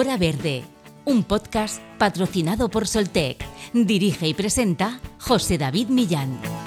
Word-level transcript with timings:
Hora 0.00 0.16
Verde, 0.16 0.62
un 1.06 1.24
podcast 1.24 1.82
patrocinado 1.98 2.68
por 2.68 2.86
Soltec. 2.86 3.44
Dirige 3.72 4.28
y 4.28 4.34
presenta 4.34 5.00
José 5.18 5.58
David 5.58 5.88
Millán. 5.88 6.57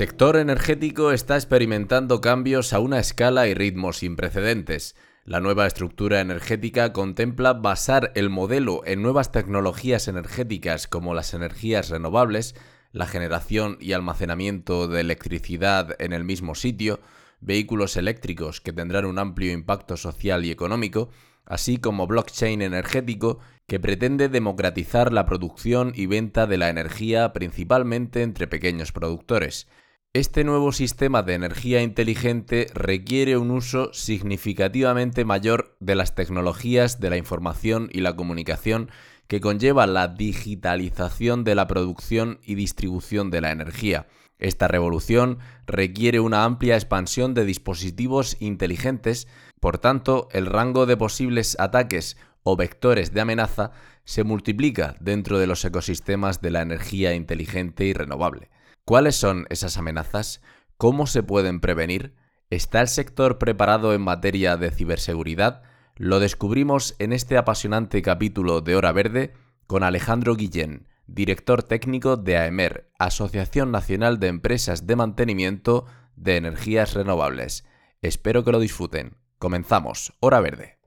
Sector 0.00 0.38
energético 0.38 1.12
está 1.12 1.34
experimentando 1.34 2.22
cambios 2.22 2.72
a 2.72 2.80
una 2.80 2.98
escala 2.98 3.48
y 3.48 3.52
ritmo 3.52 3.92
sin 3.92 4.16
precedentes. 4.16 4.96
La 5.26 5.40
nueva 5.40 5.66
estructura 5.66 6.22
energética 6.22 6.94
contempla 6.94 7.52
basar 7.52 8.10
el 8.14 8.30
modelo 8.30 8.80
en 8.86 9.02
nuevas 9.02 9.30
tecnologías 9.30 10.08
energéticas 10.08 10.86
como 10.86 11.12
las 11.12 11.34
energías 11.34 11.90
renovables, 11.90 12.54
la 12.92 13.06
generación 13.06 13.76
y 13.78 13.92
almacenamiento 13.92 14.88
de 14.88 15.02
electricidad 15.02 15.94
en 15.98 16.14
el 16.14 16.24
mismo 16.24 16.54
sitio, 16.54 17.00
vehículos 17.42 17.98
eléctricos 17.98 18.62
que 18.62 18.72
tendrán 18.72 19.04
un 19.04 19.18
amplio 19.18 19.52
impacto 19.52 19.98
social 19.98 20.46
y 20.46 20.50
económico, 20.50 21.10
así 21.44 21.76
como 21.76 22.06
blockchain 22.06 22.62
energético 22.62 23.38
que 23.66 23.80
pretende 23.80 24.30
democratizar 24.30 25.12
la 25.12 25.26
producción 25.26 25.92
y 25.94 26.06
venta 26.06 26.46
de 26.46 26.56
la 26.56 26.70
energía 26.70 27.34
principalmente 27.34 28.22
entre 28.22 28.46
pequeños 28.46 28.92
productores. 28.92 29.68
Este 30.12 30.42
nuevo 30.42 30.72
sistema 30.72 31.22
de 31.22 31.34
energía 31.34 31.82
inteligente 31.82 32.66
requiere 32.74 33.36
un 33.36 33.52
uso 33.52 33.92
significativamente 33.92 35.24
mayor 35.24 35.76
de 35.78 35.94
las 35.94 36.16
tecnologías 36.16 36.98
de 36.98 37.10
la 37.10 37.16
información 37.16 37.88
y 37.92 38.00
la 38.00 38.16
comunicación 38.16 38.90
que 39.28 39.40
conlleva 39.40 39.86
la 39.86 40.08
digitalización 40.08 41.44
de 41.44 41.54
la 41.54 41.68
producción 41.68 42.40
y 42.44 42.56
distribución 42.56 43.30
de 43.30 43.40
la 43.40 43.52
energía. 43.52 44.08
Esta 44.40 44.66
revolución 44.66 45.38
requiere 45.68 46.18
una 46.18 46.42
amplia 46.42 46.74
expansión 46.74 47.32
de 47.32 47.44
dispositivos 47.44 48.36
inteligentes, 48.40 49.28
por 49.60 49.78
tanto, 49.78 50.26
el 50.32 50.46
rango 50.46 50.86
de 50.86 50.96
posibles 50.96 51.56
ataques 51.60 52.16
o 52.42 52.56
vectores 52.56 53.14
de 53.14 53.20
amenaza 53.20 53.70
se 54.02 54.24
multiplica 54.24 54.96
dentro 54.98 55.38
de 55.38 55.46
los 55.46 55.64
ecosistemas 55.64 56.40
de 56.40 56.50
la 56.50 56.62
energía 56.62 57.14
inteligente 57.14 57.84
y 57.84 57.92
renovable. 57.92 58.50
¿Cuáles 58.90 59.14
son 59.14 59.46
esas 59.50 59.76
amenazas? 59.76 60.42
¿Cómo 60.76 61.06
se 61.06 61.22
pueden 61.22 61.60
prevenir? 61.60 62.16
¿Está 62.50 62.80
el 62.80 62.88
sector 62.88 63.38
preparado 63.38 63.94
en 63.94 64.00
materia 64.00 64.56
de 64.56 64.72
ciberseguridad? 64.72 65.62
Lo 65.94 66.18
descubrimos 66.18 66.96
en 66.98 67.12
este 67.12 67.38
apasionante 67.38 68.02
capítulo 68.02 68.62
de 68.62 68.74
Hora 68.74 68.90
Verde 68.90 69.32
con 69.68 69.84
Alejandro 69.84 70.34
Guillén, 70.34 70.88
director 71.06 71.62
técnico 71.62 72.16
de 72.16 72.36
AEMER, 72.36 72.90
Asociación 72.98 73.70
Nacional 73.70 74.18
de 74.18 74.26
Empresas 74.26 74.88
de 74.88 74.96
Mantenimiento 74.96 75.86
de 76.16 76.38
Energías 76.38 76.94
Renovables. 76.94 77.64
Espero 78.02 78.42
que 78.42 78.50
lo 78.50 78.58
disfruten. 78.58 79.18
Comenzamos, 79.38 80.14
Hora 80.18 80.40
Verde. 80.40 80.79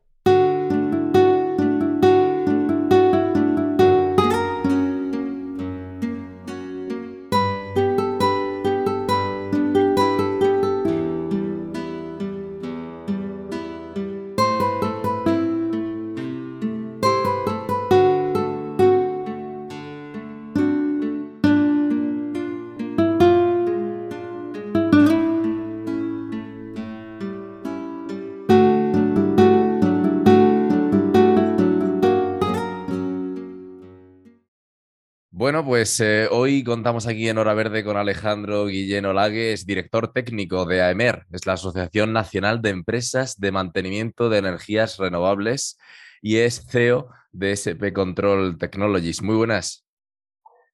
Pues 35.84 36.00
eh, 36.00 36.30
hoy 36.32 36.64
contamos 36.64 37.08
aquí 37.08 37.28
en 37.28 37.38
Hora 37.38 37.54
Verde 37.54 37.84
con 37.84 37.98
Alejandro 37.98 38.68
Guillén 38.68 39.06
Olague, 39.06 39.52
es 39.52 39.66
director 39.66 40.14
técnico 40.14 40.64
de 40.64 40.82
AEMER, 40.82 41.26
es 41.30 41.46
la 41.46 41.54
Asociación 41.54 42.14
Nacional 42.14 42.62
de 42.62 42.70
Empresas 42.70 43.38
de 43.38 43.52
Mantenimiento 43.52 44.30
de 44.30 44.38
Energías 44.38 44.98
Renovables 44.98 45.78
y 46.22 46.38
es 46.38 46.66
CEO 46.70 47.10
de 47.34 47.52
SP 47.52 47.92
Control 47.92 48.58
Technologies. 48.58 49.22
Muy 49.22 49.36
buenas. 49.36 49.86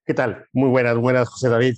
¿Qué 0.06 0.14
tal? 0.14 0.46
Muy 0.54 0.70
buenas, 0.70 0.96
buenas, 0.96 1.28
José 1.28 1.50
David. 1.50 1.74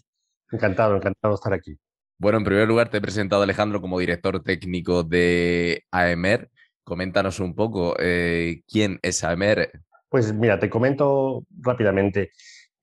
Encantado, 0.51 0.97
encantado 0.97 1.33
de 1.33 1.35
estar 1.35 1.53
aquí. 1.53 1.79
Bueno, 2.17 2.37
en 2.39 2.43
primer 2.43 2.67
lugar 2.67 2.89
te 2.89 2.97
he 2.97 3.01
presentado 3.01 3.43
Alejandro 3.43 3.79
como 3.79 3.97
director 3.97 4.43
técnico 4.43 5.03
de 5.03 5.85
AEMER. 5.89 6.49
Coméntanos 6.83 7.39
un 7.39 7.55
poco 7.55 7.95
eh, 7.97 8.61
quién 8.67 8.99
es 9.01 9.23
AEMER. 9.23 9.71
Pues 10.09 10.33
mira, 10.33 10.59
te 10.59 10.69
comento 10.69 11.45
rápidamente. 11.61 12.31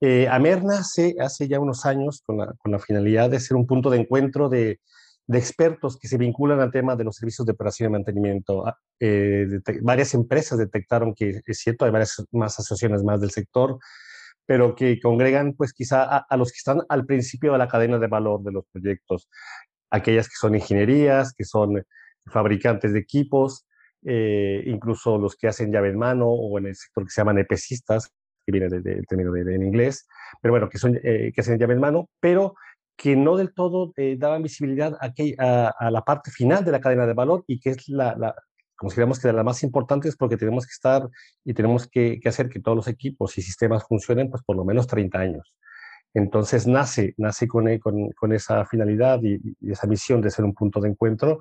Eh, 0.01 0.29
AMER 0.29 0.63
nace 0.65 1.17
hace 1.19 1.49
ya 1.49 1.59
unos 1.59 1.85
años 1.85 2.23
con 2.25 2.39
la, 2.39 2.79
finalidad 2.79 3.31
de 3.31 3.41
ser 3.41 3.57
un 3.57 3.67
punto 3.67 3.91
de 3.91 3.99
encuentro 3.99 4.49
de, 4.49 4.81
expertos 5.31 5.99
que 5.99 6.09
se 6.09 6.17
vinculan 6.17 6.61
al 6.61 6.71
tema 6.71 6.97
de 6.97 7.05
los 7.05 7.17
servicios 7.17 7.45
de 7.45 7.53
operación 7.53 7.91
y 7.91 7.93
mantenimiento. 7.93 8.67
Ah, 8.67 8.79
eh, 9.01 9.47
varias 9.83 10.15
empresas 10.15 10.59
detectaron 10.59 11.15
que 11.15 11.43
es 11.45 11.59
cierto, 11.59 11.85
hay 11.85 11.91
varias 11.91 12.25
más 12.33 12.59
asociaciones 12.59 13.05
más 13.05 13.21
del 13.21 13.31
sector, 13.31 13.79
pero 14.47 14.75
que 14.75 14.99
congregan 15.01 15.53
pues 15.55 15.75
quizá 15.75 16.19
a, 16.19 16.37
los 16.39 16.51
que 16.51 16.57
están 16.57 16.81
al 16.89 17.05
principio 17.05 17.53
de 17.53 17.59
la 17.59 17.69
cadena 17.69 17.99
de 17.99 18.07
valor 18.07 18.43
de 18.43 18.53
los 18.53 18.65
proyectos, 18.73 19.29
aquellas 19.91 20.29
que 20.29 20.37
son 20.41 20.55
ingenierías, 20.55 21.35
que 21.35 21.45
son 21.45 21.85
fabricantes 22.27 22.95
de 22.95 23.01
equipos, 23.01 23.67
eh, 24.07 24.63
incluso 24.67 25.19
los 25.19 25.37
que 25.37 25.49
hacen 25.49 25.73
llave 25.73 25.91
en 25.91 25.99
mano 25.99 26.29
o 26.29 26.59
en 26.59 26.69
el 26.69 26.77
sector 26.77 27.05
que 27.05 27.11
se 27.11 27.21
llaman 27.21 27.39
EPCistas, 27.39 28.11
que 28.49 28.59
viene 28.59 28.81
del 28.81 29.07
término 29.07 29.31
de, 29.31 29.55
en 29.55 29.63
inglés, 29.63 30.09
pero 30.41 30.53
bueno, 30.53 30.71
que, 30.71 30.79
son, 30.79 30.99
eh, 31.03 31.33
que 31.35 31.41
hacen 31.43 31.59
llave 31.59 31.75
en 31.75 31.81
mano, 31.81 32.09
pero 32.19 32.55
que 32.97 33.15
no 33.15 33.37
del 33.37 33.53
todo 33.53 33.93
eh, 33.97 34.17
daban 34.19 34.43
visibilidad 34.43 34.97
a, 35.01 35.75
a, 35.79 35.91
la 35.91 36.03
parte 36.03 36.31
final 36.31 36.65
de 36.65 36.73
la 36.73 36.81
cadena 36.81 37.07
de 37.07 37.13
valor 37.13 37.45
y 37.47 37.61
que 37.61 37.71
es 37.71 37.89
la, 37.89 38.17
la 38.17 38.35
consideramos 38.75 39.21
que 39.21 39.29
de 39.29 39.35
las 39.35 39.45
más 39.45 39.63
importantes 39.63 40.17
porque 40.17 40.39
tenemos 40.39 40.65
que 40.67 40.73
estar 40.73 41.07
y 41.45 41.53
tenemos 41.53 41.87
que, 41.87 42.19
que, 42.21 42.29
hacer 42.29 42.49
que 42.49 42.61
todos 42.61 42.77
los 42.77 42.89
equipos 42.89 43.37
y 43.37 43.43
sistemas 43.43 43.85
funcionen 43.87 44.31
pues 44.31 44.43
por 44.43 44.57
lo 44.57 44.65
menos 44.65 44.87
30 44.87 45.19
años. 45.19 45.57
Entonces 46.15 46.67
nace, 46.67 47.13
nace 47.19 47.47
con, 47.47 47.69
eh, 47.69 47.79
con, 47.79 48.09
con 48.13 48.33
esa 48.33 48.65
finalidad 48.65 49.21
y, 49.23 49.39
y, 49.61 49.73
esa 49.73 49.87
misión 49.87 50.23
de 50.23 50.31
ser 50.31 50.47
un 50.47 50.55
punto 50.55 50.81
de 50.81 50.89
encuentro 50.89 51.41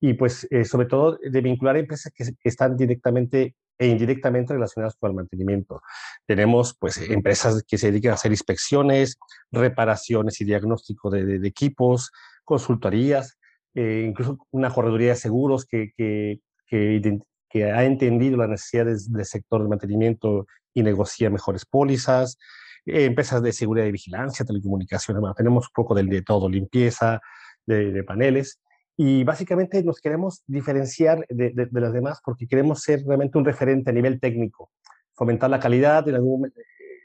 y 0.00 0.14
pues 0.14 0.48
eh, 0.50 0.64
sobre 0.64 0.86
todo 0.86 1.18
de 1.22 1.40
vincular 1.42 1.76
a 1.76 1.80
empresas 1.80 2.12
que, 2.14 2.24
que, 2.24 2.48
están 2.48 2.76
directamente 2.76 3.54
e 3.78 3.86
indirectamente 3.86 4.54
relacionadas 4.54 4.96
con 4.96 5.10
el 5.10 5.16
mantenimiento. 5.16 5.82
Tenemos 6.26 6.76
pues 6.78 6.98
empresas 6.98 7.62
que 7.66 7.78
se 7.78 7.90
dedican 7.90 8.12
a 8.12 8.14
hacer 8.14 8.32
inspecciones, 8.32 9.18
reparaciones 9.50 10.40
y 10.40 10.44
diagnóstico 10.44 11.10
de, 11.10 11.38
de, 11.38 11.48
equipos, 11.48 12.10
consultorías, 12.44 13.38
eh, 13.74 14.04
incluso 14.08 14.38
una 14.50 14.70
correduría 14.70 15.10
de 15.10 15.16
seguros 15.16 15.66
que, 15.66 15.92
que, 15.96 16.40
que, 16.68 17.20
ha 17.64 17.84
entendido 17.84 18.36
las 18.36 18.50
necesidades 18.50 19.10
del 19.10 19.24
sector 19.24 19.62
de 19.62 19.68
mantenimiento 19.68 20.46
y 20.74 20.82
negocia 20.82 21.30
mejores 21.30 21.64
pólizas, 21.64 22.38
eh, 22.84 23.04
empresas 23.04 23.42
de 23.42 23.52
seguridad 23.52 23.86
y 23.86 23.92
vigilancia, 23.92 24.44
telecomunicaciones, 24.44 25.20
bueno, 25.20 25.34
tenemos 25.34 25.66
un 25.66 25.72
poco 25.74 25.94
de, 25.94 26.04
de 26.04 26.22
todo, 26.22 26.48
limpieza 26.48 27.20
de, 27.64 27.92
de 27.92 28.04
paneles 28.04 28.60
y 28.96 29.24
básicamente 29.24 29.82
nos 29.82 30.00
queremos 30.00 30.42
diferenciar 30.46 31.26
de, 31.28 31.50
de, 31.50 31.66
de, 31.66 31.80
las 31.80 31.92
demás 31.92 32.20
porque 32.24 32.46
queremos 32.46 32.82
ser 32.82 33.02
realmente 33.06 33.36
un 33.36 33.44
referente 33.44 33.90
a 33.90 33.92
nivel 33.92 34.18
técnico, 34.18 34.70
fomentar 35.14 35.50
la 35.50 35.60
calidad. 35.60 36.08
En 36.08 36.14
algún, 36.14 36.52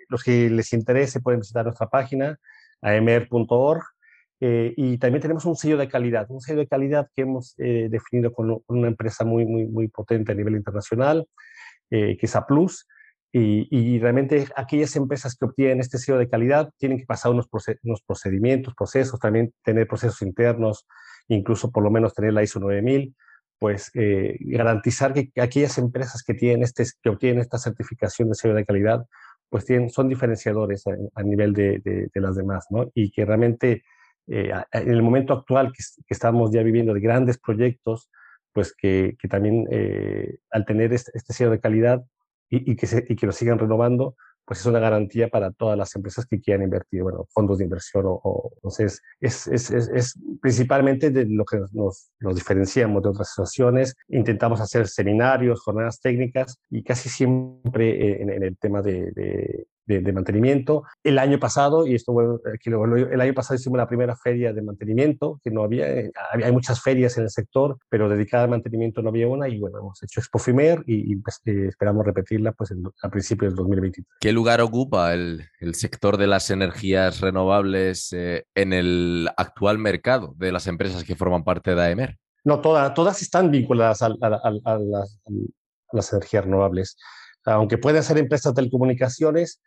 los 0.08 0.24
que 0.24 0.50
les 0.50 0.72
interese 0.74 1.22
pueden 1.22 1.42
visitar 1.42 1.66
nuestra 1.66 1.90
página, 1.90 2.40
amr.org, 2.82 3.84
eh, 4.44 4.74
y 4.76 4.98
también 4.98 5.22
tenemos 5.22 5.46
un 5.46 5.56
sello 5.56 5.78
de 5.78 5.88
calidad, 5.88 6.26
un 6.32 6.42
sello 6.42 6.60
de 6.60 6.68
calidad 6.68 7.08
que 7.16 7.22
hemos 7.22 7.54
eh, 7.60 7.88
definido 7.92 8.34
con, 8.34 8.64
una 8.68 8.88
empresa 8.88 9.24
muy, 9.24 9.46
muy, 9.46 9.68
muy 9.68 9.88
potente 9.88 10.32
a 10.32 10.36
nivel 10.36 10.56
internacional, 10.56 11.28
eh, 11.92 12.18
que 12.18 12.26
es 12.26 12.36
A+, 12.36 12.46
y, 13.34 13.68
y, 13.70 14.00
realmente 14.00 14.46
aquellas 14.58 14.94
empresas 14.98 15.38
que 15.38 15.46
obtienen 15.46 15.80
este 15.80 15.98
sello 15.98 16.18
de 16.18 16.28
calidad 16.28 16.70
tienen 16.78 16.98
que 16.98 17.06
pasar 17.06 17.32
unos, 17.32 17.48
unos 17.84 18.02
procedimientos, 18.02 18.74
procesos, 18.76 19.20
también 19.22 19.54
tener 19.64 19.88
procesos 19.88 20.22
internos, 20.22 20.86
incluso 21.36 21.72
por 21.72 21.84
lo 21.84 21.92
menos 21.92 22.14
tener 22.14 22.34
la 22.34 22.44
ISO 22.44 22.60
9000, 22.60 23.16
pues 23.60 23.92
eh, 23.94 24.38
garantizar 24.42 25.14
que 25.14 25.32
aquellas 25.42 25.78
empresas 25.78 26.24
que, 26.24 26.34
tienen 26.34 26.64
este, 26.64 26.84
que 27.02 27.10
obtienen 27.10 27.42
esta 27.42 27.58
certificación 27.58 28.30
de 28.30 28.36
sello 28.36 28.56
de 28.56 28.66
calidad, 28.66 29.06
pues 29.50 29.66
tienen, 29.66 29.90
son 29.90 30.08
diferenciadores 30.08 30.84
a, 30.88 31.24
nivel 31.24 31.54
de, 31.54 31.80
de, 31.80 32.22
las 32.22 32.36
demás, 32.36 32.68
¿no? 32.70 32.90
Y 32.96 33.12
que 33.12 33.26
realmente 33.26 33.84
en 34.28 34.90
el 34.90 35.02
momento 35.04 35.34
actual 35.34 35.74
que, 35.74 35.84
estamos 36.08 36.52
ya 36.54 36.64
viviendo 36.64 36.94
de 36.94 37.02
grandes 37.02 37.38
proyectos, 37.38 38.10
pues 38.54 38.74
que, 38.74 39.18
también 39.30 39.68
al 40.52 40.66
tener 40.66 40.94
este, 40.94 41.12
este 41.16 41.34
sello 41.34 41.52
de 41.52 41.60
calidad 41.60 42.04
y, 42.50 42.76
que 42.76 42.88
se, 42.88 43.06
y 43.08 43.16
que 43.16 43.26
lo 43.26 43.32
sigan 43.32 43.60
renovando, 43.60 44.16
pues 44.52 44.60
es 44.60 44.66
una 44.66 44.80
garantía 44.80 45.30
para 45.30 45.54
todas 45.54 45.78
las 45.78 45.96
empresas 45.96 46.26
que 46.26 46.42
quieran 46.42 46.66
invertir, 46.66 47.04
bueno, 47.04 47.26
fondos 47.30 47.60
de 47.60 47.64
inversión 47.64 48.04
o, 48.06 48.52
entonces 48.56 49.02
es, 49.22 49.48
es, 49.48 49.72
es, 49.72 50.20
principalmente 50.42 51.10
de 51.10 51.26
lo 51.26 51.46
que 51.46 51.60
nos, 51.72 52.12
nos, 52.20 52.36
diferenciamos 52.36 53.02
de 53.02 53.08
otras 53.08 53.30
asociaciones. 53.30 53.96
Intentamos 54.10 54.60
hacer 54.60 54.90
seminarios, 54.90 55.62
jornadas 55.62 56.02
técnicas 56.02 56.60
y 56.70 56.84
casi 56.84 57.08
siempre 57.08 58.22
en, 58.22 58.30
en 58.30 58.44
el 58.44 58.58
tema 58.58 58.82
de, 58.82 59.68
mantenimiento. 60.14 60.84
El 61.04 61.20
año 61.20 61.40
pasado, 61.40 61.86
y 61.86 61.96
esto 61.96 62.14
bueno, 62.14 62.40
aquí 62.54 62.70
lo, 62.70 62.96
el 62.96 63.20
año 63.20 63.34
pasado 63.34 63.56
hicimos 63.56 63.78
la 63.78 63.88
primera 63.88 64.16
feria 64.16 64.54
de 64.54 64.62
mantenimiento, 64.62 65.40
que 65.44 65.52
no 65.52 65.64
había, 65.64 65.90
eh, 65.90 66.12
hay 66.32 66.52
muchas 66.52 66.82
ferias 66.82 67.18
en 67.18 67.24
el 67.24 67.30
sector, 67.30 67.78
pero 67.90 68.08
dedicada 68.08 68.46
al 68.46 68.50
mantenimiento 68.50 69.02
no 69.02 69.10
había 69.10 69.28
una, 69.28 69.50
y 69.50 69.60
bueno, 69.60 69.80
hemos 69.80 70.02
hecho 70.04 70.20
Expo 70.20 70.40
Fimer 70.40 70.84
y, 70.86 71.16
pues, 71.18 71.42
eh, 71.46 71.68
esperamos 71.68 72.06
repetirla 72.06 72.52
pues 72.54 72.74
a 73.02 73.10
principios 73.10 73.52
del 73.52 73.58
2023. 73.58 74.08
¿Qué 74.20 74.32
lugar 74.32 74.62
ocupa 74.62 75.14
el, 75.14 75.44
el 75.60 75.76
sector 75.76 76.18
de 76.18 76.28
las 76.28 76.50
energías 76.50 77.20
renovables 77.20 78.14
eh, 78.14 78.46
en 78.56 78.74
el 78.74 79.30
actual 79.38 79.78
mercado 79.78 80.34
de 80.38 80.52
las 80.52 80.68
empresas 80.68 81.04
que 81.04 81.16
forman 81.16 81.44
parte 81.44 81.76
de 81.76 81.82
AEMER? 81.82 82.18
No, 82.44 82.60
todas 82.60 82.94
todas 82.94 83.22
están 83.22 83.52
vinculadas 83.52 84.02
a, 84.02 84.08
a, 84.08 84.80
las, 85.94 86.14
energías 86.14 86.46
renovables. 86.46 86.98
Aunque 87.46 87.78
pueden 87.78 88.04
ser 88.04 88.18
empresas 88.18 88.54
de 88.54 88.62
telecomunicaciones, 88.62 89.62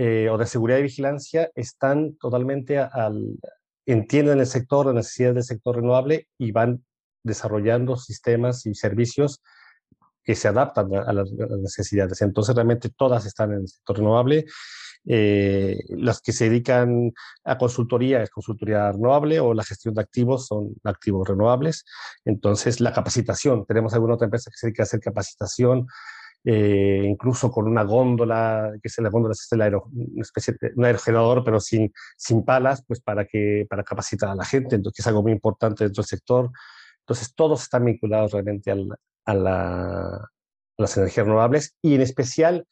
eh, 0.00 0.28
o 0.30 0.38
de 0.38 0.46
seguridad 0.46 0.78
y 0.78 0.82
vigilancia 0.82 1.50
están 1.56 2.16
totalmente 2.18 2.78
al, 2.78 3.36
entienden 3.84 4.38
el 4.38 4.46
sector, 4.46 4.86
las 4.86 4.94
necesidades 4.94 5.34
del 5.34 5.44
sector 5.44 5.74
renovable 5.74 6.28
y 6.38 6.52
van 6.52 6.84
desarrollando 7.24 7.96
sistemas 7.96 8.64
y 8.66 8.74
servicios 8.74 9.42
que 10.22 10.36
se 10.36 10.46
adaptan 10.46 10.94
a, 10.94 11.12
las, 11.12 11.32
necesidades. 11.32 12.22
Entonces, 12.22 12.54
realmente 12.54 12.90
todas 12.90 13.26
están 13.26 13.52
en 13.52 13.62
el 13.62 13.68
sector 13.68 13.98
renovable. 13.98 14.44
Eh, 15.04 15.78
las 15.88 16.20
que 16.20 16.32
se 16.32 16.48
dedican 16.48 17.12
a 17.44 17.58
consultoría 17.58 18.22
es 18.22 18.30
consultoría 18.30 18.92
renovable 18.92 19.40
o 19.40 19.52
la 19.52 19.64
gestión 19.64 19.94
de 19.94 20.02
activos 20.02 20.46
son 20.46 20.76
activos 20.84 21.26
renovables. 21.26 21.84
Entonces, 22.24 22.80
la 22.80 22.92
capacitación, 22.92 23.66
tenemos 23.66 23.94
alguna 23.94 24.14
otra 24.14 24.26
empresa 24.26 24.48
que 24.50 24.58
se 24.58 24.66
dedica 24.68 24.82
a 24.82 24.84
hacer 24.84 25.00
capacitación 25.00 25.88
eh, 26.50 27.04
incluso 27.04 27.50
con 27.50 27.68
una 27.68 27.82
góndola, 27.82 28.72
que 28.80 28.88
es 28.88 28.98
la 29.00 29.10
góndola 29.10 29.32
es 29.32 29.46
el 29.52 29.60
una 29.60 30.22
especie 30.22 30.56
de 30.58 30.72
un 30.76 30.86
aerogenerador, 30.86 31.44
pero 31.44 31.60
sin, 31.60 31.92
sin 32.16 32.42
palas, 32.42 32.82
pues 32.86 33.02
para, 33.02 33.26
que, 33.26 33.66
para 33.68 33.84
capacitar 33.84 34.30
a 34.30 34.34
la 34.34 34.46
gente, 34.46 34.76
entonces, 34.76 34.96
que 34.96 35.02
es 35.02 35.06
algo 35.06 35.22
muy 35.22 35.32
importante 35.32 35.84
dentro 35.84 36.00
del 36.00 36.08
sector. 36.08 36.50
Entonces, 37.00 37.34
todos 37.34 37.64
están 37.64 37.84
vinculados 37.84 38.32
realmente 38.32 38.70
al, 38.70 38.88
a, 39.26 39.34
la, 39.34 40.14
a, 40.14 40.30
las 40.78 40.96
energías 40.96 41.26
renovables 41.26 41.76
y 41.82 41.96
en 41.96 42.00
especial, 42.00 42.66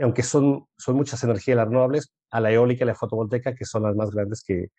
aunque 0.00 0.24
son, 0.24 0.66
son 0.76 0.96
muchas 0.96 1.22
energías 1.22 1.56
renovables, 1.56 2.12
a 2.32 2.40
la 2.40 2.50
eólica 2.50 2.82
y 2.82 2.88
la 2.88 2.96
fotovoltaica, 2.96 3.54
que 3.54 3.64
son 3.64 3.84
las 3.84 3.94
más 3.94 4.10
grandes 4.10 4.42
que, 4.42 4.70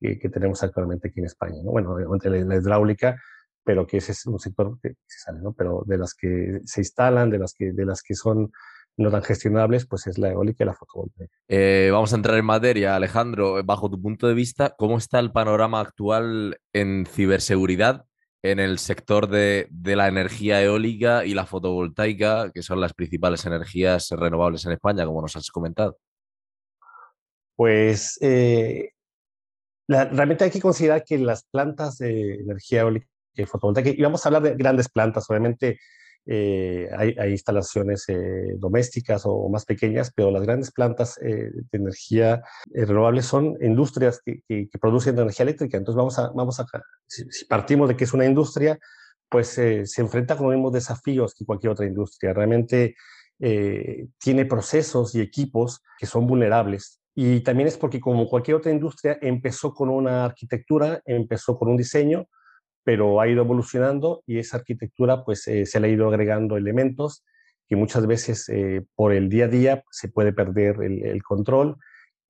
que, 0.00 0.28
tenemos 0.28 0.62
actualmente 0.62 1.08
aquí 1.08 1.18
en 1.18 1.26
España. 1.26 1.56
¿no? 1.64 1.72
Bueno, 1.72 1.92
obviamente 1.92 2.30
la 2.30 2.54
hidráulica, 2.54 3.20
pero 3.66 3.84
que 3.84 3.96
ese 3.96 4.12
es 4.12 4.24
un 4.26 4.38
sector 4.38 4.78
que 4.80 4.90
se 5.06 5.18
sale, 5.18 5.40
¿no? 5.40 5.52
Pero 5.52 5.82
de 5.86 5.98
las 5.98 6.14
que 6.14 6.60
se 6.64 6.82
instalan, 6.82 7.30
de 7.30 7.38
las 7.38 7.52
que, 7.52 7.72
de 7.72 7.84
las 7.84 8.00
que 8.00 8.14
son 8.14 8.52
no 8.96 9.10
tan 9.10 9.24
gestionables, 9.24 9.86
pues 9.88 10.06
es 10.06 10.18
la 10.18 10.30
eólica 10.30 10.62
y 10.62 10.66
la 10.68 10.74
fotovoltaica. 10.74 11.36
Eh, 11.48 11.90
vamos 11.92 12.12
a 12.12 12.16
entrar 12.16 12.38
en 12.38 12.44
materia, 12.44 12.94
Alejandro. 12.94 13.62
Bajo 13.64 13.90
tu 13.90 14.00
punto 14.00 14.28
de 14.28 14.34
vista, 14.34 14.76
¿cómo 14.78 14.96
está 14.98 15.18
el 15.18 15.32
panorama 15.32 15.80
actual 15.80 16.60
en 16.72 17.06
ciberseguridad 17.06 18.06
en 18.42 18.60
el 18.60 18.78
sector 18.78 19.28
de, 19.28 19.66
de, 19.70 19.96
la 19.96 20.06
energía 20.06 20.62
eólica 20.62 21.24
y 21.24 21.34
la 21.34 21.44
fotovoltaica, 21.44 22.52
que 22.52 22.62
son 22.62 22.80
las 22.80 22.94
principales 22.94 23.44
energías 23.46 24.08
renovables 24.10 24.64
en 24.64 24.72
España, 24.72 25.04
como 25.04 25.22
nos 25.22 25.34
has 25.34 25.50
comentado? 25.50 25.98
Pues 27.56 28.16
eh, 28.22 28.90
realmente 29.88 30.44
hay 30.44 30.50
que 30.50 30.60
considerar 30.60 31.02
que 31.02 31.18
las 31.18 31.42
plantas 31.50 31.98
de 31.98 32.36
energía 32.36 32.82
eólica 32.82 33.08
fotovoltaica. 33.44 33.90
Y 33.90 34.00
vamos 34.02 34.24
a 34.24 34.28
hablar 34.28 34.42
de 34.42 34.54
grandes 34.54 34.88
plantas, 34.88 35.28
obviamente 35.28 35.78
eh, 36.28 36.88
hay, 36.96 37.30
instalaciones 37.30 38.08
eh, 38.08 38.54
domésticas 38.56 39.22
o, 39.26 39.48
más 39.48 39.64
pequeñas, 39.64 40.12
pero 40.14 40.32
las 40.32 40.42
grandes 40.42 40.72
plantas 40.72 41.18
eh, 41.22 41.50
de 41.52 41.78
energía 41.78 42.42
renovable 42.72 43.22
son 43.22 43.56
industrias 43.62 44.20
que, 44.24 44.42
producen 44.80 45.16
energía 45.16 45.44
eléctrica. 45.44 45.78
Entonces 45.78 45.96
vamos 45.96 46.18
a, 46.18 46.30
vamos 46.34 46.58
a 46.58 46.66
si, 47.06 47.44
partimos 47.44 47.88
de 47.88 47.96
que 47.96 48.04
es 48.04 48.12
una 48.12 48.26
industria, 48.26 48.76
pues 49.28 49.48
se 49.48 50.00
enfrenta 50.00 50.36
con 50.36 50.46
los 50.46 50.54
mismos 50.56 50.72
desafíos 50.72 51.34
que 51.34 51.44
cualquier 51.44 51.72
otra 51.72 51.86
industria. 51.86 52.32
Realmente 52.32 52.94
tiene 53.38 54.46
procesos 54.46 55.14
y 55.14 55.20
equipos 55.20 55.82
que 55.98 56.06
son 56.06 56.26
vulnerables. 56.26 57.00
Y 57.14 57.40
también 57.40 57.68
es 57.68 57.76
porque 57.76 58.00
como 58.00 58.28
cualquier 58.28 58.56
otra 58.56 58.72
industria 58.72 59.18
empezó 59.20 59.74
con 59.74 59.90
una 59.90 60.24
arquitectura, 60.24 61.02
empezó 61.04 61.58
con 61.58 61.68
un 61.68 61.76
diseño, 61.76 62.28
pero 62.86 63.20
ha 63.20 63.26
ido 63.26 63.42
evolucionando 63.42 64.22
y 64.28 64.38
esa 64.38 64.58
arquitectura 64.58 65.24
pues 65.24 65.48
eh, 65.48 65.66
se 65.66 65.80
le 65.80 65.88
ha 65.88 65.90
ido 65.90 66.06
agregando 66.06 66.56
elementos 66.56 67.24
que 67.66 67.74
muchas 67.74 68.06
veces 68.06 68.48
eh, 68.48 68.86
por 68.94 69.12
el 69.12 69.28
día 69.28 69.46
a 69.46 69.48
día 69.48 69.84
se 69.90 70.08
puede 70.08 70.32
perder 70.32 70.80
el, 70.80 71.20
control 71.24 71.78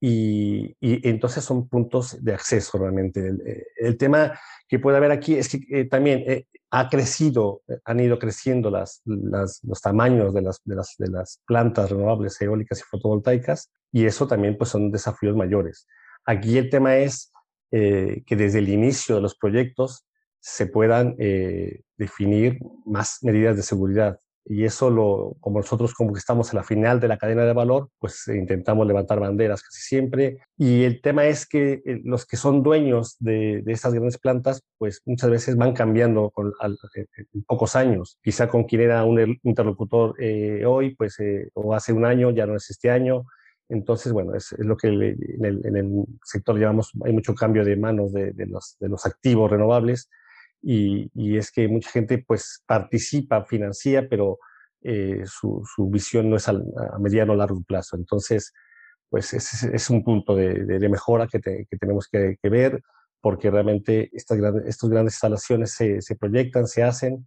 y, 0.00 0.74
entonces 0.80 1.44
son 1.44 1.68
puntos 1.68 2.24
de 2.24 2.32
acceso 2.32 2.78
realmente. 2.78 3.34
El, 3.76 3.98
tema 3.98 4.32
que 4.66 4.78
puede 4.78 4.96
haber 4.96 5.10
aquí 5.10 5.34
es 5.34 5.50
que 5.50 5.60
eh, 5.68 5.84
también 5.84 6.46
ha 6.70 6.88
crecido, 6.88 7.60
han 7.84 8.00
ido 8.00 8.18
creciendo 8.18 8.70
las, 8.70 9.02
las, 9.04 9.60
los 9.62 9.82
tamaños 9.82 10.32
de 10.32 10.40
las, 10.40 10.62
de 10.64 10.74
las, 10.74 10.94
de 10.96 11.08
las 11.08 11.42
plantas 11.46 11.90
renovables 11.90 12.40
eólicas 12.40 12.80
y 12.80 12.84
fotovoltaicas 12.84 13.70
y 13.92 14.06
eso 14.06 14.26
también 14.26 14.56
pues 14.56 14.70
son 14.70 14.90
desafíos 14.90 15.36
mayores. 15.36 15.86
Aquí 16.24 16.56
el 16.56 16.70
tema 16.70 16.96
es 16.96 17.30
que 17.70 18.24
desde 18.26 18.60
el 18.60 18.70
inicio 18.70 19.16
de 19.16 19.20
los 19.20 19.36
proyectos 19.36 20.06
se 20.48 20.66
puedan 20.68 21.16
eh, 21.18 21.80
definir 21.98 22.60
más 22.84 23.18
medidas 23.22 23.56
de 23.56 23.64
seguridad. 23.64 24.20
Y 24.44 24.62
eso, 24.62 24.90
lo, 24.90 25.36
como 25.40 25.58
nosotros 25.58 25.92
como 25.92 26.12
que 26.12 26.20
estamos 26.20 26.52
en 26.52 26.58
la 26.58 26.62
final 26.62 27.00
de 27.00 27.08
la 27.08 27.18
cadena 27.18 27.44
de 27.44 27.52
valor, 27.52 27.88
pues 27.98 28.28
intentamos 28.28 28.86
levantar 28.86 29.18
banderas 29.18 29.60
casi 29.60 29.80
siempre. 29.80 30.38
Y 30.56 30.84
el 30.84 31.00
tema 31.00 31.26
es 31.26 31.48
que 31.48 31.82
eh, 31.84 32.00
los 32.04 32.26
que 32.26 32.36
son 32.36 32.62
dueños 32.62 33.16
de, 33.18 33.62
de 33.64 33.72
estas 33.72 33.92
grandes 33.92 34.18
plantas, 34.18 34.62
pues 34.78 35.02
muchas 35.04 35.30
veces 35.30 35.56
van 35.56 35.72
cambiando 35.72 36.30
con, 36.30 36.52
en 36.62 37.42
pocos 37.42 37.74
años. 37.74 38.20
Quizá 38.22 38.48
con 38.48 38.62
quien 38.64 38.82
era 38.82 39.02
un 39.02 39.40
interlocutor 39.42 40.14
eh, 40.20 40.64
hoy, 40.64 40.94
pues 40.94 41.16
o 41.54 41.74
hace 41.74 41.92
un 41.92 42.04
año, 42.04 42.30
ya 42.30 42.46
no 42.46 42.54
es 42.54 42.70
este 42.70 42.88
año. 42.88 43.24
Entonces, 43.68 44.12
bueno, 44.12 44.36
es, 44.36 44.54
lo 44.58 44.76
que 44.76 44.86
en, 44.86 45.74
el, 45.74 46.04
sector 46.22 46.56
llevamos, 46.56 46.92
hay 47.04 47.12
mucho 47.12 47.34
cambio 47.34 47.64
de 47.64 47.76
manos 47.76 48.12
de, 48.12 48.32
los, 48.46 48.76
de 48.78 48.88
los 48.88 49.04
activos 49.06 49.50
renovables 49.50 50.08
y, 50.68 51.36
es 51.36 51.52
que 51.52 51.68
mucha 51.68 51.90
gente 51.90 52.18
pues 52.26 52.62
participa, 52.66 53.44
financia, 53.44 54.08
pero 54.08 54.38
eh, 54.82 55.22
su, 55.24 55.62
su, 55.64 55.88
visión 55.88 56.28
no 56.28 56.36
es 56.36 56.48
a, 56.48 56.54
mediano 56.98 57.34
o 57.34 57.36
largo 57.36 57.62
plazo. 57.62 57.96
Entonces, 57.96 58.52
pues 59.08 59.32
es, 59.32 59.62
es 59.62 59.90
un 59.90 60.02
punto 60.02 60.34
de, 60.34 60.64
de, 60.64 60.88
mejora 60.88 61.28
que, 61.28 61.40
que 61.40 61.76
tenemos 61.78 62.08
que, 62.08 62.36
que, 62.42 62.48
ver, 62.48 62.82
porque 63.20 63.48
realmente 63.48 64.10
estas 64.12 64.38
grandes, 64.38 64.66
estas 64.66 64.90
grandes 64.90 65.14
instalaciones 65.14 65.70
se, 65.72 66.02
se 66.02 66.16
proyectan, 66.16 66.66
se 66.66 66.82
hacen, 66.82 67.26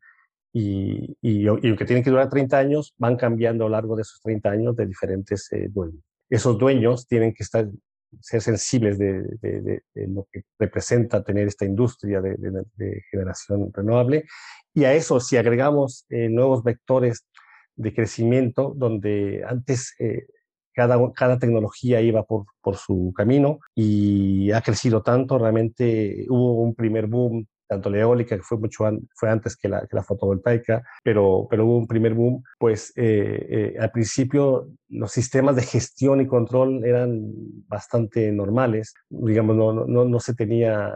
y, 0.51 1.15
y, 1.22 1.48
aunque 1.48 1.86
tienen 1.86 2.03
que 2.03 2.10
durar 2.10 2.29
30 2.29 2.58
años, 2.58 2.93
van 2.98 3.15
cambiando 3.15 3.65
a 3.65 3.69
lo 3.69 3.75
largo 3.75 3.96
de 3.96 4.01
esos 4.01 4.19
30 4.22 4.50
años 4.50 4.75
de 4.75 4.86
diferentes 4.86 5.50
eh, 5.53 5.67
dueños. 5.69 6.03
Esos 6.29 6.58
dueños 6.58 7.08
tienen 7.08 7.34
que 7.34 7.43
estar 7.43 7.69
ser 8.21 8.41
sensibles 8.41 8.97
de, 8.97 9.81
lo 10.07 10.27
que 10.31 10.43
representa 10.57 11.23
tener 11.23 11.47
esta 11.47 11.65
industria 11.65 12.21
de, 12.21 13.03
generación 13.11 13.71
renovable. 13.73 14.25
Y 14.73 14.85
a 14.85 14.93
eso, 14.93 15.19
si 15.19 15.37
agregamos 15.37 16.05
eh, 16.09 16.29
nuevos 16.29 16.63
vectores 16.63 17.25
de 17.75 17.93
crecimiento, 17.93 18.73
donde 18.75 19.43
antes 19.47 19.95
eh, 19.99 20.27
cada, 20.73 20.97
cada 21.13 21.39
tecnología 21.39 22.01
iba 22.01 22.23
por, 22.23 22.45
por 22.61 22.77
su 22.77 23.13
camino 23.15 23.59
y 23.75 24.51
ha 24.51 24.61
crecido 24.61 25.01
tanto, 25.01 25.37
realmente 25.37 26.25
hubo 26.29 26.61
un 26.61 26.75
primer 26.75 27.07
boom 27.07 27.47
tanto 27.69 27.89
la 27.89 27.99
eólica, 27.99 28.35
que 28.35 28.41
fue 28.41 28.57
mucho 28.57 28.83
fue 29.13 29.29
antes 29.29 29.55
que 29.55 29.69
la, 29.69 29.85
que 29.88 29.95
la, 29.95 30.03
fotovoltaica, 30.03 30.81
pero, 31.03 31.47
pero 31.49 31.65
hubo 31.65 31.77
un 31.77 31.88
primer 31.88 32.15
boom, 32.15 32.43
pues 32.57 32.91
eh, 32.95 33.45
eh, 33.49 33.75
al 33.79 33.91
principio 33.91 34.67
los 34.89 35.11
sistemas 35.11 35.55
de 35.55 35.61
gestión 35.61 36.19
y 36.19 36.27
control 36.27 36.83
eran 36.83 37.21
bastante 37.67 38.31
normales, 38.31 38.95
digamos, 39.09 39.55
no, 39.55 39.85
no, 39.85 40.05
no 40.05 40.19
se 40.19 40.33
tenía 40.33 40.95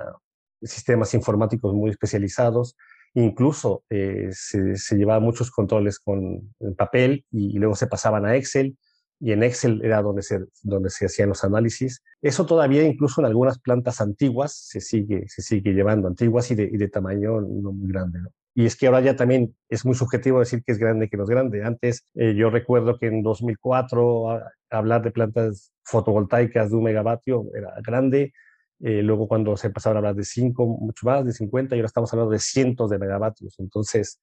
sistemas 0.63 1.13
informáticos 1.13 1.73
muy 1.75 1.91
especializados, 1.91 2.75
incluso 3.13 3.83
eh, 3.91 4.29
se, 4.31 4.75
se 4.75 4.95
llevaban 4.95 5.23
muchos 5.23 5.51
controles 5.51 5.99
con 5.99 6.53
papel 6.75 7.23
y, 7.31 7.59
luego 7.59 7.75
se 7.75 7.87
pasaban 7.87 8.25
a 8.25 8.35
Excel, 8.35 8.75
y 9.23 9.31
en 9.31 9.41
Excel 9.41 9.79
era 9.85 10.01
donde 10.01 10.21
se, 10.21 10.39
donde 10.63 10.89
se 10.89 11.05
hacían 11.05 11.29
los 11.29 11.45
análisis. 11.45 12.03
Eso 12.21 12.45
todavía 12.45 12.83
incluso 12.83 13.21
en 13.21 13.25
algunas 13.25 13.57
plantas 13.57 14.01
antiguas 14.01 14.53
se 14.53 14.81
sigue, 14.81 15.23
se 15.29 15.41
sigue 15.41 15.71
llevando, 15.71 16.09
antiguas 16.09 16.51
y 16.51 16.55
de, 16.55 16.63
y 16.65 16.75
de 16.75 16.89
tamaño 16.89 17.39
no 17.39 17.71
muy 17.71 17.87
grande. 17.87 18.19
¿no? 18.19 18.29
Y 18.53 18.65
es 18.65 18.75
que 18.75 18.87
ahora 18.87 18.99
ya 18.99 19.15
también 19.15 19.55
es 19.69 19.85
muy 19.85 19.95
subjetivo 19.95 20.39
decir 20.39 20.61
que 20.65 20.73
es 20.73 20.77
grande 20.77 21.07
que 21.07 21.15
no 21.15 21.23
es 21.23 21.29
grande. 21.29 21.63
Antes 21.63 22.05
eh, 22.15 22.35
yo 22.35 22.49
recuerdo 22.49 22.99
que 22.99 23.07
en 23.07 23.23
2004 23.23 24.41
hablar 24.69 25.01
de 25.01 25.11
plantas 25.11 25.71
fotovoltaicas 25.85 26.69
de 26.69 26.75
un 26.75 26.83
megavatio 26.83 27.45
era 27.55 27.73
grande. 27.81 28.33
Eh, 28.81 29.03
luego 29.03 29.29
cuando 29.29 29.55
se 29.55 29.67
empezaron 29.67 29.95
a 29.95 29.99
hablar 29.99 30.15
de 30.15 30.25
5, 30.25 30.67
mucho 30.67 31.05
más, 31.05 31.23
de 31.23 31.31
50, 31.31 31.75
y 31.75 31.79
ahora 31.79 31.85
estamos 31.85 32.11
hablando 32.11 32.33
de 32.33 32.39
cientos 32.39 32.89
de 32.89 32.99
megavatios. 32.99 33.57
Entonces, 33.59 34.19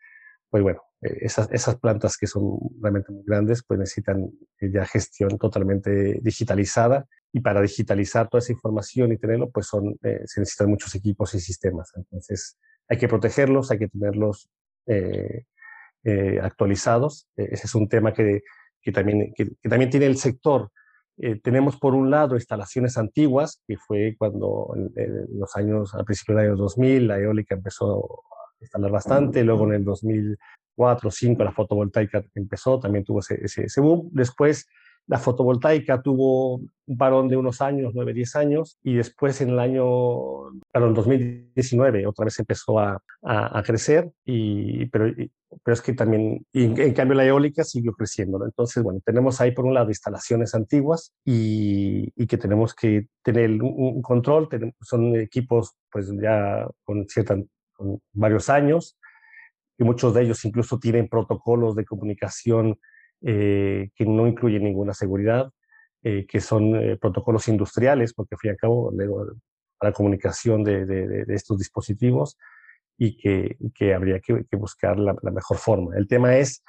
pues 0.50 0.62
bueno, 0.62 0.82
eh, 1.02 1.18
esas, 1.20 1.50
esas 1.52 1.78
plantas 1.78 2.16
que 2.18 2.26
son 2.26 2.58
realmente 2.80 3.12
muy 3.12 3.22
grandes, 3.24 3.62
pues 3.66 3.78
necesitan 3.78 4.30
eh, 4.60 4.70
ya 4.72 4.84
gestión 4.84 5.38
totalmente 5.38 6.18
digitalizada 6.22 7.06
y 7.32 7.40
para 7.40 7.62
digitalizar 7.62 8.28
toda 8.28 8.40
esa 8.40 8.52
información 8.52 9.12
y 9.12 9.16
tenerlo, 9.16 9.50
pues 9.50 9.66
son, 9.66 9.96
eh, 10.02 10.22
se 10.26 10.40
necesitan 10.40 10.68
muchos 10.68 10.94
equipos 10.94 11.34
y 11.34 11.40
sistemas. 11.40 11.92
Entonces, 11.94 12.58
hay 12.88 12.98
que 12.98 13.08
protegerlos, 13.08 13.70
hay 13.70 13.78
que 13.78 13.88
tenerlos 13.88 14.50
actualizados. 16.42 17.28
ese 17.36 17.66
es 17.66 17.74
un 17.76 17.88
tema 17.88 18.12
que, 18.12 18.40
que 18.82 18.90
también, 18.90 19.32
que, 19.36 19.46
también 19.68 19.90
tiene 19.90 20.06
el 20.06 20.16
sector. 20.16 20.72
tenemos 21.44 21.76
por 21.78 21.94
un 21.94 22.10
lado 22.10 22.34
instalaciones 22.34 22.96
antiguas, 22.98 23.62
que 23.68 23.76
fue 23.76 24.16
cuando 24.18 24.74
en, 24.74 25.38
los 25.38 25.54
años, 25.54 25.94
al 25.94 26.04
principio 26.04 26.34
del 26.34 26.46
año 26.46 26.56
2000, 26.56 27.06
la 27.06 27.20
eólica 27.20 27.54
empezó 27.54 28.24
instalar 28.60 28.90
bastante, 28.90 29.44
luego 29.44 29.66
en 29.66 29.74
el 29.74 29.84
2004 29.84 31.08
o 31.08 31.10
5 31.10 31.44
la 31.44 31.52
fotovoltaica 31.52 32.24
empezó, 32.34 32.78
también 32.78 33.04
tuvo 33.04 33.20
ese, 33.20 33.40
ese, 33.42 33.80
boom. 33.80 34.08
Después 34.12 34.66
la 35.06 35.18
fotovoltaica 35.18 36.02
tuvo 36.02 36.56
un 36.56 36.96
parón 36.96 37.28
de 37.28 37.36
unos 37.36 37.60
años, 37.60 37.92
9, 37.94 38.12
10 38.12 38.36
años, 38.36 38.78
y 38.82 38.94
después 38.94 39.40
en 39.40 39.50
el 39.50 39.58
año, 39.58 40.50
en 40.72 40.94
2019 40.94 42.06
otra 42.06 42.26
vez 42.26 42.38
empezó 42.38 42.78
a, 42.78 43.02
a, 43.22 43.62
crecer, 43.64 44.12
y, 44.24 44.86
pero, 44.86 45.12
pero 45.64 45.72
es 45.72 45.82
que 45.82 45.94
también, 45.94 46.46
en 46.52 46.94
cambio 46.94 47.16
la 47.16 47.26
eólica 47.26 47.64
siguió 47.64 47.92
creciendo. 47.92 48.44
Entonces, 48.44 48.84
bueno, 48.84 49.00
tenemos 49.04 49.40
ahí 49.40 49.50
por 49.50 49.64
un 49.64 49.74
lado 49.74 49.88
instalaciones 49.88 50.54
antiguas 50.54 51.12
y, 51.24 52.12
y 52.14 52.26
que 52.26 52.36
tenemos 52.36 52.74
que 52.74 53.08
tener 53.24 53.50
un, 53.50 53.96
un 53.96 54.02
control, 54.02 54.48
son 54.80 55.16
equipos 55.16 55.74
pues 55.90 56.12
ya 56.20 56.68
con 56.84 57.08
cierta 57.08 57.36
varios 58.12 58.48
años, 58.48 58.98
y 59.80 59.84
muchos 59.84 60.12
de 60.12 60.22
ellos 60.22 60.44
incluso 60.44 60.78
tienen 60.78 61.08
protocolos 61.08 61.74
de 61.74 61.86
comunicación 61.86 62.78
eh, 63.22 63.90
que 63.94 64.04
no 64.04 64.26
incluyen 64.26 64.64
ninguna 64.64 64.92
seguridad, 64.92 65.50
eh, 66.02 66.26
que 66.26 66.40
son 66.40 66.76
eh, 66.76 66.98
protocolos 66.98 67.48
industriales, 67.48 68.12
porque 68.12 68.34
al 68.34 68.38
fin 68.38 68.48
y 68.48 68.52
al 68.52 68.56
cabo, 68.58 68.92
la 69.80 69.92
comunicación 69.92 70.64
de, 70.64 71.24
estos 71.28 71.58
dispositivos 71.58 72.36
y 72.98 73.16
que, 73.16 73.56
que 73.74 73.94
habría 73.94 74.20
que, 74.20 74.44
buscar 74.52 74.98
la, 74.98 75.14
mejor 75.32 75.56
forma. 75.56 75.96
El 75.96 76.06
tema 76.06 76.36
es, 76.36 76.62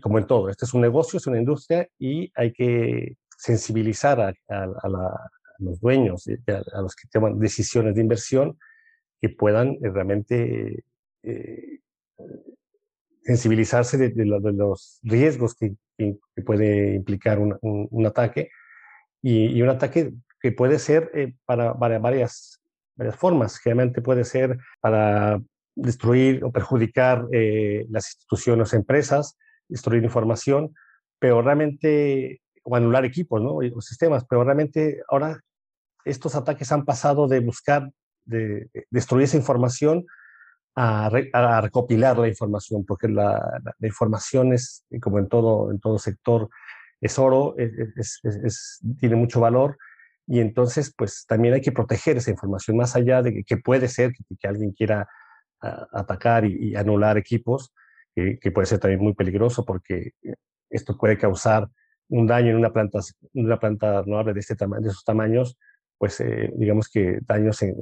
como 0.00 0.18
en 0.18 0.26
todo, 0.28 0.48
este 0.48 0.66
es 0.66 0.74
un 0.74 0.82
negocio, 0.82 1.16
es 1.16 1.26
una 1.26 1.38
industria 1.38 1.88
y 1.98 2.30
hay 2.36 2.52
que 2.52 3.16
sensibilizar 3.36 4.20
a 4.20 4.32
los 5.58 5.80
dueños, 5.80 6.28
a, 6.46 6.80
los 6.80 6.94
que 6.94 7.08
toman 7.10 7.40
decisiones 7.40 7.96
de 7.96 8.00
inversión 8.02 8.56
que 9.24 9.30
puedan 9.30 9.78
eh, 9.82 9.90
realmente 9.90 10.84
eh, 11.22 11.78
sensibilizarse 13.22 13.96
de, 13.96 14.26
los 14.26 14.98
riesgos 15.02 15.54
que, 15.54 15.76
puede 16.44 16.94
implicar 16.96 17.38
un, 17.38 18.06
ataque 18.06 18.50
y, 19.22 19.62
un 19.62 19.70
ataque 19.70 20.12
que 20.42 20.52
puede 20.52 20.78
ser 20.78 21.10
eh, 21.14 21.32
para, 21.46 21.72
varias, 21.72 22.60
formas. 23.16 23.58
Generalmente 23.58 24.02
puede 24.02 24.24
ser 24.24 24.58
para 24.80 25.40
destruir 25.74 26.44
o 26.44 26.52
perjudicar 26.52 27.26
las 27.88 28.08
instituciones 28.10 28.72
o 28.72 28.76
empresas, 28.76 29.38
destruir 29.68 30.04
información, 30.04 30.74
pero 31.18 31.40
realmente, 31.40 32.42
o 32.62 32.76
anular 32.76 33.06
equipos 33.06 33.40
¿no? 33.40 33.54
o 33.54 33.80
sistemas, 33.80 34.26
pero 34.28 34.44
realmente 34.44 35.02
ahora 35.08 35.40
estos 36.04 36.34
ataques 36.34 36.70
han 36.72 36.84
pasado 36.84 37.26
de 37.26 37.40
buscar 37.40 37.90
de, 38.24 38.68
destruir 38.90 39.24
esa 39.24 39.36
información 39.36 40.04
a, 40.76 41.08
recopilar 41.60 42.18
la 42.18 42.28
información, 42.28 42.84
porque 42.84 43.08
la, 43.08 43.60
información 43.80 44.52
es, 44.52 44.84
como 45.00 45.18
en 45.18 45.28
todo, 45.28 45.70
en 45.70 45.78
todo 45.80 45.98
sector, 45.98 46.48
es 47.00 47.18
oro, 47.18 47.54
es, 47.58 48.80
tiene 48.98 49.16
mucho 49.16 49.40
valor 49.40 49.76
y 50.26 50.40
entonces 50.40 50.92
pues 50.96 51.26
también 51.28 51.54
hay 51.54 51.60
que 51.60 51.72
proteger 51.72 52.16
esa 52.16 52.30
información, 52.30 52.76
más 52.76 52.96
allá 52.96 53.22
de 53.22 53.44
que, 53.44 53.56
puede 53.56 53.88
ser 53.88 54.12
que, 54.12 54.48
alguien 54.48 54.72
quiera 54.72 55.08
atacar 55.60 56.44
y, 56.44 56.74
anular 56.76 57.18
equipos, 57.18 57.72
que 58.14 58.50
puede 58.52 58.66
ser 58.66 58.78
también 58.78 59.00
muy 59.00 59.14
peligroso 59.14 59.64
porque 59.64 60.12
esto 60.70 60.96
puede 60.96 61.18
causar 61.18 61.68
un 62.08 62.26
daño 62.26 62.50
en 62.50 62.56
una 62.56 62.72
planta, 62.72 63.00
una 63.32 63.58
planta 63.58 64.02
renovable 64.02 64.34
de, 64.34 64.40
este 64.40 64.54
de 64.54 64.88
esos 64.88 65.04
tamaños, 65.04 65.58
pues 65.98 66.20
eh, 66.20 66.52
digamos 66.56 66.88
que 66.88 67.18
daños 67.26 67.62
en, 67.62 67.76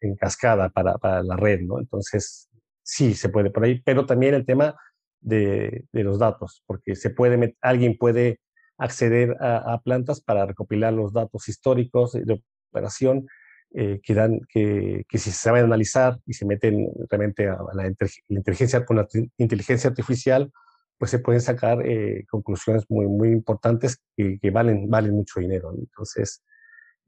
en, 0.00 0.16
cascada 0.16 0.68
para, 0.70 0.96
para, 0.98 1.22
la 1.22 1.36
red, 1.36 1.60
¿no? 1.60 1.78
Entonces, 1.78 2.48
sí, 2.82 3.14
se 3.14 3.28
puede 3.28 3.50
por 3.50 3.64
ahí, 3.64 3.80
pero 3.82 4.06
también 4.06 4.34
el 4.34 4.46
tema 4.46 4.76
de, 5.20 5.84
de 5.92 6.04
los 6.04 6.18
datos, 6.18 6.62
porque 6.66 6.94
se 6.94 7.10
puede, 7.10 7.56
alguien 7.60 7.96
puede 7.98 8.40
acceder 8.78 9.36
a, 9.40 9.80
plantas 9.82 10.20
para 10.20 10.46
recopilar 10.46 10.92
los 10.92 11.12
datos 11.12 11.48
históricos 11.48 12.12
de 12.12 12.40
operación 12.70 13.26
eh, 13.74 14.00
que, 14.02 14.14
dan, 14.14 14.40
que, 14.48 15.04
que, 15.08 15.18
si 15.18 15.30
se 15.30 15.36
saben 15.36 15.64
analizar 15.64 16.18
y 16.24 16.32
se 16.32 16.46
meten 16.46 16.88
realmente 17.10 17.48
a 17.48 17.58
la, 17.74 17.92
inteligencia 18.28 18.86
con 18.86 18.96
la 18.96 19.08
inteligencia 19.36 19.90
artificial, 19.90 20.50
pues 20.96 21.10
se 21.10 21.18
pueden 21.18 21.40
sacar 21.40 21.84
eh, 21.84 22.24
conclusiones 22.28 22.84
muy, 22.88 23.06
muy 23.06 23.28
importantes 23.30 24.00
que, 24.16 24.38
que, 24.40 24.50
valen, 24.50 24.88
valen 24.88 25.12
mucho 25.12 25.40
dinero. 25.40 25.72
Entonces, 25.76 26.42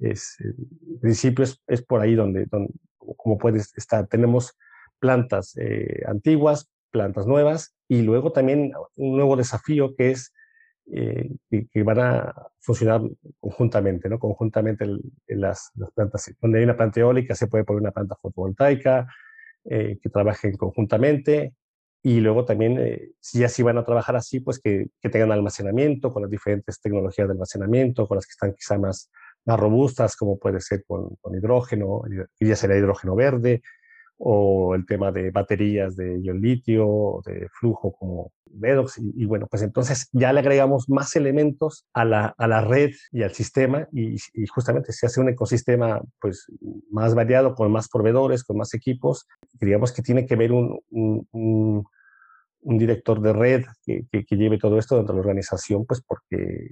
es, 0.01 0.37
en 0.41 0.99
principio 1.01 1.45
es, 1.45 1.83
por 1.83 2.01
ahí 2.01 2.15
donde, 2.15 2.47
donde, 2.47 2.73
como 2.99 3.39
puedes 3.39 3.77
estar. 3.77 4.07
Tenemos 4.07 4.57
plantas 4.99 5.57
eh, 5.57 6.03
antiguas, 6.07 6.71
plantas 6.91 7.27
nuevas 7.27 7.75
y 7.89 8.03
luego 8.03 8.33
también 8.33 8.73
un 8.97 9.17
nuevo 9.17 9.37
desafío 9.37 9.95
que 9.97 10.11
es 10.11 10.33
eh, 10.93 11.31
que, 11.49 11.83
van 11.83 12.01
a 12.01 12.35
funcionar 12.59 13.03
conjuntamente, 13.39 14.09
¿no? 14.09 14.19
Conjuntamente 14.19 14.85
en 14.85 15.41
las, 15.41 15.71
las, 15.77 15.91
plantas. 15.93 16.35
Donde 16.41 16.59
hay 16.59 16.65
una 16.65 16.77
planta 16.77 17.01
eólica 17.01 17.35
se 17.35 17.47
puede 17.47 17.65
poner 17.65 17.83
una 17.83 17.93
planta 17.93 18.17
fotovoltaica 18.21 19.07
eh, 19.65 19.99
que 20.03 20.11
trabajen 20.11 20.57
conjuntamente 20.57 21.55
y 22.03 22.21
luego 22.21 22.47
también, 22.47 23.13
si 23.21 23.45
así 23.45 23.63
van 23.63 23.77
a 23.77 23.85
trabajar 23.85 24.17
así, 24.17 24.41
pues 24.41 24.59
que, 24.59 24.87
que, 25.03 25.11
tengan 25.11 25.33
almacenamiento 25.33 26.11
con 26.11 26.23
las 26.23 26.31
diferentes 26.31 26.81
tecnologías 26.81 27.29
de 27.29 27.33
almacenamiento, 27.33 28.09
con 28.09 28.17
las 28.17 28.27
que 28.27 28.31
están 28.31 28.55
quizá 28.55 28.79
más, 28.79 29.11
más 29.45 29.59
robustas, 29.59 30.17
como 30.17 30.39
puede 30.39 30.61
ser 30.61 30.85
con, 30.87 31.17
hidrógeno, 31.35 32.03
ya 32.41 32.57
será 32.57 32.77
hidrógeno 32.77 33.15
verde, 33.15 33.63
o 34.23 34.75
el 34.75 34.85
tema 34.85 35.11
de 35.13 35.31
baterías 35.31 35.97
de 35.97 36.21
ion 36.21 36.43
litio, 36.43 37.23
de 37.25 37.49
flujo 37.59 37.93
como 37.93 38.33
Vedox, 38.53 38.99
y, 38.99 39.25
bueno, 39.25 39.47
pues 39.49 39.63
entonces 39.63 40.09
ya 40.13 40.33
le 40.33 40.41
agregamos 40.41 40.89
más 40.89 41.17
elementos 41.17 41.87
a 41.95 42.05
la, 42.05 42.35
a 42.37 42.47
la 42.47 42.61
red 42.61 42.91
y 43.13 43.23
al 43.23 43.33
sistema, 43.33 43.89
y, 43.93 44.19
justamente 44.49 44.93
se 44.93 45.07
hace 45.07 45.21
un 45.21 45.31
ecosistema 45.31 46.03
pues 46.21 46.47
más 46.91 47.15
variado, 47.15 47.55
con 47.55 47.73
más 47.73 47.89
proveedores, 47.89 48.45
con 48.45 48.59
más 48.59 48.75
equipos, 48.75 49.27
digamos 49.61 49.93
que 49.93 50.03
tiene 50.03 50.27
que 50.27 50.37
ver 50.37 50.53
un 50.53 51.87
director 52.63 53.21
de 53.21 53.33
red 53.33 53.65
que, 53.85 54.07
que, 54.11 54.37
lleve 54.37 54.59
todo 54.59 54.79
esto 54.79 54.97
dentro 54.97 55.15
de 55.15 55.19
la 55.19 55.21
organización, 55.21 55.87
pues 55.87 56.03
porque 56.03 56.69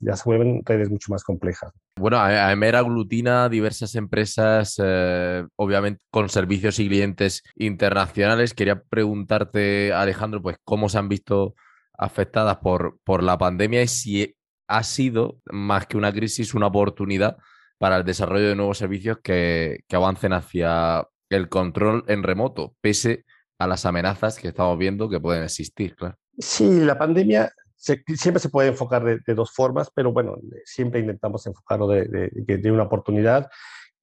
ya, 0.00 0.16
se 0.16 0.22
vuelven 0.24 0.62
redes 0.64 0.90
mucho 0.90 1.12
más 1.12 1.22
complejas. 1.22 1.72
Bueno, 1.96 2.18
AEMER 2.18 2.76
aglutina 2.76 3.48
diversas 3.48 3.94
empresas, 3.94 4.80
eh, 4.82 5.44
obviamente 5.56 6.02
con 6.10 6.28
servicios 6.28 6.78
y 6.78 6.88
clientes 6.88 7.42
internacionales. 7.56 8.54
Quería 8.54 8.82
preguntarte, 8.82 9.92
Alejandro, 9.92 10.40
pues 10.42 10.56
cómo 10.64 10.88
se 10.88 10.98
han 10.98 11.08
visto 11.08 11.54
afectadas 11.96 12.56
por, 12.58 12.98
por 13.04 13.22
la 13.22 13.38
pandemia 13.38 13.82
y 13.82 13.88
si 13.88 14.36
ha 14.66 14.82
sido, 14.82 15.40
más 15.44 15.86
que 15.86 15.96
una 15.96 16.12
crisis, 16.12 16.54
una 16.54 16.68
oportunidad 16.68 17.36
para 17.78 17.98
el 17.98 18.04
desarrollo 18.04 18.48
de 18.48 18.56
nuevos 18.56 18.78
servicios 18.78 19.18
que, 19.22 19.80
que 19.86 19.96
avancen 19.96 20.32
hacia 20.32 21.06
el 21.28 21.48
control 21.48 22.04
en 22.08 22.22
remoto, 22.22 22.74
pese 22.80 23.24
a 23.58 23.66
las 23.66 23.86
amenazas 23.86 24.38
que 24.38 24.48
estamos 24.48 24.78
viendo 24.78 25.08
que 25.08 25.20
pueden 25.20 25.44
existir, 25.44 25.94
claro. 25.96 26.16
Sí, 26.38 26.80
la 26.80 26.98
pandemia 26.98 27.52
siempre 27.76 28.40
se 28.40 28.48
puede 28.48 28.68
enfocar 28.68 29.04
de, 29.04 29.34
dos 29.34 29.52
formas, 29.52 29.90
pero 29.94 30.12
bueno, 30.12 30.36
siempre 30.64 31.00
intentamos 31.00 31.46
enfocarlo 31.46 31.86
de, 31.88 32.30
de, 32.32 32.72
una 32.72 32.84
oportunidad. 32.84 33.48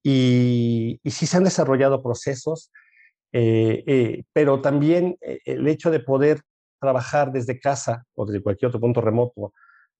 Y, 0.03 0.99
y, 1.03 1.11
sí 1.11 1.25
se 1.25 1.37
han 1.37 1.43
desarrollado 1.43 2.01
procesos, 2.01 2.71
eh, 3.33 3.83
eh, 3.87 4.23
pero 4.33 4.61
también 4.61 5.17
eh, 5.21 5.39
el 5.45 5.67
hecho 5.67 5.89
de 5.89 6.01
poder 6.01 6.41
trabajar 6.79 7.31
desde 7.31 7.59
casa 7.59 8.05
o 8.13 8.25
desde 8.25 8.43
cualquier 8.43 8.69
otro 8.69 8.81
punto 8.81 9.01
remoto 9.01 9.53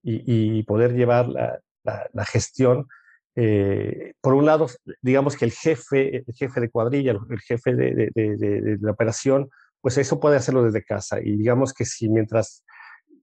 y, 0.04 0.64
poder 0.64 0.94
llevar 0.94 1.30
la, 1.30 2.26
gestión. 2.26 2.88
Eh, 3.36 4.14
por 4.20 4.34
un 4.34 4.46
lado, 4.46 4.68
digamos 5.02 5.38
que 5.38 5.46
el 5.46 5.52
jefe, 5.52 6.18
el 6.18 6.34
jefe 6.36 6.60
de 6.60 6.70
cuadrilla, 6.70 7.12
el 7.12 7.40
jefe 7.40 7.76
de, 7.76 8.78
la 8.82 8.92
operación, 8.92 9.50
pues 9.80 9.98
eso 9.98 10.20
puede 10.20 10.38
hacerlo 10.38 10.64
desde 10.64 10.84
casa. 10.84 11.20
Y 11.22 11.38
digamos 11.38 11.74
que 11.74 11.86
si 11.86 12.10
mientras 12.10 12.64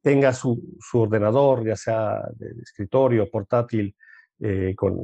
tenga 0.03 0.33
su, 0.33 0.63
ordenador, 0.93 1.65
ya 1.67 1.77
sea 1.77 2.23
de 2.37 2.51
escritorio, 2.63 3.31
portátil, 3.31 3.95
eh, 4.41 4.75
con, 4.77 4.97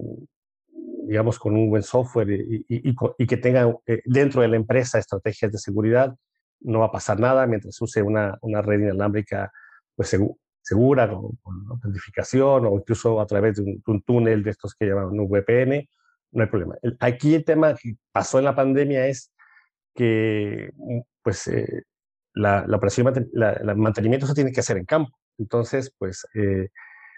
digamos, 1.07 1.39
con 1.39 1.55
un 1.55 1.69
buen 1.69 1.83
software 1.83 2.29
y, 2.31 3.27
que 3.27 3.37
tenga 3.37 3.75
eh, 3.87 4.01
dentro 4.05 4.43
de 4.43 4.49
la 4.49 4.57
empresa 4.57 4.99
estrategias 4.99 5.53
de 5.53 5.59
seguridad, 5.59 6.15
no 6.61 6.81
va 6.81 6.87
a 6.87 6.93
pasar 6.93 7.21
nada 7.21 7.47
mientras 7.47 7.81
use 7.81 8.03
una, 8.03 8.39
red 8.63 8.81
inalámbrica 8.81 9.53
pues, 9.95 10.17
segura, 10.65 11.09
con, 11.09 11.67
autentificación 11.69 12.67
o 12.67 12.77
incluso 12.77 13.21
a 13.21 13.27
través 13.27 13.57
de 13.57 13.81
un, 13.87 14.03
túnel 14.03 14.43
de 14.43 14.51
estos 14.51 14.75
que 14.75 14.87
llaman 14.87 15.21
un 15.21 15.29
VPN, 15.29 15.87
no 16.33 16.43
hay 16.43 16.49
problema. 16.49 16.75
aquí 17.01 17.35
el 17.35 17.45
tema 17.45 17.75
que 17.75 17.97
pasó 18.11 18.39
en 18.39 18.47
la 18.47 18.57
pandemia 18.57 19.07
es 19.07 19.31
que 19.95 20.71
pues, 21.23 21.47
eh, 21.49 21.85
la, 22.33 22.65
la, 22.67 22.77
operación, 22.79 23.13
el 23.15 23.77
mantenimiento 23.77 24.27
se 24.27 24.35
tiene 24.35 24.53
que 24.53 24.61
hacer 24.61 24.79
en 24.79 24.87
campo. 24.87 25.13
Entonces, 25.39 25.95
pues 25.99 26.27
eh, 26.35 26.69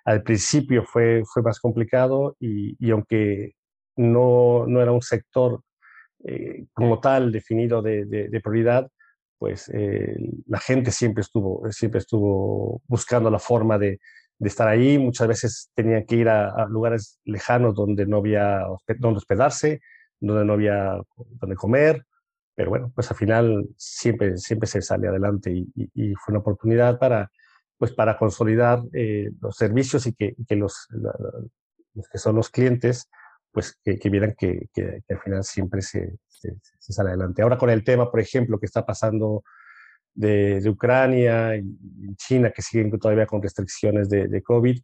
al 0.04 0.22
principio 0.22 0.84
fue, 0.84 1.22
fue 1.24 1.42
más 1.42 1.60
complicado 1.60 2.36
y, 2.40 2.76
y 2.84 2.90
aunque 2.90 3.52
no, 3.96 4.66
no, 4.66 4.82
era 4.82 4.92
un 4.92 5.02
sector 5.02 5.62
eh, 6.24 6.66
como 6.72 7.00
tal 7.00 7.32
definido 7.32 7.80
de, 7.80 8.04
de 8.04 8.40
prioridad, 8.40 8.90
pues 9.38 9.68
eh, 9.72 10.16
la 10.46 10.58
gente 10.58 10.90
siempre 10.90 11.22
estuvo, 11.22 11.70
siempre 11.70 11.98
estuvo 11.98 12.82
buscando 12.86 13.30
la 13.30 13.38
forma 13.38 13.78
de, 13.78 14.00
de 14.38 14.48
estar 14.48 14.68
ahí. 14.68 14.98
Muchas 14.98 15.28
veces 15.28 15.70
tenían 15.74 16.04
que 16.06 16.16
ir 16.16 16.28
a, 16.28 16.66
lugares 16.66 17.18
lejanos 17.24 17.74
donde 17.74 18.06
no 18.06 18.18
había 18.18 18.62
donde 18.98 19.18
hospedarse, 19.18 19.80
donde 20.20 20.44
no 20.44 20.54
había 20.54 20.98
donde 21.40 21.56
comer. 21.56 22.04
Pero 22.54 22.70
bueno, 22.70 22.90
pues 22.94 23.10
al 23.10 23.16
final 23.16 23.68
siempre, 23.76 24.38
siempre 24.38 24.66
se 24.66 24.80
sale 24.80 25.08
adelante 25.08 25.52
y, 25.52 25.68
y, 25.74 26.14
fue 26.14 26.32
una 26.32 26.40
oportunidad 26.40 26.98
para, 26.98 27.30
pues 27.76 27.92
para 27.92 28.16
consolidar 28.16 28.82
eh, 28.94 29.30
los 29.40 29.56
servicios 29.56 30.06
y 30.06 30.14
que, 30.14 30.34
que 30.48 30.56
los, 30.56 30.88
los, 30.90 32.08
que 32.08 32.18
son 32.18 32.36
los 32.36 32.48
clientes, 32.48 33.10
pues 33.52 33.78
que, 33.84 33.98
que 33.98 34.08
vieran 34.08 34.34
que, 34.38 34.68
que, 34.72 35.02
al 35.08 35.20
final 35.20 35.44
siempre 35.44 35.82
se, 35.82 36.16
se, 36.78 36.92
sale 36.92 37.10
adelante. 37.10 37.42
Ahora 37.42 37.58
con 37.58 37.70
el 37.70 37.84
tema, 37.84 38.10
por 38.10 38.20
ejemplo, 38.20 38.58
que 38.58 38.66
está 38.66 38.84
pasando 38.84 39.44
de, 40.14 40.62
Ucrania 40.68 41.56
y 41.56 42.16
China, 42.16 42.50
que 42.50 42.62
siguen 42.62 42.90
todavía 42.98 43.26
con 43.26 43.42
restricciones 43.42 44.08
de, 44.08 44.28
de 44.28 44.42
COVID, 44.42 44.78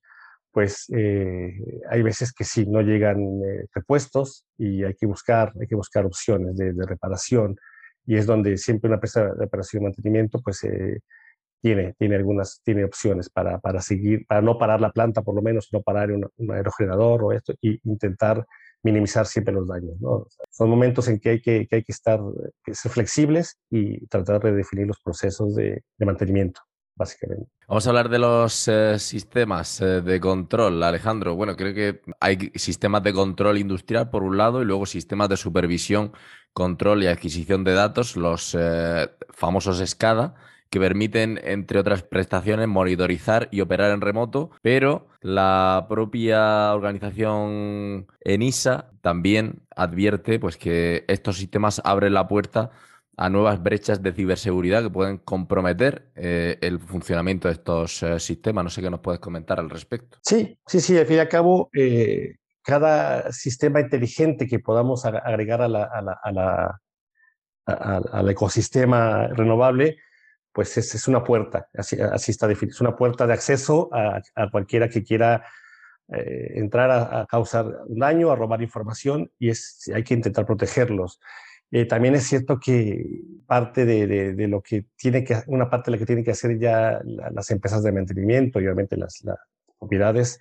pues 0.52 0.86
eh, 0.94 1.54
hay 1.90 2.02
veces 2.02 2.32
que 2.32 2.44
sí, 2.44 2.66
no 2.66 2.82
llegan 2.82 3.18
eh, 3.42 3.66
repuestos 3.74 4.44
y 4.58 4.84
hay 4.84 4.94
que 4.94 5.06
buscar, 5.06 5.52
hay 5.58 5.66
que 5.66 5.74
buscar 5.74 6.04
opciones 6.04 6.56
de, 6.56 6.74
reparación. 6.86 7.56
Y 8.04 8.16
es 8.16 8.26
donde 8.26 8.58
siempre 8.58 8.88
una 8.88 8.96
empresa 8.96 9.24
de 9.24 9.34
reparación 9.34 9.82
y 9.82 9.84
mantenimiento, 9.84 10.42
pues 10.42 10.62
eh, 10.64 11.00
tiene, 11.62 11.94
tiene 11.98 12.16
algunas, 12.16 12.60
tiene 12.62 12.84
opciones 12.84 13.30
para, 13.30 13.58
para, 13.60 13.80
seguir, 13.80 14.26
para 14.26 14.42
no 14.42 14.58
parar 14.58 14.80
la 14.80 14.92
planta, 14.92 15.22
por 15.22 15.34
lo 15.34 15.42
menos, 15.42 15.68
no 15.72 15.82
parar 15.82 16.12
un, 16.12 16.28
un 16.36 16.50
aerogenerador 16.52 17.24
o 17.24 17.32
esto, 17.32 17.54
y 17.62 17.80
intentar 17.88 18.44
minimizar 18.82 19.26
siempre 19.26 19.54
los 19.54 19.66
daños. 19.66 20.00
¿no? 20.00 20.26
Son 20.50 20.68
momentos 20.68 21.08
en 21.08 21.18
que 21.18 21.30
hay 21.30 21.40
que, 21.40 21.66
que 21.66 21.76
hay 21.76 21.84
que 21.84 21.92
estar, 21.92 22.20
que 22.64 22.74
ser 22.74 22.90
flexibles 22.92 23.58
y 23.70 24.06
tratar 24.06 24.42
de 24.42 24.52
definir 24.52 24.86
los 24.86 25.00
procesos 25.00 25.54
de, 25.54 25.82
de 25.98 26.06
mantenimiento. 26.06 26.60
Básicamente. 26.94 27.46
Vamos 27.66 27.86
a 27.86 27.90
hablar 27.90 28.10
de 28.10 28.18
los 28.18 28.68
eh, 28.68 28.98
sistemas 28.98 29.80
eh, 29.80 30.02
de 30.02 30.20
control, 30.20 30.82
Alejandro. 30.82 31.34
Bueno, 31.34 31.56
creo 31.56 31.72
que 31.72 32.02
hay 32.20 32.52
sistemas 32.54 33.02
de 33.02 33.14
control 33.14 33.56
industrial 33.56 34.10
por 34.10 34.22
un 34.22 34.36
lado 34.36 34.60
y 34.60 34.66
luego 34.66 34.84
sistemas 34.84 35.30
de 35.30 35.38
supervisión, 35.38 36.12
control 36.52 37.02
y 37.02 37.06
adquisición 37.06 37.64
de 37.64 37.72
datos, 37.72 38.14
los 38.14 38.54
eh, 38.58 39.08
famosos 39.30 39.78
SCADA, 39.78 40.34
que 40.72 40.80
permiten, 40.80 41.38
entre 41.44 41.78
otras 41.78 42.02
prestaciones, 42.02 42.66
monitorizar 42.66 43.46
y 43.50 43.60
operar 43.60 43.90
en 43.90 44.00
remoto, 44.00 44.52
pero 44.62 45.06
la 45.20 45.84
propia 45.86 46.72
organización 46.72 48.06
ENISA 48.22 48.90
también 49.02 49.66
advierte 49.76 50.38
pues, 50.38 50.56
que 50.56 51.04
estos 51.08 51.36
sistemas 51.36 51.82
abren 51.84 52.14
la 52.14 52.26
puerta 52.26 52.70
a 53.18 53.28
nuevas 53.28 53.62
brechas 53.62 54.02
de 54.02 54.14
ciberseguridad 54.14 54.82
que 54.82 54.88
pueden 54.88 55.18
comprometer 55.18 56.10
eh, 56.14 56.56
el 56.62 56.80
funcionamiento 56.80 57.48
de 57.48 57.54
estos 57.54 58.02
eh, 58.02 58.18
sistemas. 58.18 58.64
No 58.64 58.70
sé 58.70 58.80
qué 58.80 58.88
nos 58.88 59.00
puedes 59.00 59.20
comentar 59.20 59.60
al 59.60 59.68
respecto. 59.68 60.16
Sí, 60.22 60.58
sí, 60.66 60.80
sí, 60.80 60.96
al 60.96 61.04
fin 61.04 61.16
y 61.16 61.18
al 61.18 61.28
cabo, 61.28 61.68
eh, 61.74 62.36
cada 62.62 63.30
sistema 63.30 63.78
inteligente 63.78 64.46
que 64.46 64.58
podamos 64.58 65.04
agregar 65.04 65.60
a 65.60 65.68
la, 65.68 66.80
al 67.66 68.30
ecosistema 68.30 69.26
renovable 69.26 69.98
pues 70.52 70.76
es, 70.76 71.08
una 71.08 71.24
puerta, 71.24 71.68
así, 71.74 71.96
está 72.30 72.46
definido, 72.46 72.74
es 72.74 72.80
una 72.80 72.96
puerta 72.96 73.26
de 73.26 73.32
acceso 73.32 73.88
a, 73.92 74.20
cualquiera 74.50 74.88
que 74.88 75.02
quiera 75.02 75.44
eh, 76.12 76.52
entrar 76.56 76.90
a, 76.90 77.26
causar 77.26 77.74
daño, 77.88 78.30
a 78.30 78.36
robar 78.36 78.62
información 78.62 79.30
y 79.38 79.48
es, 79.48 79.90
hay 79.94 80.04
que 80.04 80.14
intentar 80.14 80.44
protegerlos. 80.44 81.20
Eh, 81.70 81.86
también 81.86 82.14
es 82.14 82.24
cierto 82.24 82.60
que 82.60 83.22
parte 83.46 83.86
de, 83.86 84.46
lo 84.46 84.60
que 84.60 84.84
tiene 84.96 85.24
que, 85.24 85.42
una 85.46 85.70
parte 85.70 85.90
de 85.90 85.96
la 85.96 85.98
que 85.98 86.06
tienen 86.06 86.24
que 86.24 86.32
hacer 86.32 86.58
ya 86.58 87.00
las 87.04 87.50
empresas 87.50 87.82
de 87.82 87.92
mantenimiento 87.92 88.60
y 88.60 88.66
obviamente 88.66 88.96
las, 88.96 89.24
propiedades 89.78 90.38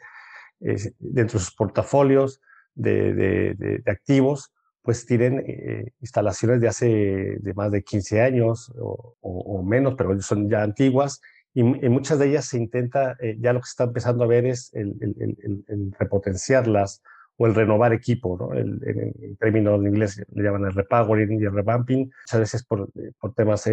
dentro 0.59 1.39
de 1.39 1.43
sus 1.43 1.55
portafolios 1.55 2.41
de 2.75 3.81
activos, 3.87 4.53
pues 4.83 5.05
tienen 5.05 5.43
eh, 5.45 5.93
instalaciones 5.99 6.59
de 6.61 6.67
hace 6.67 7.37
de 7.39 7.53
más 7.53 7.71
de 7.71 7.83
15 7.83 8.21
años 8.21 8.71
o, 8.79 9.63
menos, 9.63 9.93
pero 9.95 10.19
son 10.21 10.49
ya 10.49 10.63
antiguas 10.63 11.21
y 11.53 11.61
en 11.61 11.91
muchas 11.91 12.17
de 12.17 12.29
ellas 12.29 12.45
se 12.45 12.57
intenta, 12.57 13.15
eh, 13.19 13.37
ya 13.39 13.53
lo 13.53 13.59
que 13.59 13.65
se 13.65 13.71
está 13.71 13.83
empezando 13.83 14.23
a 14.23 14.27
ver 14.27 14.45
es 14.45 14.73
el, 14.73 14.95
el, 15.01 15.93
repotenciarlas 15.99 17.03
o 17.37 17.45
el 17.45 17.53
renovar 17.53 17.93
equipo, 17.93 18.37
¿no? 18.37 18.53
El, 18.53 18.81
en, 18.85 19.35
términos 19.37 19.79
en 19.79 19.87
inglés 19.87 20.21
le 20.33 20.43
llaman 20.43 20.65
el 20.65 20.73
repowering 20.73 21.39
y 21.39 21.43
el 21.43 21.53
revamping, 21.53 22.09
muchas 22.21 22.39
veces 22.39 22.63
por, 22.65 22.89
eh, 22.95 23.11
por 23.19 23.33
temas 23.33 23.69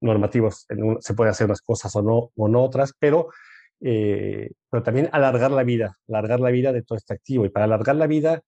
normativos 0.00 0.66
se 1.00 1.14
puede 1.14 1.30
hacer 1.30 1.46
unas 1.46 1.62
cosas 1.62 1.94
o 1.96 2.02
no, 2.02 2.30
o 2.36 2.48
no 2.48 2.62
otras, 2.62 2.94
pero, 2.98 3.28
pero 3.80 4.82
también 4.84 5.08
alargar 5.12 5.50
la 5.50 5.64
vida, 5.64 5.96
alargar 6.08 6.38
la 6.40 6.50
vida 6.50 6.72
de 6.72 6.82
todo 6.82 6.98
este 6.98 7.14
activo 7.14 7.46
y 7.46 7.48
para 7.48 7.64
alargar 7.64 7.96
la 7.96 8.06
vida 8.06 8.42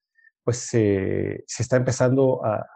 pues 0.45 0.59
se 0.59 1.45
está 1.47 1.77
empezando 1.77 2.41
a, 2.45 2.67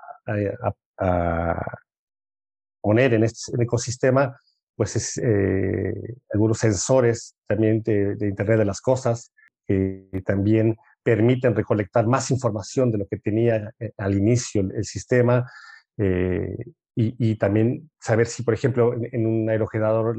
poner 2.81 3.14
en 3.14 3.24
este 3.24 3.53
ecosistema 3.62 4.38
pues 4.77 5.18
eh, 5.18 5.92
algunos 6.33 6.59
sensores 6.59 7.35
también 7.46 7.83
de, 7.83 8.16
Internet 8.20 8.59
de 8.59 8.64
las 8.64 8.81
Cosas 8.81 9.33
que 9.66 10.09
también 10.24 10.77
permiten 11.03 11.55
recolectar 11.55 12.07
más 12.07 12.31
información 12.31 12.90
de 12.90 12.98
lo 12.98 13.07
que 13.07 13.18
tenía 13.18 13.72
eh, 13.79 13.92
al 13.96 14.14
inicio 14.14 14.61
el, 14.61 14.85
sistema 14.85 15.50
eh, 15.98 16.57
y, 16.96 17.37
también 17.37 17.90
saber 17.98 18.27
si, 18.27 18.44
por 18.44 18.55
ejemplo, 18.55 18.94
en, 18.94 19.09
en, 19.11 19.27
un 19.27 19.50
aerogenerador 19.50 20.16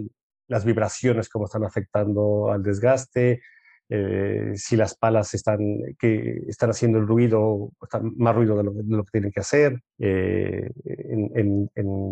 las 0.48 0.66
vibraciones, 0.66 1.30
cómo 1.30 1.46
están 1.46 1.64
afectando 1.64 2.52
al 2.52 2.64
desgaste, 2.64 3.42
eh, 3.88 4.54
si 4.56 4.76
las 4.76 4.96
palas 4.96 5.34
están, 5.36 5.60
que 6.00 6.42
están 6.48 6.72
haciendo 6.72 6.98
el 6.98 7.08
ruido, 7.08 7.72
más 8.16 8.36
ruido 8.36 8.58
de 8.58 8.64
lo, 8.64 9.04
que 9.04 9.12
tienen 9.12 9.32
que 9.32 9.42
hacer. 9.42 9.80
Eh, 10.00 10.70
en, 10.86 11.70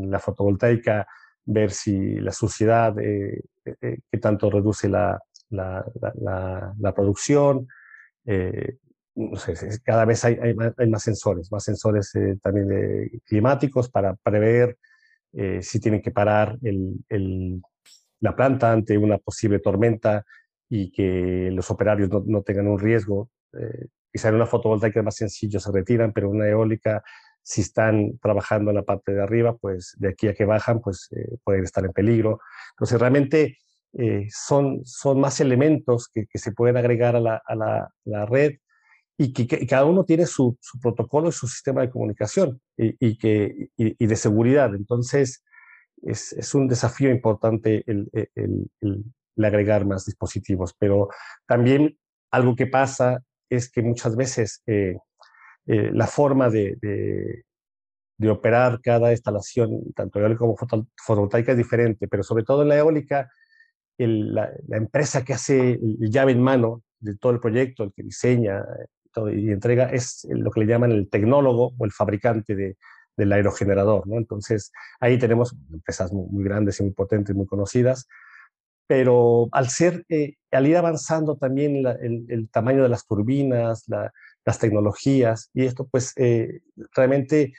la 0.09 0.19
fotovoltaica, 0.19 1.07
ver 1.45 1.71
si 1.71 2.15
la 2.19 2.31
suciedad, 2.31 2.95
eh, 2.99 3.41
que 3.63 4.17
tanto 4.19 4.51
reduce 4.51 4.87
la, 4.87 5.19
la, 5.49 6.93
producción. 6.95 7.67
Cada 9.83 10.05
vez 10.05 10.25
hay, 10.25 10.53
más 10.53 11.03
sensores, 11.03 11.51
más 11.51 11.63
sensores 11.63 12.11
también 12.41 13.19
climáticos 13.25 13.89
para 13.89 14.13
prever 14.15 14.77
si 15.61 15.79
tienen 15.79 16.01
que 16.01 16.11
parar 16.11 16.57
el, 16.61 17.03
el, 17.09 17.61
la 18.19 18.35
planta 18.35 18.71
ante 18.71 18.97
una 18.97 19.17
posible 19.17 19.59
tormenta, 19.59 20.23
y 20.75 20.89
que 20.89 21.51
los 21.51 21.69
operarios 21.69 22.09
no, 22.25 22.41
tengan 22.41 22.67
un 22.67 22.79
riesgo. 22.79 23.29
Eh, 23.53 23.89
quizá 24.11 24.29
en 24.29 24.35
una 24.35 24.47
fotovoltaica 24.47 25.01
es 25.01 25.05
más 25.05 25.15
sencillo, 25.15 25.59
se 25.59 25.71
retiran, 25.71 26.11
pero 26.13 26.29
en 26.29 26.37
una 26.37 26.47
eólica, 26.47 27.03
si 27.43 27.61
están 27.61 28.17
trabajando 28.17 28.71
en 28.71 28.77
la 28.77 28.81
parte 28.81 29.13
de 29.13 29.21
arriba, 29.21 29.55
pues 29.55 29.95
de 29.99 30.09
aquí 30.09 30.29
a 30.29 30.33
que 30.33 30.45
bajan, 30.45 30.81
pues 30.81 31.09
eh, 31.11 31.37
pueden 31.43 31.63
estar 31.63 31.85
en 31.85 31.93
peligro. 31.93 32.39
Entonces, 32.71 32.99
realmente 32.99 33.59
eh, 33.99 34.25
son, 34.31 34.81
son 34.83 35.19
más 35.19 35.39
elementos 35.41 36.09
que, 36.11 36.25
que, 36.25 36.39
se 36.39 36.53
pueden 36.53 36.75
agregar 36.75 37.15
a 37.15 37.19
la, 37.19 37.39
a 37.45 37.53
la, 37.53 37.89
la 38.05 38.25
red 38.25 38.53
y 39.15 39.31
que, 39.31 39.67
cada 39.67 39.85
uno 39.85 40.05
tiene 40.05 40.25
su, 40.25 40.57
su, 40.59 40.79
protocolo 40.79 41.29
y 41.29 41.33
su 41.33 41.47
sistema 41.47 41.81
de 41.81 41.91
comunicación 41.91 42.59
y, 42.75 42.95
y 42.99 43.15
que, 43.19 43.69
y, 43.77 44.07
de 44.07 44.15
seguridad. 44.15 44.73
Entonces, 44.73 45.43
es, 46.01 46.33
es, 46.33 46.55
un 46.55 46.67
desafío 46.67 47.11
importante 47.11 47.83
el, 47.85 48.09
el, 48.33 49.03
agregar 49.41 49.85
más 49.85 50.05
dispositivos. 50.05 50.75
Pero 50.77 51.09
también 51.45 51.97
algo 52.31 52.55
que 52.55 52.67
pasa 52.67 53.23
es 53.49 53.69
que 53.69 53.81
muchas 53.81 54.15
veces 54.15 54.61
eh, 54.67 54.97
eh, 55.65 55.91
la 55.93 56.07
forma 56.07 56.49
de, 56.49 56.77
de, 56.81 57.43
operar 58.29 58.79
cada 58.81 59.11
instalación, 59.11 59.91
tanto 59.93 60.17
eólica 60.19 60.39
como 60.39 60.55
fotovoltaica, 60.95 61.51
es 61.51 61.57
diferente, 61.57 62.07
pero 62.07 62.23
sobre 62.23 62.43
todo 62.43 62.61
en 62.61 62.69
la 62.69 62.77
eólica, 62.77 63.29
la, 63.97 64.49
empresa 64.71 65.25
que 65.25 65.33
hace 65.33 65.73
el 65.73 66.09
llave 66.09 66.31
en 66.31 66.41
mano 66.41 66.83
de 66.99 67.17
todo 67.17 67.33
el 67.33 67.41
proyecto, 67.41 67.83
el 67.83 67.93
que 67.93 68.03
diseña 68.03 68.63
y 69.31 69.51
entrega, 69.51 69.89
es 69.91 70.25
lo 70.29 70.51
que 70.51 70.61
le 70.61 70.67
llaman 70.67 70.91
el 70.91 71.09
tecnólogo 71.09 71.73
o 71.77 71.85
el 71.85 71.91
fabricante 71.91 72.55
de, 72.55 72.77
del 73.17 73.31
aerogenerador. 73.31 74.07
¿no? 74.07 74.17
Entonces, 74.17 74.71
ahí 74.99 75.17
tenemos 75.17 75.55
empresas 75.71 76.11
muy, 76.11 76.43
grandes 76.43 76.79
y 76.79 76.83
muy 76.83 76.93
potentes, 76.93 77.35
muy 77.35 77.45
conocidas, 77.45 78.07
pero 78.87 79.47
al, 79.51 79.69
ser, 79.69 80.05
eh, 80.09 80.35
al 80.51 80.67
ir 80.67 80.77
avanzando 80.77 81.35
también 81.37 81.83
el, 82.01 82.49
tamaño 82.49 82.83
de 82.83 82.89
las 82.89 83.05
turbinas, 83.05 83.85
las 83.87 84.59
tecnologías, 84.59 85.49
y 85.53 85.65
esto 85.65 85.87
pues 85.89 86.13
eh, 86.17 86.61
realmente 86.95 87.53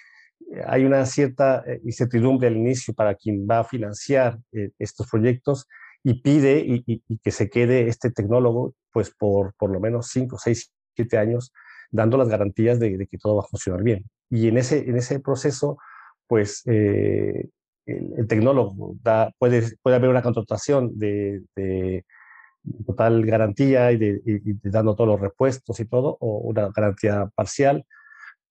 hay 0.66 0.84
una 0.84 1.06
cierta 1.06 1.64
eh, 1.66 1.80
incertidumbre 1.84 2.48
al 2.48 2.56
inicio 2.56 2.94
para 2.94 3.14
quien 3.14 3.46
va 3.50 3.60
a 3.60 3.64
financiar 3.64 4.38
estos 4.78 5.08
proyectos 5.10 5.66
y 6.02 6.20
pide 6.20 6.62
y, 6.66 7.02
que 7.22 7.30
se 7.30 7.48
quede 7.48 7.88
este 7.88 8.10
tecnólogo 8.10 8.74
pues 8.92 9.10
por 9.10 9.54
por 9.54 9.70
lo 9.70 9.80
menos 9.80 10.08
5, 10.08 10.36
6, 10.38 10.70
7 10.96 11.18
años 11.18 11.52
dando 11.94 12.18
las 12.18 12.28
garantías 12.28 12.78
de, 12.80 13.06
que 13.06 13.18
todo 13.18 13.36
va 13.36 13.42
a 13.42 13.48
funcionar 13.48 13.82
bien. 13.82 14.04
Y 14.28 14.48
en 14.48 14.58
ese, 14.58 14.78
en 14.88 14.96
ese 14.96 15.20
proceso, 15.20 15.78
pues 16.26 16.62
eh, 16.66 17.48
el, 17.86 18.26
tecnólogo 18.26 18.96
puede, 19.38 19.76
puede 19.82 19.96
haber 19.96 20.10
una 20.10 20.22
contratación 20.22 20.98
de, 20.98 21.42
total 22.86 23.24
garantía 23.26 23.92
y, 23.92 23.98
de, 23.98 24.42
dando 24.64 24.94
todos 24.94 25.08
los 25.08 25.20
repuestos 25.20 25.78
y 25.80 25.84
todo, 25.84 26.16
o 26.20 26.38
una 26.38 26.70
garantía 26.70 27.30
parcial, 27.34 27.84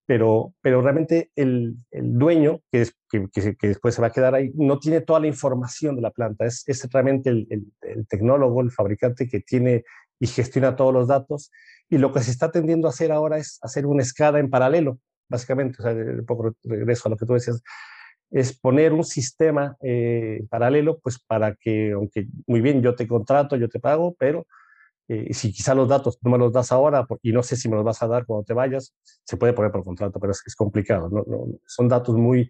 pero, 0.06 0.54
pero 0.62 0.82
realmente 0.82 1.32
el, 1.36 1.76
el 1.92 2.18
dueño, 2.18 2.60
que, 2.72 2.82
es, 2.82 2.96
que, 3.10 3.28
que, 3.32 3.68
después 3.68 3.96
se 3.96 4.02
va 4.02 4.08
a 4.08 4.12
quedar 4.12 4.36
ahí, 4.36 4.52
no 4.56 4.80
tiene 4.80 5.02
toda 5.02 5.20
la 5.20 5.28
información 5.28 5.96
de 5.96 6.02
la 6.02 6.12
planta, 6.12 6.46
es, 6.46 6.64
es 6.68 6.88
realmente 6.92 7.30
el, 7.30 7.48
el, 7.82 8.08
tecnólogo, 8.08 8.62
el 8.62 8.72
fabricante 8.72 9.28
que 9.28 9.40
tiene 9.40 9.84
y 10.20 10.28
gestiona 10.28 10.76
todos 10.76 10.94
los 10.94 11.08
datos, 11.08 11.52
y 11.90 11.98
lo 11.98 12.12
que 12.12 12.22
se 12.22 12.32
está 12.32 12.52
tendiendo 12.52 12.88
a 12.88 12.92
hacer 12.92 13.12
ahora 13.12 13.38
es 13.38 13.60
hacer 13.62 13.86
una 13.86 14.04
escala 14.04 14.40
en 14.40 14.50
paralelo, 14.50 15.00
básicamente, 15.30 15.78
o 15.80 15.84
sea, 15.84 15.94
un 15.94 16.26
poco 16.26 16.54
regreso 16.64 17.08
a 17.08 17.12
lo 17.12 17.18
que 17.18 17.26
tú 17.26 17.34
decías, 17.34 17.62
es 18.34 18.58
poner 18.58 18.94
un 18.94 19.04
sistema 19.04 19.78
eh, 19.82 20.44
paralelo, 20.50 21.00
pues 21.00 21.20
para 21.20 21.54
que, 21.54 21.92
aunque 21.92 22.28
muy 22.48 22.62
bien 22.62 22.82
yo 22.82 22.96
te 22.96 23.08
contrato, 23.08 23.56
yo 23.56 23.70
te 23.70 23.80
pago, 23.80 24.16
pero 24.18 24.48
eh, 25.08 25.32
si 25.34 25.54
quizá 25.54 25.76
los 25.76 25.88
datos 25.88 26.18
no 26.24 26.32
me 26.32 26.40
los 26.40 26.52
das 26.52 26.72
ahora 26.72 27.06
y 27.22 27.32
no 27.32 27.44
sé 27.44 27.56
si 27.56 27.70
me 27.70 27.76
los 27.76 27.86
vas 27.86 28.02
a 28.02 28.08
dar 28.08 28.26
cuando 28.26 28.44
te 28.44 28.54
vayas, 28.54 28.96
se 29.24 29.38
puede 29.38 29.54
poner 29.54 29.72
por 29.72 29.84
contrato, 29.84 30.20
pero 30.20 30.32
es, 30.32 30.42
es 30.48 30.56
complicado. 30.56 31.10
¿no? 31.10 31.24
son 31.68 31.88
datos 31.88 32.16
muy, 32.16 32.50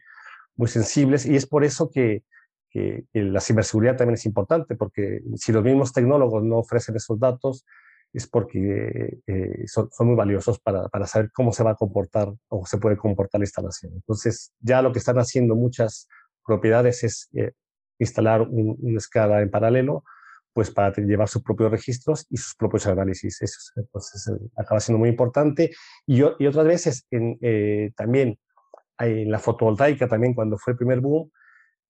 muy 0.55 0.69
sensibles 0.69 1.25
y 1.25 1.35
es 1.35 1.45
por 1.45 1.65
eso 1.65 1.89
que, 1.91 2.23
que, 2.69 3.05
la 3.11 3.41
ciberseguridad 3.41 3.97
también 3.97 4.15
es 4.15 4.25
importante, 4.25 4.75
porque 4.75 5.19
si 5.35 5.51
los 5.51 5.65
mismos 5.65 5.91
tecnólogos 5.91 6.43
no 6.43 6.59
ofrecen 6.59 6.95
esos 6.95 7.19
datos, 7.19 7.65
es 8.13 8.27
porque 8.27 9.21
eh, 9.25 9.63
son, 9.67 9.89
son, 9.91 10.07
muy 10.07 10.15
valiosos 10.15 10.59
para, 10.59 10.87
para, 10.89 11.07
saber 11.07 11.31
cómo 11.33 11.51
se 11.51 11.63
va 11.63 11.71
a 11.71 11.75
comportar 11.75 12.31
o 12.47 12.65
se 12.65 12.77
puede 12.77 12.95
comportar 12.95 13.39
la 13.39 13.45
instalación. 13.45 13.93
Entonces, 13.93 14.53
ya 14.59 14.81
lo 14.81 14.91
que 14.91 14.99
están 14.99 15.17
haciendo 15.17 15.55
muchas 15.55 16.07
propiedades 16.45 17.03
es 17.03 17.29
eh, 17.33 17.53
instalar 17.97 18.41
un, 18.41 18.77
una 18.79 18.97
escala 18.97 19.41
en 19.41 19.49
paralelo, 19.49 20.03
pues 20.53 20.69
para 20.69 20.93
llevar 20.95 21.27
sus 21.27 21.41
propios 21.41 21.71
registros 21.71 22.27
y 22.29 22.37
sus 22.37 22.55
propios 22.55 22.85
análisis. 22.85 23.41
Eso 23.41 23.59
entonces, 23.77 24.27
eh, 24.27 24.49
acaba 24.57 24.79
siendo 24.79 24.99
muy 24.99 25.09
importante. 25.09 25.71
Y, 26.05 26.19
y 26.19 26.47
otras 26.47 26.65
veces 26.65 27.07
en, 27.09 27.39
también 27.95 28.37
en 28.99 29.31
la 29.31 29.39
fotovoltaica, 29.39 30.07
también 30.07 30.35
cuando 30.35 30.59
fue 30.59 30.73
el 30.73 30.77
primer 30.77 31.01
boom, 31.01 31.31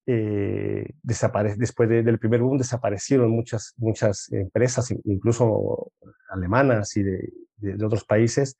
eh, 0.05 0.85
después 1.01 1.89
del 1.89 2.19
primer 2.19 2.41
boom 2.41 2.57
desaparecieron 2.57 3.31
muchas, 3.31 3.73
muchas 3.77 4.31
empresas, 4.31 4.93
incluso 5.05 5.91
alemanas 6.29 6.95
y 6.97 7.03
de, 7.03 7.85
otros 7.85 8.03
países, 8.03 8.57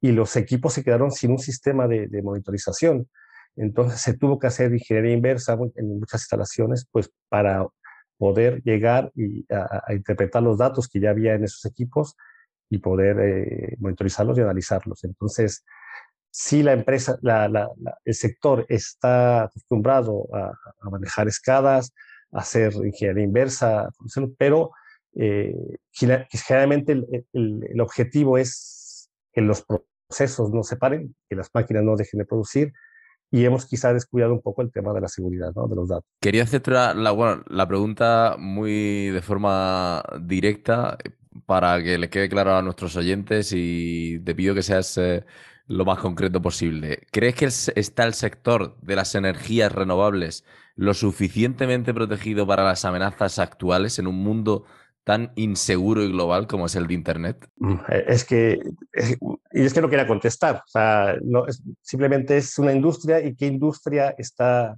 y 0.00 0.12
los 0.12 0.36
equipos 0.36 0.74
se 0.74 0.84
quedaron 0.84 1.10
sin 1.10 1.32
un 1.32 1.38
sistema 1.38 1.88
de, 1.88 2.06
de, 2.06 2.22
monitorización. 2.22 3.08
Entonces 3.56 4.00
se 4.00 4.16
tuvo 4.16 4.38
que 4.38 4.46
hacer 4.46 4.72
ingeniería 4.72 5.14
inversa 5.14 5.58
en 5.74 5.98
muchas 5.98 6.22
instalaciones, 6.22 6.86
pues 6.92 7.10
para 7.28 7.66
poder 8.18 8.62
llegar 8.62 9.10
y 9.14 9.46
a, 9.52 9.92
interpretar 9.92 10.42
los 10.42 10.58
datos 10.58 10.88
que 10.88 11.00
ya 11.00 11.10
había 11.10 11.34
en 11.34 11.44
esos 11.44 11.64
equipos 11.64 12.16
y 12.68 12.78
poder 12.78 13.18
eh, 13.20 13.76
monitorizarlos 13.78 14.38
y 14.38 14.40
analizarlos. 14.42 15.04
Entonces, 15.04 15.64
si 16.38 16.62
la 16.62 16.74
empresa, 16.74 17.18
el 18.04 18.14
sector 18.14 18.66
está 18.68 19.44
acostumbrado 19.44 20.28
a, 20.34 20.52
manejar 20.90 21.28
escadas, 21.28 21.94
a 22.30 22.40
hacer 22.40 22.74
ingeniería 22.74 23.24
inversa, 23.24 23.88
pero 24.36 24.70
eh, 25.14 25.54
generalmente 25.90 26.92
el, 27.32 27.80
objetivo 27.80 28.36
es 28.36 29.08
que 29.32 29.40
los 29.40 29.64
procesos 29.64 30.50
no 30.50 30.62
se 30.62 30.76
paren, 30.76 31.16
que 31.26 31.36
las 31.36 31.48
máquinas 31.54 31.84
no 31.84 31.96
dejen 31.96 32.18
de 32.18 32.26
producir 32.26 32.70
y 33.30 33.46
hemos 33.46 33.64
quizá 33.64 33.94
descuidado 33.94 34.34
un 34.34 34.42
poco 34.42 34.60
el 34.60 34.70
tema 34.70 34.92
de 34.92 35.00
la 35.00 35.08
seguridad 35.08 35.54
de 35.54 35.74
los 35.74 35.88
datos. 35.88 36.04
Quería 36.20 36.42
hacerte 36.42 36.70
la, 36.70 37.12
bueno, 37.12 37.44
la 37.48 37.66
pregunta 37.66 38.36
muy 38.38 39.08
de 39.08 39.22
forma 39.22 40.04
directa 40.20 40.98
para 41.46 41.82
que 41.82 41.96
le 41.96 42.10
quede 42.10 42.28
claro 42.28 42.56
a 42.56 42.60
nuestros 42.60 42.94
oyentes 42.94 43.54
y 43.54 44.20
te 44.22 44.34
pido 44.34 44.54
que 44.54 44.62
seas... 44.62 44.98
Eh, 44.98 45.24
lo 45.66 45.84
más 45.84 45.98
concreto 45.98 46.40
posible. 46.40 47.06
¿Crees 47.10 47.34
que 47.34 47.46
está 47.80 48.04
el 48.04 48.14
sector 48.14 48.76
de 48.80 48.96
las 48.96 49.14
energías 49.14 49.72
renovables 49.72 50.44
lo 50.76 50.94
suficientemente 50.94 51.94
protegido 51.94 52.46
para 52.46 52.64
las 52.64 52.84
amenazas 52.84 53.38
actuales 53.38 53.98
en 53.98 54.06
un 54.06 54.22
mundo 54.22 54.64
tan 55.04 55.32
inseguro 55.36 56.02
y 56.02 56.10
global 56.10 56.46
como 56.46 56.66
es 56.66 56.74
el 56.76 56.86
de 56.86 56.94
Internet? 56.94 57.48
Mm, 57.56 57.74
eh, 57.88 58.04
es 58.08 58.24
que, 58.24 58.58
y 59.52 59.64
es 59.64 59.72
que 59.72 59.80
no 59.80 59.88
quería 59.88 60.06
contestar. 60.06 60.56
O 60.56 60.68
sea, 60.68 61.14
es, 61.48 61.62
simplemente 61.80 62.36
es 62.36 62.58
una 62.58 62.72
industria 62.72 63.24
y 63.24 63.34
qué 63.34 63.46
industria 63.46 64.14
está 64.18 64.76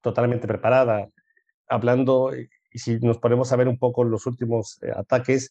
totalmente 0.00 0.46
preparada. 0.46 1.08
Hablando, 1.68 2.32
y 2.36 2.78
si 2.78 2.98
nos 3.00 3.18
ponemos 3.18 3.52
a 3.52 3.56
ver 3.56 3.68
un 3.68 3.78
poco 3.78 4.04
los 4.04 4.26
últimos 4.26 4.78
eh, 4.82 4.92
ataques, 4.94 5.50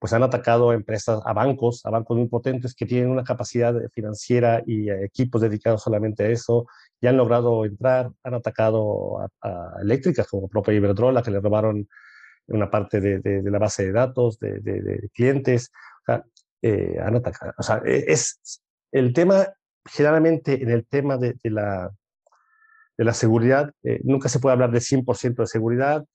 pues 0.00 0.14
han 0.14 0.22
atacado 0.22 0.70
a 0.70 0.74
empresas, 0.74 1.20
a 1.26 1.32
bancos, 1.34 1.84
a 1.84 1.90
bancos 1.90 2.16
muy 2.16 2.26
potentes 2.26 2.74
que 2.74 2.86
tienen 2.86 3.10
una 3.10 3.22
capacidad 3.22 3.74
financiera 3.92 4.62
y 4.66 4.90
equipos 4.90 5.42
dedicados 5.42 5.82
solamente 5.82 6.24
a 6.24 6.28
eso, 6.28 6.66
y 7.02 7.06
han 7.06 7.18
logrado 7.18 7.66
entrar, 7.66 8.10
han 8.24 8.34
atacado 8.34 9.20
a, 9.42 9.74
eléctricas 9.82 10.26
como 10.26 10.48
propia 10.48 10.72
Iberdrola, 10.72 11.22
que 11.22 11.30
le 11.30 11.40
robaron 11.40 11.86
una 12.46 12.70
parte 12.70 13.00
de, 13.00 13.42
la 13.42 13.58
base 13.58 13.84
de 13.84 13.92
datos 13.92 14.38
de, 14.40 15.10
clientes, 15.12 15.70
eh, 16.62 16.96
han 16.98 17.16
atacado. 17.16 17.52
O 17.58 17.62
sea, 17.62 17.82
e, 17.84 18.04
es 18.08 18.40
el 18.92 19.12
tema, 19.12 19.48
generalmente 19.84 20.62
en 20.62 20.70
el 20.70 20.86
tema 20.86 21.18
de, 21.18 21.36
la, 21.44 21.90
de 22.96 23.04
la 23.04 23.12
seguridad, 23.12 23.70
eh, 23.82 24.00
nunca 24.02 24.30
se 24.30 24.40
puede 24.40 24.54
hablar 24.54 24.70
de 24.70 24.80
100% 24.80 25.42
de 25.42 25.46
seguridad, 25.46 26.06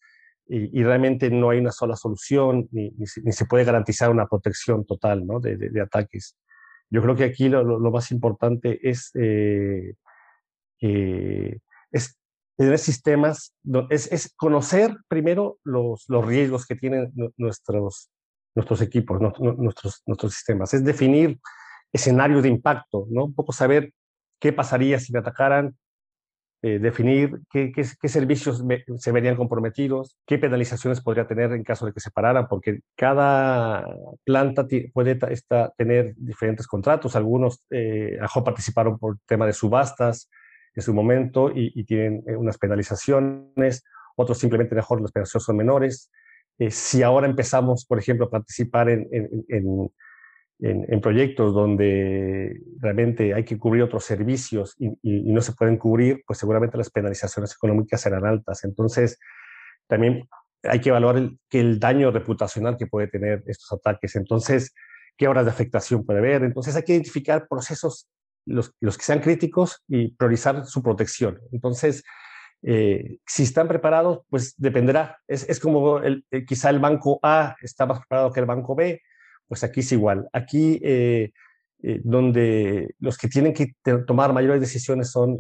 y, 0.48 0.84
realmente 0.84 1.30
no 1.32 1.50
hay 1.50 1.60
una 1.60 1.72
sola 1.72 1.96
solución, 1.96 2.68
ni, 2.72 2.92
ni, 2.92 3.08
se, 3.08 3.46
puede 3.46 3.64
garantizar 3.64 4.12
una 4.12 4.28
protección 4.28 4.86
total 4.86 5.26
¿no? 5.26 5.40
de, 5.40 5.82
ataques. 5.82 6.38
Yo 6.90 7.02
creo 7.02 7.16
que 7.16 7.24
aquí 7.24 7.50
lo, 7.50 7.80
más 7.92 8.12
importante 8.12 8.80
es, 8.88 9.12
eh, 9.16 9.96
es 10.80 12.20
tener 12.58 12.78
sistemas, 12.78 13.56
es, 13.90 14.12
es, 14.12 14.34
conocer 14.36 14.96
primero 15.08 15.58
los, 15.64 16.06
los 16.08 16.26
riesgos 16.26 16.66
que 16.66 16.76
tienen 16.76 17.12
nuestros, 17.38 18.12
nuestros 18.54 18.82
equipos, 18.82 19.20
nuestros, 19.20 20.04
nuestros 20.06 20.34
sistemas, 20.34 20.74
es 20.74 20.84
definir 20.84 21.40
escenarios 21.92 22.44
de 22.44 22.50
impacto, 22.50 23.08
¿no? 23.10 23.26
un 23.26 23.34
poco 23.34 23.52
saber 23.52 23.94
qué 24.40 24.54
pasaría 24.54 25.00
si 25.00 25.12
me 25.12 25.20
atacaran, 25.20 25.76
eh, 26.68 26.80
definir 26.80 27.42
qué, 27.52 27.72
servicios 28.08 28.64
se 28.98 29.12
verían 29.12 29.36
comprometidos, 29.36 30.18
qué 30.26 30.40
penalizaciones 30.40 31.00
podría 31.00 31.28
tener 31.28 31.52
en 31.52 31.64
caso 31.64 31.86
de 31.86 31.94
que 31.94 32.00
se 32.00 32.10
pararan, 32.10 32.48
porque 32.48 32.80
cada 32.96 33.86
planta 34.24 34.66
puede 34.92 35.16
tener 35.78 36.16
diferentes 36.18 36.66
contratos. 36.66 37.16
Algunos 37.16 37.64
eh, 37.70 38.18
participaron 38.44 38.98
por 38.98 39.20
tema 39.28 39.46
de 39.46 39.54
subastas 39.54 40.28
en 40.74 40.82
su 40.82 40.92
momento 40.92 41.52
y, 41.54 41.84
tienen 41.84 42.24
eh, 42.26 42.36
unas 42.36 42.58
penalizaciones, 42.58 43.84
otros 44.16 44.40
simplemente 44.40 44.74
mejor 44.74 45.02
las 45.02 45.12
penalizaciones 45.12 45.46
son 45.46 45.58
menores. 45.58 46.10
Eh, 46.58 46.72
si 46.72 47.04
ahora 47.04 47.28
empezamos, 47.28 47.86
por 47.86 48.00
ejemplo, 48.00 48.26
a 48.26 48.32
participar 48.32 48.90
en, 48.90 49.92
proyectos 51.02 51.54
donde 51.54 52.62
realmente 52.80 53.34
hay 53.34 53.44
que 53.44 53.58
cubrir 53.58 53.84
otros 53.84 54.06
servicios 54.06 54.76
y, 54.80 54.90
no 55.04 55.42
se 55.42 55.54
pueden 55.54 55.78
cubrir, 55.78 56.24
pues 56.26 56.40
seguramente 56.40 56.78
las 56.78 56.90
penalizaciones 56.90 57.54
económicas 57.54 58.02
serán 58.02 58.26
altas. 58.26 58.64
Entonces, 58.64 59.20
también 59.88 60.28
hay 60.64 60.80
que 60.80 60.90
evaluar 60.90 61.18
el, 61.18 61.40
que 61.50 61.60
el 61.60 61.80
daño 61.80 62.12
reputacional 62.12 62.78
que 62.78 62.88
puede 62.88 63.08
tener 63.08 63.44
estos 63.48 63.72
ataques. 63.74 64.16
Entonces, 64.16 64.74
qué 65.18 65.28
horas 65.28 65.46
de 65.46 65.52
afectación 65.52 66.06
puede 66.06 66.20
haber. 66.20 66.44
Entonces, 66.44 66.76
hay 66.76 66.84
que 66.84 66.94
identificar 66.94 67.48
procesos, 67.48 68.08
los, 68.46 68.74
los 68.80 68.98
que 68.98 69.04
sean 69.04 69.20
críticos 69.20 69.84
y 69.88 70.12
priorizar 70.16 70.66
su 70.66 70.82
protección. 70.82 71.40
Entonces, 71.52 72.04
eh, 72.68 73.20
si 73.28 73.44
están 73.44 73.68
preparados, 73.68 74.22
pues 74.30 74.56
dependerá. 74.58 75.20
Es, 75.28 75.48
es 75.48 75.60
como 75.60 76.00
el, 76.00 76.26
eh, 76.32 76.46
quizá 76.46 76.70
el 76.70 76.80
banco 76.80 77.20
A 77.22 77.56
está 77.62 77.86
más 77.86 78.00
preparado 78.00 78.32
que 78.32 78.40
el 78.40 78.46
banco 78.46 78.76
B, 78.76 79.02
pues 79.48 79.64
aquí 79.64 79.82
es 79.82 79.92
igual. 79.92 80.28
Aquí, 80.34 80.80
eh, 80.84 81.32
donde 82.04 82.96
los 83.00 83.18
que 83.18 83.28
tienen 83.28 83.54
que 83.54 83.74
tomar 84.08 84.34
mayores 84.34 84.60
decisiones 84.60 85.12
son 85.12 85.40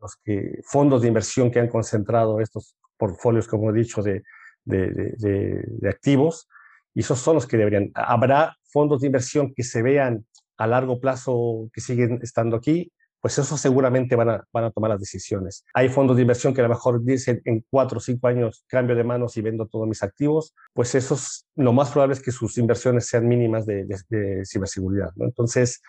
los 0.00 0.16
que, 0.22 0.60
fondos 0.64 1.00
de 1.02 1.08
inversión 1.08 1.50
que 1.50 1.60
han 1.60 1.68
concentrado 1.68 2.40
estos 2.40 2.76
portfolios, 2.98 3.48
como 3.48 3.70
he 3.70 3.72
dicho, 3.72 4.02
de, 4.02 4.22
de, 4.64 4.82
de 5.16 5.88
activos, 5.88 6.48
y 6.94 7.00
esos 7.00 7.18
son 7.18 7.36
los 7.36 7.46
que 7.46 7.56
deberían. 7.56 7.90
Habrá 7.94 8.56
fondos 8.64 9.00
de 9.00 9.06
inversión 9.06 9.54
que 9.54 9.62
se 9.62 9.82
vean 9.82 10.26
a 10.58 10.66
largo 10.66 11.00
plazo 11.00 11.70
que 11.72 11.80
siguen 11.80 12.18
estando 12.22 12.56
aquí, 12.56 12.92
pues 13.28 13.40
eso 13.40 13.58
seguramente 13.58 14.16
van 14.16 14.30
a, 14.30 14.44
van 14.54 14.64
a 14.64 14.70
tomar 14.70 14.88
las 14.88 15.00
decisiones. 15.00 15.62
Hay 15.74 15.90
fondos 15.90 16.16
de 16.16 16.22
inversión 16.22 16.54
que 16.54 16.62
a 16.62 16.64
lo 16.64 16.70
mejor 16.70 17.04
dicen 17.04 17.42
en 17.44 17.62
cuatro 17.68 17.98
o 17.98 18.00
cinco 18.00 18.26
años 18.26 18.64
cambio 18.68 18.96
de 18.96 19.04
manos 19.04 19.36
y 19.36 19.42
vendo 19.42 19.66
todos 19.66 19.86
mis 19.86 20.02
activos, 20.02 20.54
pues 20.72 20.94
eso 20.94 21.14
es, 21.14 21.46
lo 21.54 21.74
más 21.74 21.90
probable 21.90 22.14
es 22.14 22.22
que 22.22 22.32
sus 22.32 22.56
inversiones 22.56 23.04
sean 23.04 23.28
mínimas 23.28 23.66
de, 23.66 23.84
de, 24.08 24.46
ciberseguridad. 24.46 25.10
¿no? 25.16 25.26
Entonces, 25.26 25.82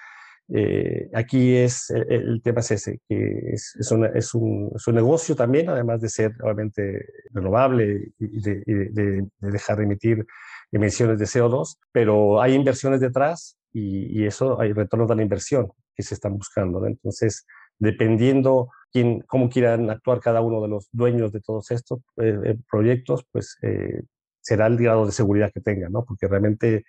eh, 0.53 1.09
aquí 1.13 1.55
es 1.55 1.89
el, 1.91 2.41
tema 2.43 2.59
es 2.59 2.71
ese, 2.71 2.99
que 3.07 3.53
es, 3.53 3.73
es, 3.79 3.85
es, 3.85 3.91
un, 3.93 4.03
es, 4.13 4.33
un, 4.33 4.95
negocio 4.95 5.33
también, 5.33 5.69
además 5.69 6.01
de 6.01 6.09
ser 6.09 6.33
obviamente 6.43 7.05
renovable 7.31 8.11
y 8.19 8.41
de, 8.41 8.63
de, 8.65 9.27
dejar 9.39 9.77
de 9.77 9.85
emitir 9.85 10.25
emisiones 10.73 11.17
de 11.19 11.25
CO2, 11.25 11.77
pero 11.93 12.41
hay 12.41 12.53
inversiones 12.53 12.99
detrás 12.99 13.57
y, 13.71 14.23
y 14.23 14.25
eso 14.25 14.59
hay 14.59 14.73
retornos 14.73 15.07
de 15.07 15.15
la 15.15 15.21
inversión 15.21 15.71
que 15.99 16.03
se 16.03 16.13
están 16.13 16.37
buscando. 16.37 16.85
Entonces, 16.87 17.45
dependiendo 17.77 18.69
quién, 18.89 19.19
cómo 19.27 19.49
quieran 19.49 19.89
actuar 19.89 20.21
cada 20.21 20.39
uno 20.39 20.61
de 20.61 20.69
los 20.69 20.87
dueños 20.93 21.33
de 21.33 21.41
todos 21.41 21.71
estos 21.71 21.99
eh, 22.21 22.39
eh, 22.45 22.57
proyectos, 22.71 23.25
pues 23.29 23.57
eh, 23.63 24.03
será 24.39 24.67
el 24.67 24.77
grado 24.77 25.05
de 25.05 25.11
seguridad 25.11 25.51
que 25.53 25.59
tengan, 25.59 25.91
¿no? 25.91 26.05
Porque 26.05 26.27
realmente 26.27 26.85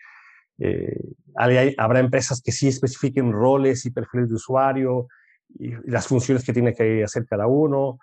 hay, 1.36 1.74
habrá 1.76 1.98
empresas 1.98 2.40
que 2.40 2.52
sí 2.52 2.68
especifiquen 2.68 3.32
roles 3.32 3.84
y 3.84 3.90
perfiles 3.90 4.28
de 4.28 4.36
usuario 4.36 5.08
y, 5.58 5.72
las 5.90 6.06
funciones 6.06 6.44
que 6.44 6.52
tiene 6.52 6.72
que 6.72 7.02
hacer 7.02 7.26
cada 7.26 7.48
uno, 7.48 7.98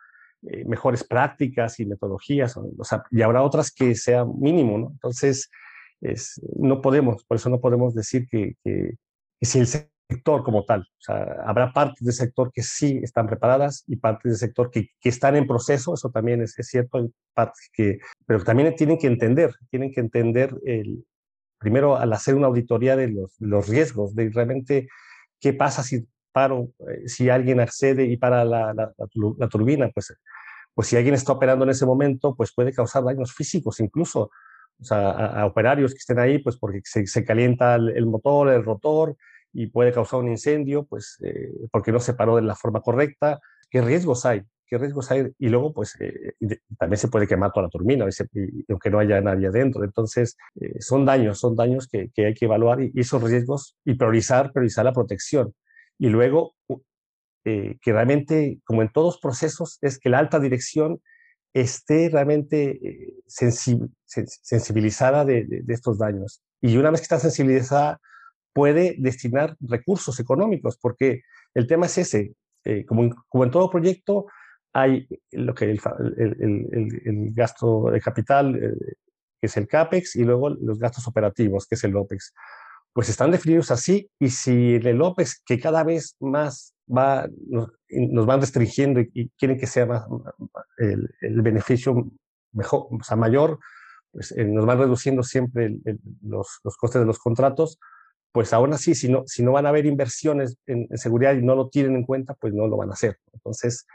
mejores 0.65 1.06
prácticas 1.06 1.80
y 1.80 1.86
metodologías, 1.86 2.58
o 2.58 2.84
sea, 2.84 3.04
y 3.12 3.22
habrá 3.22 3.43
otras 3.43 3.72
que 3.72 3.96
sean 3.96 4.28
mínimo, 4.41 4.78
¿no? 4.78 4.89
Entonces, 4.91 5.50
es, 6.02 6.41
no 6.58 6.82
podemos, 6.82 7.24
por 7.24 7.38
eso 7.38 7.50
no 7.50 7.62
podemos 7.62 7.96
decir 7.96 8.28
que, 8.28 8.56
que, 8.63 8.98
que 9.39 9.46
si 9.46 9.60
el 9.60 9.67
sector 10.10 10.43
como 10.43 10.63
tal. 10.63 10.82
O 10.82 11.02
sea, 11.02 11.43
habrá 11.46 11.74
partes 11.74 12.04
del 12.04 12.13
sector 12.13 12.52
que 12.52 12.63
sí 12.63 13.00
están 13.04 13.28
preparadas 13.28 13.84
y 13.88 13.98
partes 13.98 14.32
del 14.32 14.39
sector 14.39 14.72
que, 14.72 14.89
están 15.04 15.36
en 15.36 15.48
proceso, 15.48 15.93
eso 15.93 16.10
también 16.10 16.41
es, 16.41 16.58
es, 16.58 16.67
cierto, 16.67 17.10
partes 17.34 17.70
que, 17.74 18.00
pero 18.26 18.43
también 18.43 18.76
tienen 18.76 18.98
que 18.98 19.08
entender, 19.08 19.54
tienen 19.70 19.91
que 19.91 20.00
entender 20.00 20.56
el, 20.65 21.06
primero 21.58 21.98
al 21.98 22.13
hacer 22.13 22.36
una 22.36 22.48
auditoría 22.48 22.96
de 22.96 23.10
los, 23.10 23.36
los 23.39 23.67
riesgos, 23.67 24.15
de 24.15 24.30
realmente 24.30 24.88
qué 25.39 25.54
pasa 25.54 25.84
si 25.84 26.08
paro, 26.32 26.70
eh, 26.89 27.08
si 27.08 27.30
alguien 27.30 27.60
accede 27.60 28.06
y 28.06 28.17
para 28.17 28.46
la, 28.46 28.74
la, 28.74 29.48
turbina, 29.48 29.89
pues, 29.93 30.15
pues 30.74 30.88
si 30.88 30.96
alguien 30.96 31.15
está 31.15 31.34
operando 31.34 31.65
en 31.65 31.72
ese 31.72 31.86
momento, 31.86 32.36
pues 32.36 32.54
puede 32.54 32.74
causar 32.74 33.04
daños 33.04 33.34
físicos 33.34 33.80
incluso. 33.80 34.32
A, 34.91 35.43
operarios 35.48 35.91
que 35.91 35.98
estén 35.98 36.20
ahí, 36.20 36.38
pues 36.38 36.56
porque 36.56 36.82
se, 36.84 37.08
se 37.08 37.26
calienta 37.26 37.74
el 37.74 38.06
motor, 38.06 38.50
el 38.50 38.63
rotor, 38.63 39.17
y 39.58 39.65
puede 39.65 39.91
causar 39.91 40.20
un 40.20 40.30
incendio, 40.30 40.86
pues 40.86 41.17
eh, 41.24 41.50
porque 41.72 41.91
no 41.91 42.00
se 42.00 42.13
paró 42.13 42.36
de 42.36 42.43
la 42.43 42.54
forma 42.54 42.82
correcta. 42.82 43.39
¿Qué 43.72 43.82
riesgos 43.82 44.24
hay? 44.24 44.43
¿Qué 44.67 44.78
riesgos 44.78 45.10
hay? 45.10 45.32
Y 45.39 45.50
luego, 45.50 45.74
pues 45.74 45.98
eh, 46.00 46.36
también 46.78 47.00
se 47.00 47.08
puede 47.08 47.26
quemar 47.26 47.52
toda 47.52 47.65
la 47.65 47.72
turbina, 47.72 48.06
aunque 48.70 48.91
no 48.91 49.00
haya 49.00 49.20
nadie 49.20 49.48
adentro. 49.48 49.84
Entonces, 49.84 50.38
eh, 50.62 50.80
son 50.80 51.06
daños, 51.06 51.39
son 51.39 51.56
daños 51.56 51.88
que, 51.88 52.12
que 52.13 52.28
hay 52.28 52.36
que 52.36 52.46
evaluar 52.46 52.84
y, 52.84 52.91
y, 52.93 53.00
esos 53.00 53.24
riesgos 53.24 53.76
y 53.84 53.96
priorizar, 53.96 54.54
priorizar 54.54 54.86
la 54.86 54.93
protección. 54.93 55.56
Y 55.98 56.10
luego, 56.10 56.54
que 57.43 57.80
realmente, 57.84 58.60
como 58.63 58.84
en 58.84 58.91
todos 58.91 59.20
procesos, 59.20 59.80
es 59.82 59.98
que 59.98 60.10
la 60.10 60.20
alta 60.20 60.39
dirección 60.39 61.02
esté 61.54 62.10
realmente 62.10 62.80
sensibilizada 63.26 65.26
de, 65.26 65.46
de 65.48 65.74
estos 65.74 65.98
daños. 65.98 66.43
Y 66.62 66.78
una 66.78 66.91
vez 66.91 67.00
que 67.00 67.06
está 67.06 67.17
sensibilizada, 67.17 68.00
puede 68.58 68.96
destinar 68.98 69.56
recursos 69.60 70.20
económicos, 70.20 70.80
porque 70.82 71.22
el 71.54 71.67
tema 71.67 71.86
es 71.86 72.00
ese, 72.00 72.34
eh, 72.65 72.88
como, 72.88 73.04
en, 73.04 73.52
todo 73.52 73.70
proyecto, 73.70 74.26
hay 74.74 75.08
lo 75.32 75.54
que 75.54 75.65
el, 75.65 75.80
el, 77.06 77.34
gasto 77.36 77.91
de 77.91 78.02
capital, 78.02 78.56
eh, 78.56 78.96
que 79.39 79.46
es 79.46 79.58
el 79.58 79.67
CAPEX, 79.67 80.15
y 80.15 80.24
luego 80.24 80.50
los 80.50 80.80
gastos 80.80 81.08
operativos, 81.08 81.67
que 81.67 81.76
es 81.76 81.84
el 81.84 81.96
OPEX. 81.96 82.34
Pues 82.93 83.10
están 83.10 83.30
definidos 83.30 83.70
así, 83.70 84.10
y 84.20 84.30
si 84.30 84.74
el 84.74 85.04
OPEX, 85.04 85.43
que 85.46 85.60
cada 85.60 85.84
vez 85.84 86.15
más 86.20 86.74
va, 86.89 87.30
nos, 87.48 87.70
nos 87.91 88.26
van 88.26 88.41
restringiendo 88.41 89.02
y, 89.02 89.12
y, 89.13 89.30
quieren 89.38 89.60
que 89.60 89.67
sea 89.67 89.86
más 89.86 90.08
el, 90.80 91.41
beneficio 91.43 92.10
mejor, 92.54 92.88
o 92.89 93.04
sea, 93.04 93.17
mayor, 93.17 93.60
pues 94.12 94.32
eh, 94.32 94.46
nos 94.46 94.65
van 94.65 94.80
reduciendo 94.80 95.22
siempre 95.22 95.78
los, 96.24 96.60
los 96.63 96.76
costes 96.76 97.02
de 97.02 97.06
los 97.06 97.20
contratos, 97.20 97.78
pues 98.32 98.54
aún 98.54 98.74
así, 98.74 98.96
si 98.96 99.10
no, 99.10 99.24
si 99.26 99.44
no 99.44 99.52
van 99.52 99.66
a 99.66 99.70
haber 99.70 99.86
inversiones 99.86 100.58
en, 100.66 100.88
seguridad 100.98 101.36
y 101.36 101.42
no 101.42 101.56
lo 101.56 101.70
tienen 101.70 101.96
en 101.96 102.04
cuenta, 102.04 102.34
pues 102.36 102.54
no 102.54 102.68
lo 102.68 102.78
van 102.78 102.90
a 102.90 102.94
hacer. 102.94 103.18
Entonces, 103.34 103.86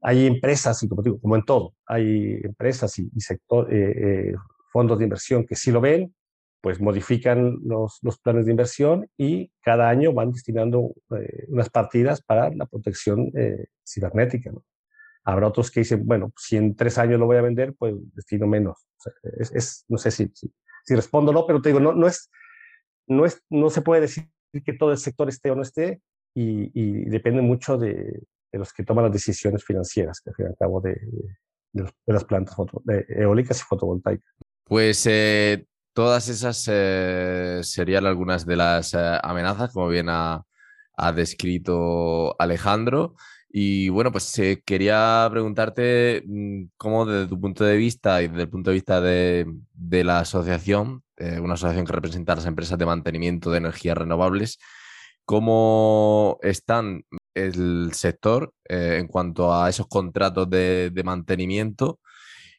hay 0.00 0.26
empresas, 0.26 0.82
y 0.82 0.88
como 0.88 1.02
digo, 1.02 1.20
como 1.20 1.36
en 1.36 1.44
todo, 1.44 1.74
hay 1.86 2.40
empresas 2.42 2.98
y, 2.98 3.10
y 3.14 3.20
sector, 3.20 3.72
eh, 3.72 4.30
eh, 4.30 4.34
fondos 4.72 4.98
de 4.98 5.04
inversión 5.04 5.46
que 5.46 5.56
sí 5.56 5.70
lo 5.70 5.80
ven, 5.80 6.14
pues 6.60 6.80
modifican 6.80 7.58
los, 7.64 7.98
los 8.02 8.18
planes 8.18 8.44
de 8.44 8.50
inversión 8.50 9.08
y 9.16 9.50
cada 9.62 9.88
año 9.88 10.12
van 10.12 10.32
destinando 10.32 10.92
eh, 11.16 11.46
unas 11.48 11.70
partidas 11.70 12.22
para 12.22 12.50
la 12.50 12.66
protección 12.66 13.30
eh, 13.34 13.66
cibernética. 13.86 14.52
¿no? 14.52 14.64
Habrá 15.24 15.48
otros 15.48 15.70
que 15.70 15.80
dicen, 15.80 16.06
bueno, 16.06 16.32
si 16.36 16.56
en 16.56 16.76
tres 16.76 16.98
años 16.98 17.18
lo 17.18 17.26
voy 17.26 17.38
a 17.38 17.42
vender, 17.42 17.74
pues 17.78 17.94
destino 18.14 18.46
menos. 18.46 18.86
Es, 19.38 19.84
no 19.88 19.96
sé 19.96 20.10
si, 20.10 20.30
si, 20.34 20.52
si 20.84 20.94
respondo 20.94 21.30
o 21.30 21.34
no, 21.34 21.46
pero 21.46 21.62
te 21.62 21.70
digo, 21.70 21.80
no, 21.80 21.94
no 21.94 22.06
es 22.06 22.30
no, 23.10 23.26
es, 23.26 23.42
no 23.50 23.68
se 23.70 23.82
puede 23.82 24.02
decir 24.02 24.30
que 24.64 24.72
todo 24.72 24.92
el 24.92 24.98
sector 24.98 25.28
esté 25.28 25.50
o 25.50 25.56
no 25.56 25.62
esté 25.62 26.00
y, 26.34 27.04
depende 27.10 27.42
mucho 27.42 27.76
de, 27.76 27.94
de, 28.52 28.58
los 28.58 28.72
que 28.72 28.84
toman 28.84 29.04
las 29.04 29.12
decisiones 29.12 29.64
financieras, 29.64 30.20
que 30.20 30.30
al 30.30 30.36
fin 30.36 30.46
y 30.46 30.48
al 30.48 30.56
cabo 30.56 30.80
de, 30.80 31.00
de, 31.72 31.92
las 32.06 32.24
plantas 32.24 32.56
eólicas 33.08 33.60
y 33.60 33.64
fotovoltaicas. 33.64 34.32
Pues 34.64 35.04
eh, 35.06 35.66
todas 35.92 36.28
esas 36.28 36.68
eh, 36.70 37.60
serían 37.62 38.06
algunas 38.06 38.46
de 38.46 38.56
las 38.56 38.94
eh, 38.94 39.18
amenazas, 39.22 39.72
como 39.72 39.88
bien 39.88 40.08
ha, 40.08 40.44
ha, 40.96 41.12
descrito 41.12 42.40
Alejandro. 42.40 43.16
Y 43.52 43.88
bueno, 43.88 44.12
pues 44.12 44.40
quería 44.64 45.26
preguntarte 45.28 46.22
mm, 46.24 46.64
cómo 46.76 47.04
desde 47.04 47.28
tu 47.28 47.40
punto 47.40 47.64
de 47.64 47.76
vista 47.76 48.22
y 48.22 48.28
desde 48.28 48.42
el 48.42 48.48
punto 48.48 48.70
de 48.70 48.74
vista 48.74 49.00
de, 49.00 49.52
de 49.72 50.04
la 50.04 50.20
asociación, 50.20 51.02
eh, 51.20 51.38
una 51.38 51.54
asociación 51.54 51.84
que 51.84 51.92
representa 51.92 52.32
a 52.32 52.36
las 52.36 52.46
empresas 52.46 52.78
de 52.78 52.86
mantenimiento 52.86 53.50
de 53.50 53.58
energías 53.58 53.98
renovables, 53.98 54.58
cómo 55.26 56.38
están 56.40 57.04
el 57.34 57.90
sector 57.92 58.54
eh, 58.66 58.96
en 58.98 59.06
cuanto 59.06 59.54
a 59.54 59.68
esos 59.68 59.86
contratos 59.86 60.48
de, 60.48 60.90
mantenimiento 61.04 62.00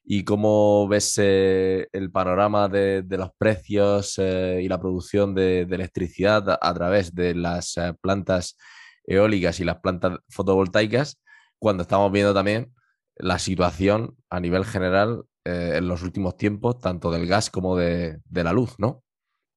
y 0.04 0.24
cómo 0.24 0.88
ves 0.88 1.15
eh, 1.17 1.88
el 1.91 2.12
panorama 2.12 2.67
de, 2.69 3.04
los 3.10 3.32
precios 3.36 4.19
y 4.19 4.67
la 4.67 4.80
producción 4.80 5.34
de, 5.34 5.62
electricidad 5.62 6.60
a, 6.62 6.74
través 6.76 7.15
de 7.15 7.34
las 7.34 7.76
plantas 8.00 8.58
eólicas 9.06 9.60
y 9.60 9.63
las 9.63 9.80
plantas 9.80 10.19
fotovoltaicas, 10.30 11.19
cuando 11.58 11.82
estamos 11.82 12.12
viendo 12.12 12.34
también 12.34 12.71
la 13.15 13.39
situación 13.39 14.15
a 14.30 14.39
nivel 14.39 14.65
general 14.65 15.24
eh, 15.45 15.73
en 15.77 15.88
los 15.88 16.04
últimos 16.04 16.38
tiempos, 16.38 16.80
tanto 16.80 17.12
del 17.12 17.27
gas 17.27 17.49
como 17.49 17.77
de, 17.77 18.19
de, 18.25 18.43
la 18.43 18.54
luz, 18.54 18.75
¿no? 18.77 19.04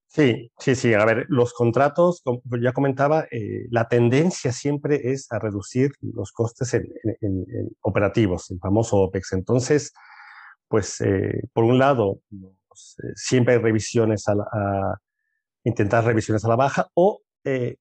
Sí, 0.07 0.51
sí, 0.57 0.75
sí. 0.75 0.93
A 0.93 1.03
ver, 1.05 1.25
los 1.29 1.53
contratos, 1.53 2.21
como 2.23 2.41
ya 2.61 2.71
comentaba, 2.71 3.25
eh, 3.31 3.67
la 3.69 3.87
tendencia 3.87 4.51
siempre 4.51 5.11
es 5.11 5.31
a 5.31 5.39
reducir 5.39 5.91
los 6.01 6.31
costes 6.31 6.73
en, 6.73 6.87
en, 7.21 7.45
en 7.49 7.69
operativos, 7.81 8.49
el 8.51 8.59
famoso 8.59 8.97
OPEX. 8.97 9.33
Entonces, 9.33 9.93
pues, 10.67 11.01
eh, 11.01 11.41
por 11.53 11.63
un 11.63 11.79
lado, 11.79 12.19
pues, 12.67 12.97
siempre 13.15 13.55
hay 13.55 13.59
revisiones 13.59 14.27
a, 14.27 14.35
la, 14.35 14.43
a, 14.51 15.01
intentar 15.63 16.05
revisiones 16.05 16.45
a 16.45 16.49
la 16.49 16.55
baja 16.55 16.89
o 16.93 17.21
eh, 17.43 17.77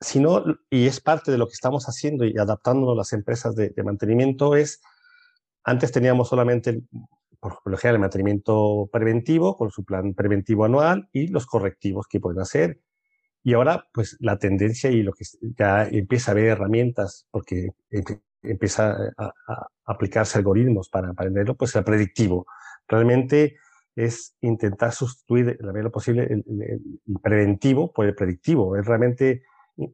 sino, 0.00 0.44
y 0.70 0.86
es 0.86 1.00
parte 1.00 1.30
de 1.30 1.38
lo 1.38 1.46
que 1.46 1.54
estamos 1.54 1.86
haciendo 1.86 2.24
y 2.24 2.36
adaptándonos 2.36 2.96
las 2.96 3.12
empresas 3.12 3.54
de, 3.54 3.70
de 3.70 3.82
mantenimiento, 3.82 4.56
es, 4.56 4.80
antes 5.64 5.92
teníamos 5.92 6.28
solamente 6.28 6.82
por 7.52 7.72
lo 7.72 7.76
general, 7.76 7.96
el 7.96 8.00
mantenimiento 8.00 8.88
preventivo 8.90 9.56
con 9.56 9.70
su 9.70 9.84
plan 9.84 10.14
preventivo 10.14 10.64
anual 10.64 11.08
y 11.12 11.28
los 11.28 11.46
correctivos 11.46 12.06
que 12.08 12.20
pueden 12.20 12.40
hacer. 12.40 12.80
Y 13.42 13.52
ahora, 13.52 13.86
pues 13.92 14.16
la 14.20 14.38
tendencia 14.38 14.90
y 14.90 15.02
lo 15.02 15.12
que 15.12 15.24
ya 15.58 15.86
empieza 15.86 16.30
a 16.30 16.32
haber 16.32 16.46
herramientas, 16.46 17.26
porque 17.30 17.68
empieza 18.42 18.96
a, 19.18 19.32
aplicarse 19.84 20.38
algoritmos 20.38 20.88
para 20.88 21.10
aprenderlo, 21.10 21.54
pues 21.54 21.76
el 21.76 21.84
predictivo. 21.84 22.46
Realmente 22.88 23.56
es 23.94 24.34
intentar 24.40 24.92
sustituir 24.92 25.58
la 25.60 25.72
medida 25.72 25.90
posible 25.90 26.24
el, 26.24 26.80
preventivo 27.22 27.92
por 27.92 28.06
el 28.06 28.14
predictivo. 28.14 28.76
Es 28.76 28.86
realmente 28.86 29.42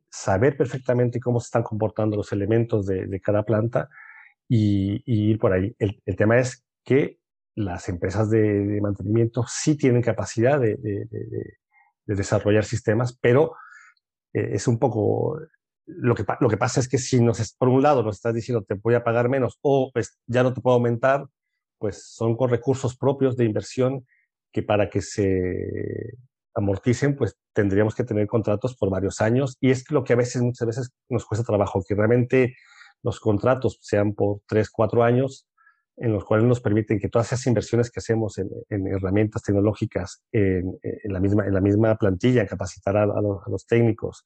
saber 0.08 0.56
perfectamente 0.56 1.18
cómo 1.18 1.40
se 1.40 1.46
están 1.46 1.64
comportando 1.64 2.16
los 2.16 2.32
elementos 2.32 2.86
de, 2.86 3.20
cada 3.20 3.42
planta 3.42 3.88
y, 4.48 5.02
ir 5.04 5.38
por 5.38 5.52
ahí. 5.52 5.74
El, 5.78 6.16
tema 6.16 6.38
es 6.38 6.64
que 6.84 7.19
las 7.54 7.88
empresas 7.88 8.30
de, 8.30 8.80
mantenimiento 8.80 9.44
sí 9.48 9.76
tienen 9.76 10.02
capacidad 10.02 10.60
de, 10.60 10.78
desarrollar 12.06 12.64
sistemas, 12.64 13.16
pero 13.20 13.54
eh, 14.32 14.50
es 14.52 14.66
un 14.66 14.78
poco 14.78 15.38
lo 15.86 16.14
que, 16.14 16.24
lo 16.40 16.48
que 16.48 16.56
pasa 16.56 16.80
es 16.80 16.88
que 16.88 16.98
si 16.98 17.20
nos, 17.20 17.54
por 17.54 17.68
un 17.68 17.82
lado 17.82 18.02
nos 18.02 18.16
estás 18.16 18.34
diciendo 18.34 18.64
te 18.66 18.74
voy 18.74 18.94
a 18.94 19.04
pagar 19.04 19.28
menos 19.28 19.58
o 19.62 19.90
pues 19.92 20.18
ya 20.26 20.42
no 20.42 20.52
te 20.52 20.60
puedo 20.60 20.74
aumentar, 20.74 21.26
pues 21.78 22.04
son 22.04 22.36
con 22.36 22.50
recursos 22.50 22.96
propios 22.96 23.36
de 23.36 23.44
inversión 23.44 24.06
que 24.52 24.62
para 24.62 24.90
que 24.90 25.00
se 25.02 26.14
amorticen, 26.54 27.16
pues 27.16 27.36
tendríamos 27.52 27.94
que 27.94 28.04
tener 28.04 28.26
contratos 28.26 28.76
por 28.76 28.90
varios 28.90 29.20
años. 29.20 29.56
Y 29.60 29.70
es 29.70 29.90
lo 29.90 30.04
que 30.04 30.12
a 30.12 30.16
veces, 30.16 30.42
muchas 30.42 30.66
veces 30.66 30.90
nos 31.08 31.24
cuesta 31.24 31.44
trabajo, 31.44 31.82
que 31.86 31.94
realmente 31.94 32.56
los 33.02 33.20
contratos 33.20 33.78
sean 33.80 34.14
por 34.14 34.40
tres, 34.46 34.70
cuatro 34.70 35.02
años, 35.04 35.46
en 35.96 36.12
los 36.12 36.24
cuales 36.24 36.46
nos 36.46 36.60
permiten 36.60 36.98
que 36.98 37.08
todas 37.08 37.28
esas 37.28 37.46
inversiones 37.46 37.90
que 37.90 38.00
hacemos 38.00 38.38
en, 38.38 38.86
herramientas 38.86 39.42
tecnológicas, 39.42 40.22
en, 40.32 40.78
la 41.04 41.20
misma, 41.20 41.46
en 41.46 41.54
la 41.54 41.60
misma 41.60 41.94
plantilla, 41.96 42.46
capacitar 42.46 42.96
a, 42.96 43.06
los, 43.06 43.66
técnicos, 43.66 44.24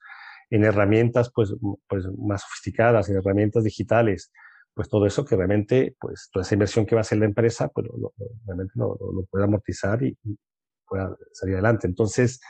en 0.50 0.64
herramientas 0.64 1.30
pues, 1.34 1.54
pues 1.88 2.06
más 2.16 2.42
sofisticadas, 2.42 3.08
en 3.08 3.16
herramientas 3.16 3.64
digitales, 3.64 4.30
pues 4.72 4.88
todo 4.88 5.06
eso 5.06 5.24
que 5.24 5.36
realmente, 5.36 5.96
pues 5.98 6.28
toda 6.32 6.42
esa 6.42 6.54
inversión 6.54 6.86
que 6.86 6.94
va 6.94 7.00
a 7.00 7.02
hacer 7.02 7.18
la 7.18 7.26
empresa, 7.26 7.68
pues 7.68 7.86
lo, 7.86 8.12
realmente 8.44 8.72
lo, 8.76 8.96
lo, 9.00 9.24
puede 9.30 9.44
amortizar 9.44 10.02
y, 10.02 10.16
pueda 10.86 11.16
salir 11.32 11.54
adelante. 11.54 11.86
Entonces, 11.86 12.40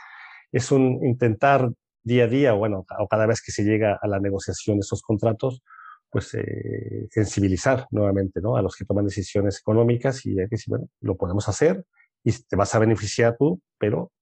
es 0.51 0.71
un 0.71 1.05
intentar 1.05 1.71
día 2.03 2.25
a 2.25 2.27
día, 2.27 2.53
bueno, 2.53 2.85
o 2.99 3.07
cada 3.07 3.25
vez 3.25 3.41
que 3.41 3.51
se 3.51 3.63
llega 3.63 3.97
a 3.99 4.07
la 4.07 4.19
negociación 4.19 4.77
de 4.77 4.81
esos 4.81 5.01
contratos, 5.01 5.63
pues 6.15 6.33
eh, 6.33 7.09
sensibilizar 7.09 7.87
nuevamente 7.91 8.39
¿no? 8.39 8.55
a 8.55 8.61
los 8.61 8.77
que 8.77 8.85
toman 8.85 9.03
decisiones 9.03 9.59
económicas 9.59 10.25
y 10.25 10.33
que 10.49 10.55
sí, 10.55 10.69
bueno, 10.69 10.87
lo 11.01 11.17
podemos 11.17 11.49
hacer 11.49 11.83
y 12.23 12.31
te 12.31 12.55
vas 12.55 12.73
a 12.73 12.79
beneficiar 12.79 13.35
tú, 13.37 13.61
pero 13.77 14.13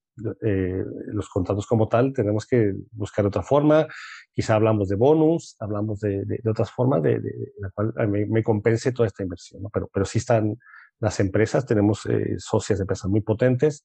eh, 0.42 0.82
los 1.06 1.28
contratos 1.28 1.68
como 1.68 1.86
tal 1.86 2.12
tenemos 2.12 2.46
que 2.46 2.74
buscar 2.90 3.24
otra 3.26 3.44
forma. 3.44 3.86
Quizá 4.32 4.56
hablamos 4.56 4.88
de 4.88 4.96
bonus, 4.96 5.54
hablamos 5.60 6.00
de, 6.00 6.24
de, 6.24 6.50
otras 6.50 6.72
formas 6.72 7.00
de, 7.00 7.20
la 7.60 7.70
cual 7.70 7.92
me, 8.08 8.42
compense 8.42 8.90
toda 8.90 9.06
esta 9.06 9.22
inversión. 9.22 9.62
¿no? 9.62 9.70
Pero, 9.72 9.88
pero 9.92 10.04
sí 10.04 10.18
están 10.18 10.56
las 10.98 11.20
empresas, 11.20 11.64
tenemos 11.64 12.06
eh, 12.06 12.34
socias 12.38 12.80
de 12.80 12.82
empresas 12.82 13.08
muy 13.08 13.20
potentes 13.20 13.84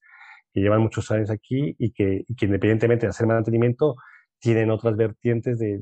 que 0.52 0.62
llevan 0.62 0.82
muchos 0.82 1.12
años 1.12 1.30
aquí 1.30 1.76
y 1.78 1.91
que, 1.91 2.26
que 2.36 2.45
independientemente 2.48 3.06
de 3.06 3.12
hacer 3.12 3.28
mantenimiento, 3.28 3.98
tienen 4.39 4.72
otras 4.72 4.98
vertientes 4.98 5.60
de, 5.60 5.80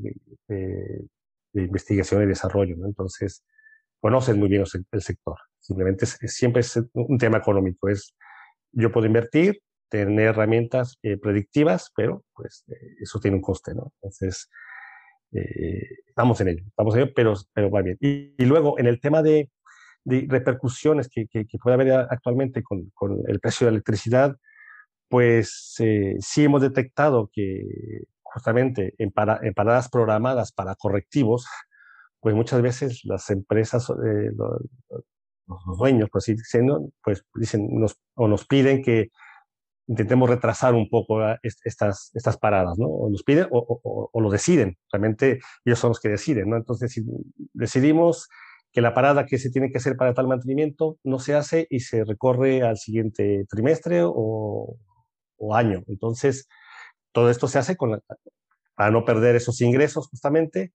investigación 1.54 2.24
y 2.24 2.28
desarrollo. 2.28 2.76
¿no? 2.78 2.86
Entonces, 2.86 3.44
conocen 4.00 4.40
muy 4.40 4.50
bien 4.50 4.64
el, 4.92 5.02
sector. 5.02 5.38
Simplemente 5.60 6.06
siempre 6.06 6.62
es 6.62 6.80
un 6.94 7.18
tema 7.18 7.38
económico. 7.40 7.90
Es, 7.90 8.16
yo 8.72 8.92
puedo 8.92 9.08
invertir, 9.08 9.62
tener 9.90 10.28
herramientas 10.28 10.98
eh, 11.04 11.18
predictivas, 11.18 11.92
pero 11.96 12.24
pues 12.34 12.64
eh, 12.68 12.96
eso 13.02 13.20
tiene 13.20 13.38
un 13.38 13.42
coste, 13.42 13.74
¿no? 13.74 13.92
Entonces, 13.96 14.50
eh, 15.34 15.82
estamos 16.08 16.40
en 16.42 16.50
ello, 16.50 16.64
estamos 16.68 16.96
en 16.96 17.02
ello, 17.02 17.12
pero, 17.16 17.34
pero 17.54 17.70
va 17.72 17.82
bien. 17.82 17.98
Y, 18.00 18.46
luego, 18.46 18.80
en 18.80 18.88
el 18.88 19.00
tema 19.00 19.22
de, 19.22 19.50
de 20.04 20.26
repercusiones 20.30 21.10
que, 21.10 21.28
que, 21.28 21.46
puede 21.62 21.76
haber 21.76 21.92
actualmente 22.10 22.64
con, 22.64 22.92
con, 22.94 23.22
el 23.28 23.40
precio 23.40 23.66
de 23.66 23.72
la 23.72 23.76
electricidad, 23.76 24.36
pues 25.10 25.76
sí 26.20 26.44
hemos 26.44 26.62
detectado 26.62 27.30
que 27.32 27.64
justamente 28.38 28.94
en, 28.98 29.12
para, 29.12 29.40
en, 29.42 29.54
paradas 29.54 29.90
programadas 29.90 30.52
para 30.52 30.76
correctivos, 30.76 31.48
pues 32.20 32.36
muchas 32.36 32.62
veces 32.62 33.02
las 33.04 33.30
empresas, 33.30 33.90
los, 33.90 34.62
los, 35.48 35.78
dueños, 35.78 36.10
pues, 36.12 36.26
diciendo, 36.26 36.90
pues 37.04 37.24
dicen, 37.36 37.68
nos, 37.72 38.00
o 38.16 38.28
nos 38.28 38.46
piden 38.46 38.84
que 38.84 39.10
intentemos 39.88 40.30
retrasar 40.30 40.74
un 40.74 40.90
poco 40.90 41.20
estas, 41.42 42.12
estas 42.14 42.38
paradas, 42.38 42.78
¿no? 42.78 42.88
O 42.88 43.10
nos 43.10 43.24
piden 43.24 43.48
o, 43.52 44.10
o, 44.12 44.22
lo 44.22 44.30
deciden. 44.30 44.78
Realmente 44.92 45.40
ellos 45.66 45.80
son 45.80 45.90
los 45.90 46.00
que 46.00 46.10
deciden, 46.10 46.50
¿no? 46.50 46.58
Entonces, 46.58 46.92
si 46.92 47.04
decidimos 47.54 48.28
que 48.74 48.82
la 48.82 48.94
parada 48.94 49.26
que 49.26 49.38
se 49.38 49.50
tiene 49.50 49.72
que 49.72 49.78
hacer 49.78 49.96
para 49.96 50.14
tal 50.14 50.28
mantenimiento 50.28 50.98
no 51.04 51.20
se 51.20 51.36
hace 51.36 51.68
y 51.70 51.80
se 51.80 52.04
recorre 52.04 52.64
al 52.64 52.78
siguiente 52.78 53.46
trimestre 53.50 54.02
o, 54.04 54.78
o 55.38 55.56
año. 55.56 55.84
Entonces, 55.88 56.48
todo 57.18 57.32
esto 57.32 57.48
se 57.48 57.58
hace 57.58 57.76
con 57.76 58.00
para 58.76 58.92
no 58.92 59.04
perder 59.04 59.36
esos 59.36 59.60
ingresos 59.62 60.08
justamente 60.08 60.74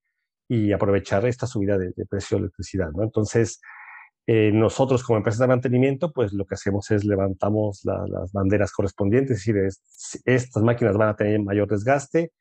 y 0.49 0.73
aprovechar 0.73 1.25
esta 1.25 1.47
subida 1.47 1.79
de, 1.79 1.93
de 1.95 2.05
precio 2.05 2.37
de 2.37 2.41
electricidad, 2.41 2.91
¿no? 2.91 3.05
Entonces, 3.05 3.61
eh, 4.27 4.51
nosotros 4.53 5.05
como 5.05 5.19
empresa 5.19 5.45
de 5.45 5.47
mantenimiento, 5.47 6.11
pues 6.11 6.33
lo 6.33 6.45
que 6.45 6.57
hacemos 6.57 6.91
es 6.91 7.05
levantamos 7.05 7.83
las 7.85 8.33
banderas 8.33 8.73
correspondientes, 8.73 9.39
es 9.39 9.55
decir, 9.55 10.23
estas 10.25 10.65
máquinas 10.65 10.97
van 10.97 11.11
a 11.11 11.15
tener 11.15 11.41
mayor 11.41 11.69
desgaste 11.69 12.33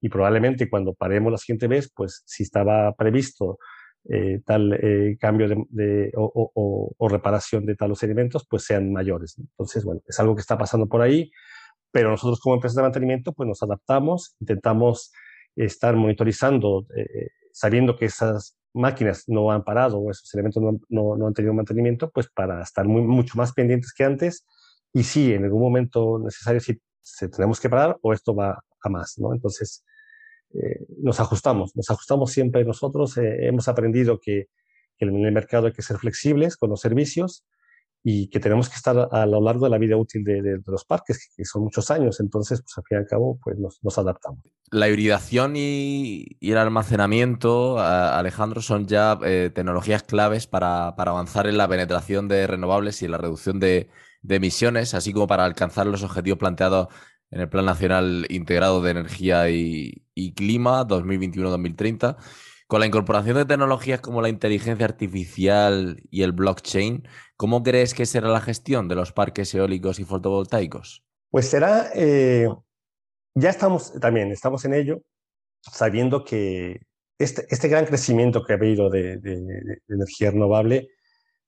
y 0.00 0.08
probablemente 0.08 0.70
cuando 0.70 0.94
paremos 0.94 1.30
la 1.30 1.36
siguiente 1.36 1.68
vez, 1.68 1.92
pues 1.94 2.22
si 2.24 2.44
estaba 2.44 2.94
previsto 2.94 3.58
eh, 4.08 4.40
tal 4.46 4.72
eh, 4.72 5.18
cambio 5.20 5.46
de, 5.68 6.10
o, 6.16 7.08
reparación 7.10 7.66
de 7.66 7.76
talos 7.76 8.02
elementos, 8.02 8.46
pues 8.48 8.64
sean 8.64 8.90
mayores. 8.90 9.36
Entonces, 9.38 9.84
bueno, 9.84 10.00
es 10.06 10.18
algo 10.18 10.34
que 10.34 10.40
está 10.40 10.56
pasando 10.56 10.88
por 10.88 11.02
ahí, 11.02 11.30
pero 11.92 12.10
nosotros 12.10 12.40
como 12.40 12.56
empresa 12.56 12.76
de 12.76 12.82
mantenimiento, 12.82 13.32
pues 13.32 13.46
nos 13.46 13.62
adaptamos, 13.62 14.34
intentamos 14.40 15.12
estar 15.54 15.94
monitorizando, 15.94 16.86
sabiendo 17.52 17.96
que 17.96 18.06
esas 18.06 18.56
máquinas 18.74 19.24
no 19.28 19.50
han 19.50 19.64
parado 19.64 19.98
o 19.98 20.10
esos 20.10 20.32
elementos 20.34 20.62
no, 20.62 21.16
no, 21.16 21.26
han 21.26 21.34
tenido 21.34 21.54
mantenimiento, 21.54 22.10
pues 22.10 22.28
para 22.28 22.62
estar 22.62 22.86
muy, 22.86 23.02
mucho 23.02 23.36
más 23.36 23.52
pendientes 23.52 23.92
que 23.92 24.04
antes. 24.04 24.46
Y 24.92 25.04
si 25.04 25.32
en 25.32 25.44
algún 25.44 25.60
momento 25.60 26.18
necesario 26.18 26.60
si, 26.60 26.80
tenemos 27.30 27.60
que 27.60 27.68
parar 27.68 27.98
o 28.02 28.12
esto 28.12 28.34
va 28.34 28.62
a 28.82 28.88
más, 28.88 29.14
¿no? 29.18 29.32
Entonces, 29.32 29.84
eh, 30.54 30.86
nos 30.98 31.20
ajustamos, 31.20 31.74
nos 31.74 31.90
ajustamos 31.90 32.32
siempre 32.32 32.64
nosotros, 32.64 33.16
eh, 33.16 33.46
hemos 33.46 33.68
aprendido 33.68 34.18
que, 34.20 34.48
que, 34.98 35.06
en 35.06 35.24
el 35.24 35.32
mercado 35.32 35.66
hay 35.66 35.72
que 35.72 35.82
ser 35.82 35.96
flexibles 35.98 36.56
con 36.56 36.70
los 36.70 36.80
servicios 36.80 37.44
y 38.04 38.28
que 38.28 38.40
tenemos 38.40 38.68
que 38.68 38.74
estar 38.74 39.08
a, 39.10 39.26
lo 39.26 39.40
largo 39.40 39.66
de 39.66 39.70
la 39.70 39.78
vida 39.78 39.96
útil 39.96 40.24
de, 40.24 40.60
los 40.66 40.84
parques, 40.84 41.30
que, 41.36 41.44
son 41.44 41.62
muchos 41.62 41.90
años, 41.90 42.18
entonces, 42.18 42.60
pues 42.60 42.76
al 42.76 42.84
fin 42.84 42.98
y 42.98 43.00
al 43.00 43.06
cabo, 43.06 43.38
pues 43.42 43.56
nos, 43.58 43.98
adaptamos. 43.98 44.42
La 44.70 44.88
hibridación 44.88 45.54
y, 45.54 46.36
el 46.40 46.58
almacenamiento, 46.58 47.78
Alejandro, 47.78 48.60
son 48.60 48.86
ya 48.86 49.18
eh, 49.24 49.50
tecnologías 49.54 50.02
claves 50.02 50.48
para, 50.48 50.88
avanzar 50.88 51.46
en 51.46 51.58
la 51.58 51.68
penetración 51.68 52.26
de 52.26 52.46
renovables 52.46 53.00
y 53.02 53.04
en 53.04 53.12
la 53.12 53.18
reducción 53.18 53.60
de, 53.60 53.88
emisiones, 54.28 54.94
así 54.94 55.12
como 55.12 55.26
para 55.26 55.44
alcanzar 55.44 55.86
los 55.86 56.02
objetivos 56.02 56.38
planteados 56.38 56.88
en 57.30 57.40
el 57.40 57.48
Plan 57.48 57.64
Nacional 57.64 58.26
Integrado 58.30 58.82
de 58.82 58.90
Energía 58.90 59.48
y, 59.50 60.04
y 60.14 60.34
Clima 60.34 60.86
2021-2030. 60.86 62.16
Con 62.66 62.80
la 62.80 62.86
incorporación 62.86 63.36
de 63.36 63.44
tecnologías 63.44 64.00
como 64.00 64.22
la 64.22 64.30
inteligencia 64.30 64.86
artificial 64.86 66.02
y 66.10 66.22
el 66.22 66.32
blockchain, 66.32 67.06
¿cómo 67.42 67.64
crees 67.64 67.92
que 67.92 68.06
será 68.06 68.28
la 68.28 68.40
gestión 68.40 68.86
de 68.86 68.94
los 68.94 69.10
parques 69.10 69.52
eólicos 69.52 69.98
y 69.98 70.04
fotovoltaicos? 70.04 71.02
Pues 71.28 71.48
será, 71.48 71.90
eh, 71.92 72.46
ya 73.34 73.50
estamos 73.50 73.98
también, 73.98 74.30
estamos 74.30 74.64
en 74.64 74.74
ello, 74.74 75.02
sabiendo 75.60 76.22
que 76.22 76.82
este, 77.18 77.44
este 77.50 77.66
gran 77.66 77.86
crecimiento 77.86 78.44
que 78.44 78.52
ha 78.52 78.56
habido 78.56 78.90
de, 78.90 79.18
energía 79.88 80.30
renovable 80.30 80.86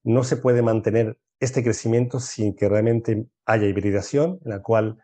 no 0.03 0.25
se 0.25 0.37
puede 0.37 0.63
mantener 0.63 1.17
este 1.39 1.63
crecimiento 1.63 2.19
sin 2.19 2.57
que 2.57 2.69
realmente 2.69 3.27
haya 3.47 3.69
hibridación, 3.69 4.41
en 4.45 4.51
la 4.51 4.63
cual 4.63 4.99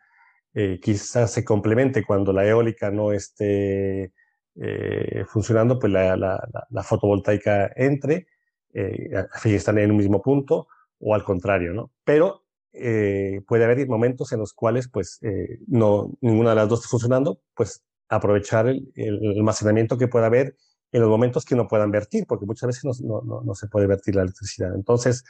eh, 0.55 0.81
quizás 0.83 1.31
se 1.31 1.45
complemente 1.45 2.03
cuando 2.05 2.33
la 2.33 2.45
eólica 2.45 2.91
no 2.91 3.13
esté 3.13 4.13
eh, 4.61 5.25
funcionando, 5.29 5.79
pues 5.79 5.93
la, 5.93 6.17
la, 6.17 6.83
fotovoltaica 6.83 7.71
entre, 7.77 8.27
eh, 8.75 9.25
están 9.45 9.79
en 9.79 9.93
un 9.93 9.97
mismo 9.97 10.21
punto, 10.21 10.67
o 11.01 11.15
al 11.15 11.25
contrario, 11.25 11.73
¿no? 11.73 11.91
Pero 12.05 12.45
eh, 12.73 13.41
puede 13.49 13.65
haber 13.65 13.87
momentos 13.89 14.33
en 14.33 14.39
los 14.39 14.53
cuales, 14.53 14.89
pues, 14.89 15.19
eh, 15.23 15.59
no, 15.67 16.13
ninguna 16.21 16.51
de 16.51 16.57
las 16.57 16.69
dos 16.69 16.81
está 16.81 16.91
funcionando, 16.91 17.41
pues 17.55 17.83
aprovechar 18.09 18.69
el, 18.69 19.37
almacenamiento 19.37 19.99
que 19.99 20.09
pueda 20.09 20.27
haber 20.27 20.57
en 20.93 21.01
los 21.01 21.11
momentos 21.11 21.45
que 21.45 21.57
no 21.57 21.69
puedan 21.69 21.91
vertir, 21.91 22.27
porque 22.27 22.47
muchas 22.47 22.69
veces 22.69 22.85
no, 22.85 23.23
no, 23.23 23.43
no, 23.43 23.55
se 23.55 23.69
puede 23.69 23.87
vertir 23.87 24.17
la 24.17 24.23
electricidad. 24.23 24.75
Entonces, 24.75 25.25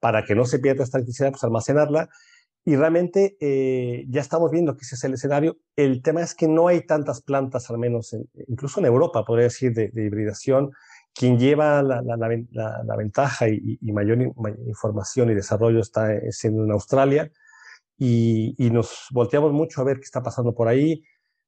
para 0.00 0.24
que 0.24 0.34
no 0.34 0.44
se 0.46 0.58
pierda 0.58 0.84
esta 0.84 0.98
electricidad, 0.98 1.30
pues 1.30 1.44
almacenarla. 1.44 2.08
Y 2.64 2.76
realmente 2.76 3.36
eh, 3.40 4.04
ya 4.08 4.20
estamos 4.20 4.50
viendo 4.50 4.76
que 4.76 4.82
ese 4.82 4.94
es 4.94 5.04
el 5.04 5.14
escenario. 5.14 5.58
El 5.76 6.00
tema 6.02 6.22
es 6.22 6.34
que 6.34 6.48
no 6.48 6.68
hay 6.68 6.86
tantas 6.86 7.20
plantas, 7.20 7.70
al 7.70 7.78
menos 7.78 8.16
incluso 8.48 8.80
en 8.80 8.86
Europa, 8.86 9.24
podría 9.24 9.44
decir, 9.44 9.74
de, 9.74 9.90
hibridación. 9.94 10.70
Quien 11.14 11.38
lleva 11.38 11.82
la, 11.82 12.02
la, 12.02 12.96
ventaja 12.96 13.48
y, 13.48 13.78
mayor, 13.92 14.18
información 14.66 15.30
y 15.30 15.34
desarrollo 15.34 15.80
está 15.80 16.08
siendo 16.30 16.64
en 16.64 16.72
Australia. 16.72 17.30
Y, 17.98 18.54
y, 18.58 18.70
nos 18.70 19.06
volteamos 19.10 19.52
mucho 19.52 19.80
a 19.80 19.84
ver 19.84 19.98
qué 19.98 20.04
está 20.04 20.22
pasando 20.22 20.54
por 20.54 20.68
ahí. 20.68 21.04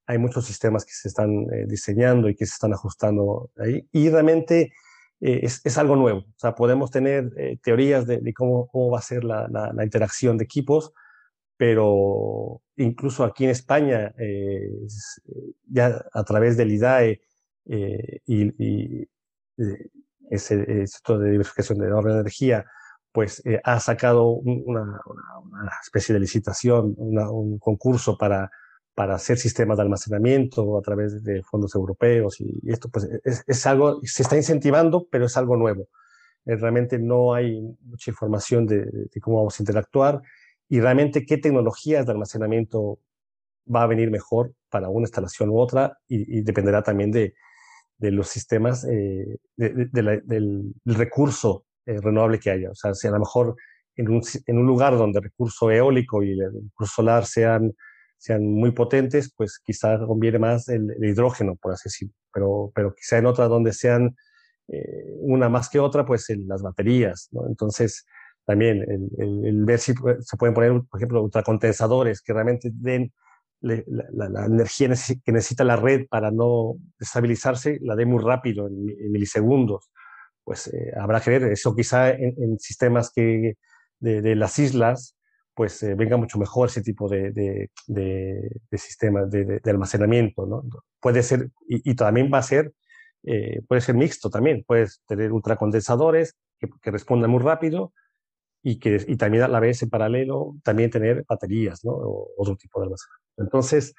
Hay 0.07 0.19
muchos 0.19 0.45
sistemas 0.45 0.85
que 0.85 0.93
se 0.93 1.09
están 1.09 1.31
eh, 1.53 1.65
diseñando 1.67 2.29
y 2.29 2.37
que 2.37 2.47
se 2.47 2.53
están 2.53 2.75
ajustando 2.75 3.51
ahí. 3.57 3.89
Y 3.91 4.11
realmente 4.11 4.73
eh, 5.27 5.41
es, 5.43 5.79
algo 5.79 5.97
nuevo. 5.97 6.21
O 6.21 6.35
sea, 6.39 6.55
podemos 6.55 6.91
tener 6.91 7.33
eh, 7.39 7.59
teorías 7.63 8.07
de, 8.07 8.21
cómo, 8.35 8.67
cómo, 8.69 8.91
va 8.91 8.99
a 8.99 9.03
ser 9.03 9.25
la, 9.25 9.49
la, 9.49 9.85
interacción 9.85 10.37
de 10.37 10.45
equipos, 10.45 10.93
pero 11.57 12.61
incluso 12.77 13.25
aquí 13.25 13.45
en 13.45 13.51
España, 13.51 14.13
eh, 14.19 14.69
ya 15.67 16.05
a 16.13 16.25
través 16.25 16.59
del 16.59 16.73
IDAE 16.73 17.23
y, 17.65 18.63
y 18.63 19.09
ese 20.31 20.55
Instituto 20.81 21.19
de 21.19 21.31
Diversificación 21.31 21.79
de 21.79 21.93
Orden 21.93 22.15
de 22.15 22.21
Energía, 22.21 22.65
pues 23.13 23.43
ha 23.63 23.79
sacado 23.79 24.27
una, 24.29 25.01
una, 25.07 25.73
especie 25.83 26.13
de 26.13 26.21
licitación, 26.21 26.95
un 26.97 27.59
concurso 27.59 28.19
para 28.19 28.51
para 28.95 29.17
hacer 29.17 29.39
sistemas 29.39 29.77
de 29.77 29.83
almacenamiento 29.83 30.79
a 30.79 30.83
través 30.83 31.23
de 31.25 31.43
fondos 31.43 31.75
europeos 31.75 32.41
y, 32.41 32.61
esto 32.71 32.89
pues 32.89 33.09
es, 33.25 33.67
algo, 33.67 34.01
se 34.03 34.23
está 34.23 34.37
incentivando, 34.37 35.09
pero 35.11 35.27
es 35.27 35.37
algo 35.37 35.57
nuevo. 35.57 35.89
Eh, 36.47 36.57
realmente 36.57 36.99
no 36.99 37.35
hay 37.35 37.61
mucha 37.83 38.11
información 38.11 38.67
de, 38.67 39.09
cómo 39.21 39.39
vamos 39.39 39.59
a 39.59 39.63
interactuar 39.63 40.23
y 40.69 40.81
realmente 40.81 41.27
qué 41.27 41.39
tecnologías 41.39 42.07
de 42.07 42.13
almacenamiento 42.13 43.01
va 43.75 43.83
a 43.83 43.87
venir 43.87 44.11
mejor 44.11 44.55
para 44.69 44.89
una 44.89 45.05
instalación 45.05 45.51
u 45.51 45.59
otra 45.59 45.99
y, 46.07 46.43
dependerá 46.43 46.83
también 46.83 47.11
de, 47.11 47.35
de 47.99 48.11
los 48.11 48.29
sistemas, 48.29 48.85
eh, 48.85 49.39
del, 49.57 50.75
recurso 50.85 51.65
eh, 51.87 52.01
renovable 52.01 52.39
que 52.39 52.51
haya. 52.51 52.71
O 52.71 52.75
sea, 52.75 52.95
si 52.95 53.07
a 53.09 53.13
lo 53.13 53.21
mejor 53.21 53.57
en 53.97 54.09
un, 54.09 54.67
lugar 54.67 54.97
donde 54.97 55.19
el 55.19 55.25
recurso 55.25 55.71
eólico 55.71 56.23
y 56.23 56.33
el 56.33 56.53
recurso 56.53 56.95
solar 56.97 57.27
sean 57.27 57.73
sean 58.25 58.43
muy 58.47 58.71
potentes, 58.71 59.35
pues 59.37 59.61
quizá 59.63 59.99
conviene 59.99 60.39
más 60.39 60.69
el, 60.71 60.97
hidrógeno, 60.99 61.57
por 61.57 61.73
así 61.73 61.91
decirlo, 61.91 62.15
pero, 62.33 62.73
pero 62.75 62.95
quizá 62.95 63.19
en 63.19 63.27
otras 63.27 63.51
donde 63.51 63.75
sean 63.75 64.17
eh, 64.69 65.15
una 65.21 65.51
más 65.51 65.69
que 65.69 65.79
otra, 65.79 66.07
pues 66.07 66.31
en 66.31 66.49
las 66.49 66.63
baterías. 66.63 67.29
Entonces, 67.47 68.07
también 68.47 68.83
el, 69.19 69.65
ver 69.67 69.79
si 69.79 69.93
se 70.21 70.37
pueden 70.39 70.55
poner, 70.55 70.73
por 70.89 70.99
ejemplo, 70.99 71.23
ultracondensadores 71.23 72.23
que 72.23 72.33
realmente 72.33 72.71
den 72.73 73.13
la, 73.65 74.47
energía 74.47 74.89
que 75.25 75.33
necesita 75.33 75.65
la 75.65 75.77
red 75.77 76.07
para 76.09 76.31
no 76.31 76.75
estabilizarse, 76.99 77.79
la 77.83 77.97
dé 77.97 78.07
muy 78.07 78.23
rápido, 78.23 78.67
en, 78.67 78.85
milisegundos. 79.11 79.91
Pues 80.45 80.69
eh, 80.69 80.93
habrá 81.01 81.21
que 81.21 81.31
ver, 81.31 81.45
eso 81.45 81.75
quizá 81.75 82.11
en, 82.11 82.59
sistemas 82.59 83.11
que 83.15 83.55
de, 83.99 84.21
de, 84.21 84.37
las 84.37 84.59
islas, 84.59 85.17
pues 85.55 85.83
eh, 85.83 85.95
venga 85.95 86.17
mucho 86.17 86.39
mejor 86.39 86.69
ese 86.69 86.83
tipo 86.83 87.09
de, 87.09 87.33
de, 87.33 87.71
de, 87.87 88.79
sistemas 88.79 89.31
de, 89.31 89.61
almacenamiento, 89.65 90.47
¿no? 90.47 90.63
Puede 91.01 91.23
ser, 91.23 91.51
y, 91.67 91.95
también 91.95 92.31
va 92.33 92.39
a 92.39 92.43
ser, 92.43 92.73
eh, 93.23 93.63
puede 93.67 93.81
ser 93.81 93.95
mixto 93.95 94.29
también, 94.29 94.65
puedes 94.67 95.01
tener 95.07 95.33
ultracondensadores 95.33 96.35
que, 96.61 96.69
que 96.83 96.91
respondan 96.91 97.31
muy 97.31 97.43
rápido 97.43 97.93
y 98.63 98.79
que 98.79 99.03
y 99.07 99.17
también 99.17 99.45
a 99.45 99.49
la 99.49 99.61
vez 99.61 99.83
en 99.83 99.91
paralelo 99.91 100.57
también 100.63 100.91
tener 100.91 101.25
baterías, 101.29 101.85
¿no? 101.85 101.93
O 101.93 102.29
otro 102.37 102.57
tipo 102.57 102.81
de 102.81 102.87
almacenamiento. 102.87 103.24
Entonces, 103.37 103.95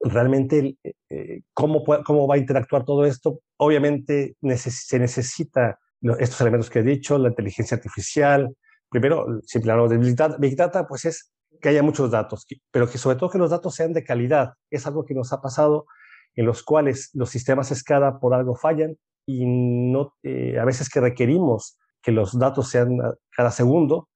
realmente, 0.00 0.76
eh, 1.10 1.42
¿cómo, 1.52 1.84
¿cómo 2.04 2.26
va 2.26 2.34
a 2.34 2.38
interactuar 2.38 2.84
todo 2.84 3.04
esto? 3.04 3.40
Obviamente 3.56 4.36
se 4.56 4.98
necesita 4.98 5.78
estos 6.18 6.40
elementos 6.40 6.70
que 6.70 6.78
he 6.78 6.82
dicho, 6.82 7.18
la 7.18 7.28
inteligencia 7.28 7.76
artificial, 7.76 8.56
primero, 8.88 9.40
si 9.44 9.58
hablamos 9.58 9.90
de 9.90 9.98
Big 10.38 10.56
Data, 10.56 10.86
pues 10.86 11.04
es 11.04 11.32
que 11.60 11.68
haya 11.68 11.82
muchos 11.82 12.10
datos, 12.10 12.46
pero 12.70 12.88
que 12.88 12.98
sobre 12.98 13.16
todo 13.16 13.30
que 13.30 13.38
los 13.38 13.50
datos 13.50 13.74
sean 13.74 13.92
de 13.92 14.02
calidad. 14.02 14.54
Es 14.70 14.86
algo 14.86 15.04
que 15.04 15.14
nos 15.14 15.32
ha 15.32 15.40
pasado 15.40 15.86
en 16.34 16.46
los 16.46 16.62
cuales 16.62 17.10
los 17.12 17.30
sistemas 17.30 17.68
SCADA 17.68 18.18
por 18.18 18.34
algo 18.34 18.56
fallan 18.56 18.96
y 19.26 19.44
no, 19.46 20.14
eh, 20.22 20.58
a 20.58 20.64
veces 20.64 20.88
que 20.88 21.00
requerimos 21.00 21.78
que 22.02 22.12
los 22.12 22.38
datos 22.38 22.68
sean 22.68 22.98
cada 23.36 23.50
segundo 23.50 24.08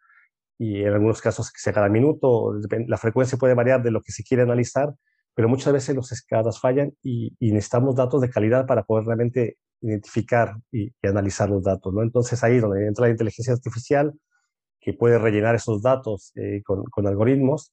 y 0.58 0.82
en 0.82 0.92
algunos 0.92 1.20
casos 1.20 1.50
cada 1.52 1.88
minuto, 1.88 2.54
la 2.86 2.96
frecuencia 2.96 3.38
puede 3.38 3.54
variar 3.54 3.82
de 3.82 3.90
lo 3.90 4.02
que 4.02 4.12
se 4.12 4.22
quiere 4.22 4.42
analizar, 4.42 4.94
pero 5.34 5.48
muchas 5.48 5.72
veces 5.72 5.96
los 5.96 6.08
SCADAs 6.08 6.60
fallan 6.60 6.92
y, 7.02 7.34
necesitamos 7.40 7.96
datos 7.96 8.20
de 8.20 8.30
calidad 8.30 8.66
para 8.66 8.84
poder 8.84 9.06
realmente 9.06 9.58
identificar 9.80 10.56
y, 10.70 10.86
y, 10.88 11.06
analizar 11.06 11.50
los 11.50 11.62
datos. 11.62 11.92
¿no? 11.92 12.02
Entonces 12.02 12.42
ahí 12.44 12.56
es 12.56 12.62
donde 12.62 12.86
entra 12.86 13.06
la 13.06 13.12
inteligencia 13.12 13.52
artificial, 13.52 14.14
que 14.84 14.92
puede 14.92 15.18
rellenar 15.18 15.54
esos 15.54 15.82
datos 15.82 16.32
eh, 16.36 16.62
con, 16.62 17.06
algoritmos. 17.06 17.72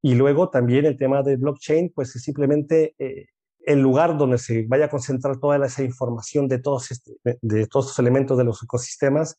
Y 0.00 0.14
luego 0.14 0.48
también 0.48 0.86
el 0.86 0.96
tema 0.96 1.22
de 1.22 1.36
blockchain, 1.36 1.92
pues 1.94 2.16
es 2.16 2.22
simplemente 2.22 2.94
eh, 2.98 3.26
el 3.66 3.80
lugar 3.80 4.16
donde 4.16 4.38
se 4.38 4.64
vaya 4.66 4.86
a 4.86 4.90
concentrar 4.90 5.38
toda 5.38 5.64
esa 5.64 5.82
información 5.82 6.48
de 6.48 6.58
todos, 6.58 6.90
este, 6.90 7.12
de 7.22 7.66
todos 7.66 7.86
estos 7.86 7.98
elementos 7.98 8.38
de 8.38 8.44
los 8.44 8.62
ecosistemas, 8.62 9.38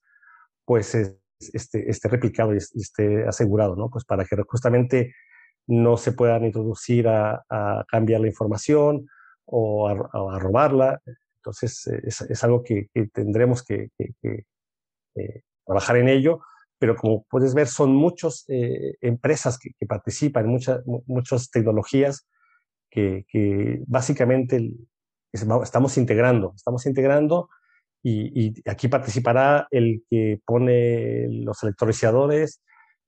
pues 0.65 0.93
esté, 1.39 1.89
esté 1.89 2.07
replicado 2.09 2.53
y 2.53 2.57
esté 2.57 3.27
asegurado, 3.27 3.75
¿no? 3.75 3.89
Pues 3.89 4.05
para 4.05 4.25
que 4.25 4.35
justamente 4.47 5.13
no 5.67 5.97
se 5.97 6.11
puedan 6.11 6.45
introducir 6.45 7.07
a, 7.07 7.43
a 7.49 7.85
cambiar 7.87 8.21
la 8.21 8.27
información 8.27 9.07
o 9.45 9.87
a, 9.87 9.91
a 9.91 10.39
robarla. 10.39 11.01
Entonces, 11.37 11.87
es, 11.87 12.21
es, 12.21 12.43
algo 12.43 12.63
que, 12.63 12.87
tendremos 13.13 13.63
que, 13.63 13.89
que, 13.97 14.13
que 14.21 14.45
eh, 15.15 15.43
trabajar 15.65 15.97
en 15.97 16.09
ello 16.09 16.41
pero 16.79 16.95
como 16.95 17.25
puedes 17.29 17.53
ver, 17.53 17.67
son 17.67 17.93
muchas 17.93 18.45
eh, 18.47 18.95
empresas 19.01 19.59
que, 19.59 19.85
participan, 19.85 20.47
muchas, 20.47 20.81
muchas 20.85 21.51
tecnologías 21.51 22.25
que, 22.89 23.25
que 23.27 23.83
básicamente 23.85 24.73
estamos 25.31 25.97
integrando, 25.97 26.53
estamos 26.55 26.85
integrando 26.85 27.49
y, 28.01 28.53
aquí 28.69 28.87
participará 28.87 29.67
el 29.71 30.03
que 30.09 30.39
pone 30.45 31.27
los 31.29 31.61
electrolizadores, 31.63 32.61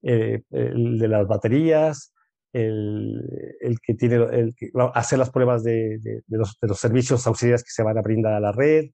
eh, 0.03 0.41
el 0.51 0.97
de 0.99 1.07
las 1.07 1.27
baterías, 1.27 2.13
el, 2.53 3.57
el 3.61 3.79
que 3.79 3.93
tiene 3.93 4.15
el 4.15 4.55
que 4.55 4.71
hacer 4.93 5.19
las 5.19 5.29
pruebas 5.29 5.63
de, 5.63 5.99
de, 5.99 6.21
los, 6.27 6.57
de, 6.59 6.67
los, 6.67 6.79
servicios 6.79 7.25
auxiliares 7.27 7.63
que 7.63 7.71
se 7.71 7.83
van 7.83 7.97
a 7.97 8.01
brindar 8.01 8.33
a 8.33 8.39
la 8.39 8.51
red, 8.51 8.89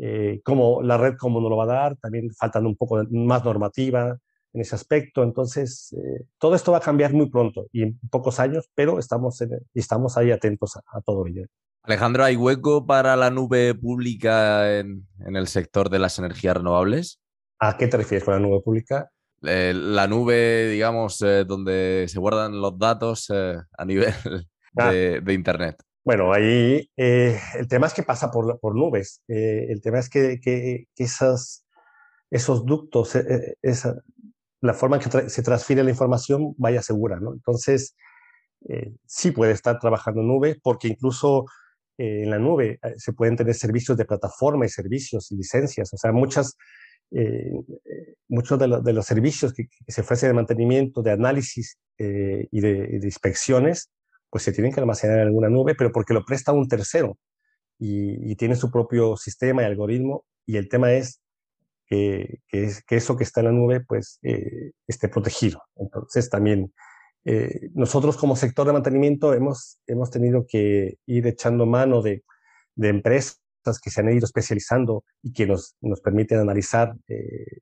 eh, 0.00 0.40
cómo 0.44 0.82
la 0.82 0.96
red 0.96 1.14
cómo 1.18 1.40
nos 1.40 1.50
lo 1.50 1.56
va 1.56 1.64
a 1.64 1.66
dar, 1.66 1.96
también 1.96 2.30
faltan 2.34 2.66
un 2.66 2.76
poco 2.76 3.04
más 3.10 3.44
normativa 3.44 4.16
en 4.52 4.60
ese 4.60 4.74
aspecto. 4.74 5.22
Entonces, 5.22 5.92
eh, 5.92 6.24
todo 6.38 6.54
esto 6.54 6.72
va 6.72 6.78
a 6.78 6.82
cambiar 6.82 7.12
muy 7.12 7.28
pronto 7.30 7.66
y 7.72 7.82
en 7.82 7.98
pocos 8.10 8.40
años, 8.40 8.68
pero 8.74 8.98
estamos, 8.98 9.42
estamos 9.74 10.16
ahí 10.16 10.30
atentos 10.30 10.76
a, 10.76 11.00
todo 11.02 11.26
ello. 11.26 11.44
Alejandro, 11.82 12.24
¿hay 12.24 12.36
hueco 12.36 12.86
para 12.86 13.16
la 13.16 13.30
nube 13.30 13.74
pública 13.74 14.78
en, 14.78 15.06
en, 15.26 15.36
el 15.36 15.48
sector 15.48 15.88
de 15.90 15.98
las 15.98 16.18
energías 16.18 16.56
renovables? 16.56 17.20
¿A 17.58 17.76
qué 17.76 17.88
te 17.88 17.96
refieres 17.96 18.24
con 18.24 18.34
la 18.34 18.40
nube 18.40 18.60
pública? 18.62 19.10
Eh, 19.42 19.72
la 19.74 20.06
nube, 20.06 20.68
digamos, 20.68 21.18
donde 21.18 22.06
se 22.08 22.18
guardan 22.18 22.60
los 22.60 22.78
datos 22.78 23.30
a 23.30 23.84
nivel 23.84 24.12
ah. 24.76 24.90
de, 24.90 25.20
de 25.20 25.32
Internet. 25.32 25.82
Bueno, 26.08 26.32
ahí 26.32 26.90
eh, 26.96 27.38
el 27.58 27.68
tema 27.68 27.86
es 27.86 27.92
que 27.92 28.02
pasa 28.02 28.30
por, 28.30 28.58
por 28.60 28.74
nubes. 28.74 29.20
Eh, 29.28 29.66
el 29.68 29.82
tema 29.82 29.98
es 29.98 30.08
que, 30.08 30.40
que, 30.40 30.86
esas, 30.96 31.66
esos 32.30 32.64
ductos, 32.64 33.14
eh, 33.14 33.58
esa, 33.60 33.94
la 34.62 34.72
forma 34.72 34.96
en 34.96 35.02
que 35.02 35.28
se 35.28 35.42
transfiere 35.42 35.84
la 35.84 35.90
información 35.90 36.54
vaya 36.56 36.80
segura, 36.80 37.20
¿no? 37.20 37.34
Entonces, 37.34 37.94
sí 39.04 39.32
puede 39.32 39.52
estar 39.52 39.78
trabajando 39.78 40.22
en 40.22 40.28
nube, 40.28 40.58
porque 40.62 40.88
incluso 40.88 41.44
en 41.98 42.30
la 42.30 42.38
nube 42.38 42.78
se 42.96 43.12
pueden 43.12 43.36
tener 43.36 43.54
servicios 43.54 43.98
de 43.98 44.04
plataforma 44.04 44.64
y 44.64 44.68
servicios 44.68 45.30
y 45.32 45.36
licencias. 45.36 45.92
O 45.92 45.96
sea, 45.96 46.12
muchas, 46.12 46.56
muchos 48.28 48.58
de, 48.58 48.80
de, 48.82 48.92
los 48.92 49.04
servicios 49.04 49.52
que, 49.52 49.68
se 49.88 50.00
ofrecen 50.00 50.30
de 50.30 50.34
mantenimiento, 50.34 51.02
de 51.02 51.10
análisis 51.10 51.76
y 51.98 52.60
de, 52.60 52.98
de 52.98 53.06
inspecciones, 53.06 53.90
pues 54.30 54.44
se 54.44 54.52
tienen 54.52 54.72
que 54.72 54.80
almacenar 54.80 55.18
en 55.18 55.26
alguna 55.26 55.48
nube, 55.48 55.74
pero 55.74 55.90
porque 55.92 56.14
lo 56.14 56.24
presta 56.24 56.52
un 56.52 56.68
tercero 56.68 57.18
y, 57.78 58.36
tiene 58.36 58.56
su 58.56 58.70
propio 58.70 59.16
sistema 59.16 59.62
y 59.62 59.66
algoritmo. 59.66 60.24
Y 60.46 60.56
el 60.56 60.68
tema 60.68 60.92
es 60.92 61.20
que, 61.86 62.40
que, 62.48 62.74
eso 62.90 63.16
que 63.16 63.24
está 63.24 63.40
en 63.40 63.46
la 63.46 63.52
nube 63.52 63.80
pues 63.80 64.18
eh, 64.22 64.72
esté 64.86 65.08
protegido. 65.08 65.62
Entonces 65.76 66.28
también 66.28 66.72
eh, 67.24 67.70
nosotros 67.74 68.16
como 68.16 68.36
sector 68.36 68.66
de 68.66 68.72
mantenimiento 68.72 69.34
hemos, 69.34 69.78
hemos 69.86 70.10
tenido 70.10 70.46
que 70.48 70.98
ir 71.06 71.26
echando 71.26 71.66
mano 71.66 72.02
de, 72.02 72.24
de 72.74 72.88
empresas 72.88 73.40
que 73.82 73.90
se 73.90 74.00
han 74.00 74.10
ido 74.10 74.24
especializando 74.24 75.04
y 75.22 75.32
que 75.32 75.46
nos, 75.46 75.76
nos 75.80 76.00
permiten 76.00 76.38
analizar 76.38 76.94
eh, 77.08 77.58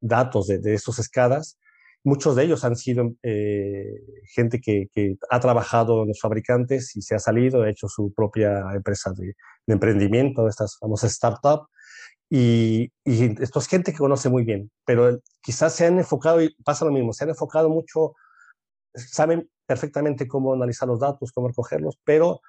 datos 0.00 0.48
de, 0.48 0.58
de 0.58 0.74
estos 0.74 0.98
escadas. 0.98 1.58
Muchos 2.02 2.34
de 2.34 2.44
ellos 2.44 2.64
han 2.64 2.76
sido 2.76 3.12
gente 3.22 4.58
que, 4.60 4.88
ha 5.28 5.40
trabajado 5.40 6.02
en 6.02 6.08
los 6.08 6.20
fabricantes 6.20 6.96
y 6.96 7.02
se 7.02 7.14
ha 7.14 7.18
salido, 7.18 7.62
ha 7.62 7.68
hecho 7.68 7.88
su 7.88 8.12
propia 8.14 8.64
empresa 8.74 9.12
de, 9.12 9.34
de 9.66 9.74
emprendimiento, 9.74 10.48
estas 10.48 10.78
famosas 10.78 11.12
startups. 11.12 11.66
Y, 12.30 12.92
y, 13.04 13.42
esto 13.42 13.58
es 13.58 13.66
gente 13.66 13.92
que 13.92 13.98
conoce 13.98 14.28
muy 14.28 14.44
bien, 14.44 14.70
pero 14.86 15.20
quizás 15.42 15.74
se 15.74 15.86
han 15.86 15.98
enfocado, 15.98 16.40
y 16.40 16.54
pasa 16.64 16.84
lo 16.84 16.92
mismo, 16.92 17.12
se 17.12 17.24
han 17.24 17.30
enfocado 17.30 17.68
mucho, 17.68 18.14
saben 18.94 19.48
perfectamente 19.66 20.26
cómo 20.26 20.52
analizar 20.52 20.88
los 20.88 21.00
datos, 21.00 21.32
cómo 21.32 21.48
recogerlos, 21.48 21.98
pero 22.04 22.40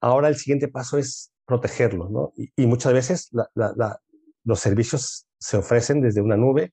ahora 0.00 0.28
el 0.28 0.36
siguiente 0.36 0.68
paso 0.68 0.98
es 0.98 1.32
protegerlos, 1.44 2.10
¿no? 2.10 2.32
Y, 2.56 2.66
muchas 2.66 2.92
veces 2.92 3.30
los 4.44 4.60
servicios 4.60 5.26
se 5.38 5.56
ofrecen 5.56 6.00
desde 6.00 6.20
una 6.20 6.36
nube 6.36 6.72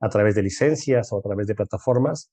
a 0.00 0.08
través 0.08 0.34
de 0.34 0.42
licencias 0.42 1.12
o 1.12 1.18
a 1.18 1.22
través 1.22 1.46
de 1.46 1.54
plataformas 1.54 2.30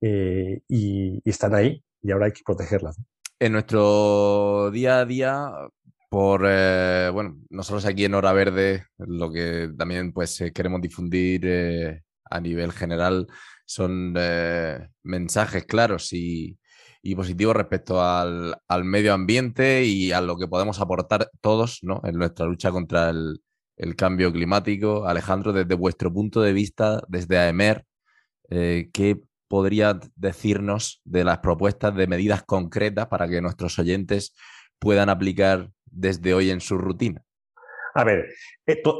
eh, 0.00 0.60
y, 0.68 1.22
están 1.28 1.54
ahí 1.54 1.82
y 2.02 2.10
ahora 2.10 2.26
hay 2.26 2.32
que 2.32 2.42
protegerlas. 2.44 3.00
En 3.38 3.52
nuestro 3.52 4.70
día 4.70 4.98
a 4.98 5.04
día, 5.04 5.52
por, 6.10 6.44
eh, 6.46 7.10
bueno, 7.12 7.38
nosotros 7.50 7.86
aquí 7.86 8.04
en 8.04 8.14
Hora 8.14 8.32
Verde, 8.32 8.84
lo 8.98 9.30
que 9.30 9.70
también 9.78 10.12
pues 10.12 10.40
eh, 10.40 10.52
queremos 10.52 10.80
difundir 10.82 12.02
a 12.30 12.40
nivel 12.40 12.72
general 12.72 13.26
son 13.68 14.14
mensajes 15.02 15.64
claros 15.66 16.12
y, 16.12 16.58
y 17.02 17.14
positivos 17.14 17.54
respecto 17.54 18.02
al, 18.02 18.56
al, 18.66 18.84
medio 18.84 19.12
ambiente 19.12 19.84
y 19.84 20.12
a 20.12 20.20
lo 20.20 20.36
que 20.36 20.48
podemos 20.48 20.80
aportar 20.80 21.30
todos 21.40 21.80
¿no? 21.82 22.00
en 22.04 22.16
nuestra 22.16 22.46
lucha 22.46 22.70
contra 22.70 23.10
el, 23.10 23.40
el 23.78 23.96
cambio 23.96 24.32
climático. 24.32 25.06
Alejandro, 25.06 25.52
desde 25.52 25.74
vuestro 25.74 26.12
punto 26.12 26.42
de 26.42 26.52
vista, 26.52 27.02
desde 27.08 27.38
AEMER, 27.38 27.84
eh, 28.50 28.90
¿qué 28.92 29.20
podría 29.46 29.98
decirnos 30.16 31.00
de 31.04 31.24
las 31.24 31.38
propuestas 31.38 31.94
de 31.94 32.06
medidas 32.06 32.42
concretas 32.42 33.06
para 33.06 33.28
que 33.28 33.40
nuestros 33.40 33.78
oyentes 33.78 34.34
puedan 34.78 35.08
aplicar 35.08 35.70
desde 35.86 36.34
hoy 36.34 36.50
en 36.50 36.60
su 36.60 36.76
rutina? 36.76 37.22
A 37.98 38.04
ver, 38.04 38.28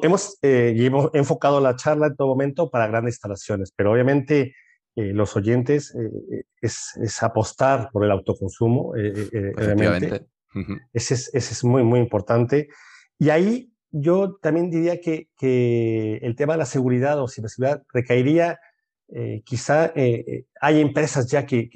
hemos, 0.02 0.38
eh, 0.42 0.74
hemos 0.76 1.10
enfocado 1.14 1.60
la 1.60 1.76
charla 1.76 2.08
en 2.08 2.16
todo 2.16 2.28
momento 2.28 2.70
para 2.70 2.88
grandes 2.88 3.14
instalaciones, 3.14 3.72
pero 3.74 3.92
obviamente 3.92 4.54
eh, 4.96 5.12
los 5.12 5.36
oyentes 5.36 5.94
es, 6.60 7.22
apostar 7.22 7.90
por 7.92 8.04
el 8.04 8.10
autoconsumo. 8.10 8.94
Efectivamente. 8.96 10.26
Ese 10.92 11.14
es, 11.14 11.30
ese 11.34 11.52
es 11.52 11.64
muy, 11.64 11.84
muy 11.84 12.00
importante. 12.00 12.68
Y 13.18 13.30
ahí 13.30 13.72
yo 13.90 14.36
también 14.42 14.70
diría 14.70 15.00
que, 15.00 15.28
el 16.22 16.36
tema 16.36 16.54
de 16.54 16.58
la 16.58 16.66
seguridad 16.66 17.20
o 17.20 17.28
ciberseguridad 17.28 17.82
recaería, 17.92 18.60
eh, 19.10 19.42
quizá 19.44 19.86
eh, 19.86 20.24
eh, 20.26 20.44
hay 20.60 20.80
empresas 20.80 21.26
ya 21.30 21.46
que, 21.46 21.70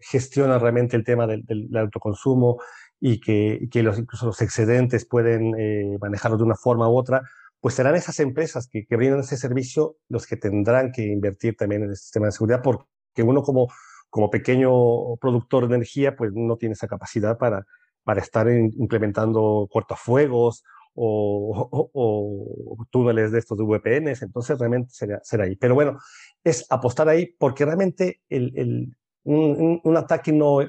gestionan 0.00 0.60
realmente 0.60 0.96
el 0.96 1.04
tema 1.04 1.26
del, 1.26 1.44
autoconsumo 1.76 2.60
y 3.00 3.20
que, 3.20 3.82
los, 3.82 3.98
incluso 3.98 4.26
los 4.26 4.40
excedentes 4.42 5.06
pueden 5.06 5.52
manejarlo 5.98 6.36
de 6.36 6.44
una 6.44 6.54
forma 6.54 6.88
u 6.88 6.96
otra, 6.96 7.22
pues 7.60 7.74
serán 7.74 7.94
esas 7.94 8.20
empresas 8.20 8.68
que, 8.68 8.86
brindan 8.90 9.20
ese 9.20 9.36
servicio 9.36 9.96
los 10.08 10.26
que 10.26 10.36
tendrán 10.36 10.92
que 10.92 11.02
invertir 11.06 11.56
también 11.56 11.82
en 11.84 11.90
el 11.90 11.96
sistema 11.96 12.26
de 12.26 12.32
seguridad, 12.32 12.62
porque 12.62 13.22
uno 13.22 13.42
como, 13.42 13.68
como 14.08 14.30
pequeño 14.30 15.16
productor 15.16 15.68
de 15.68 15.76
energía, 15.76 16.16
pues 16.16 16.32
no 16.34 16.56
tiene 16.56 16.74
esa 16.74 16.88
capacidad 16.88 17.38
para, 17.38 17.66
para 18.04 18.20
estar 18.20 18.48
implementando 18.50 19.68
cortafuegos 19.70 20.64
o, 20.94 22.86
túneles 22.90 23.30
de 23.32 23.38
estos 23.38 23.56
de 23.58 23.64
VPNs, 23.64 24.22
entonces 24.22 24.58
realmente 24.58 24.90
será, 24.92 25.44
ahí. 25.44 25.56
Pero 25.56 25.74
bueno, 25.74 25.98
es 26.42 26.66
apostar 26.70 27.08
ahí 27.08 27.34
porque 27.38 27.64
realmente 27.64 28.20
el, 28.28 28.96
un, 29.24 29.96
ataque 29.96 30.32
no, 30.32 30.60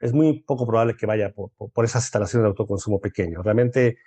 es 0.00 0.12
muy 0.12 0.40
poco 0.42 0.66
probable 0.66 0.96
que 0.96 1.06
vaya 1.06 1.32
por, 1.32 1.50
por, 1.50 1.84
esas 1.84 2.04
instalaciones 2.04 2.44
de 2.44 2.48
autoconsumo 2.48 3.00
pequeño. 3.00 3.42
Realmente, 3.42 3.98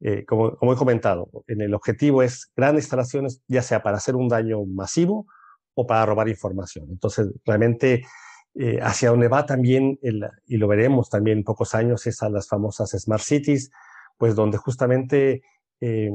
eh, 0.00 0.24
como, 0.24 0.56
como, 0.56 0.72
he 0.72 0.76
comentado, 0.76 1.30
en 1.46 1.60
el 1.60 1.74
objetivo 1.74 2.22
es 2.22 2.50
grandes 2.56 2.84
instalaciones, 2.84 3.42
ya 3.48 3.62
sea 3.62 3.82
para 3.82 3.96
hacer 3.96 4.16
un 4.16 4.28
daño 4.28 4.64
masivo 4.64 5.26
o 5.74 5.86
para 5.86 6.06
robar 6.06 6.28
información. 6.28 6.86
Entonces, 6.90 7.28
realmente... 7.44 8.04
Eh, 8.54 8.80
hacia 8.82 9.08
donde 9.08 9.28
va 9.28 9.46
también, 9.46 9.98
y 10.02 10.56
lo 10.58 10.68
veremos 10.68 11.08
también 11.08 11.38
en 11.38 11.44
pocos 11.44 11.74
años, 11.74 12.06
es 12.06 12.22
a 12.22 12.28
las 12.28 12.48
famosas 12.48 12.90
Smart 12.90 13.22
Cities, 13.22 13.70
pues 14.18 14.34
donde 14.34 14.58
justamente 14.58 15.42
eh, 15.80 16.10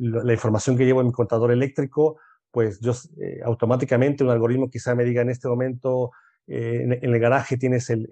la 0.00 0.32
información 0.32 0.76
que 0.76 0.84
llevo 0.84 1.02
en 1.02 1.06
mi 1.06 1.12
contador 1.12 1.52
eléctrico, 1.52 2.18
pues 2.50 2.80
yo 2.80 2.92
eh, 3.20 3.40
automáticamente 3.44 4.24
un 4.24 4.30
algoritmo 4.30 4.68
quizá 4.68 4.96
me 4.96 5.04
diga 5.04 5.22
en 5.22 5.30
este 5.30 5.46
momento 5.46 6.10
eh, 6.48 6.82
en, 6.82 7.14
el 7.14 7.20
garaje 7.20 7.58
tienes 7.58 7.90
el, 7.90 8.08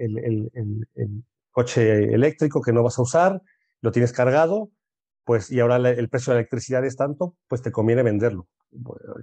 coche 1.50 2.12
eléctrico 2.12 2.60
que 2.60 2.72
no 2.72 2.82
vas 2.82 2.98
a 2.98 3.02
usar, 3.02 3.42
lo 3.80 3.90
tienes 3.90 4.12
cargado, 4.12 4.70
pues 5.24 5.50
y 5.50 5.60
ahora 5.60 5.76
el 5.76 6.08
precio 6.10 6.32
de 6.32 6.36
la 6.36 6.40
electricidad 6.40 6.84
es 6.84 6.96
tanto, 6.96 7.34
pues 7.48 7.62
te 7.62 7.72
conviene 7.72 8.02
venderlo. 8.02 8.46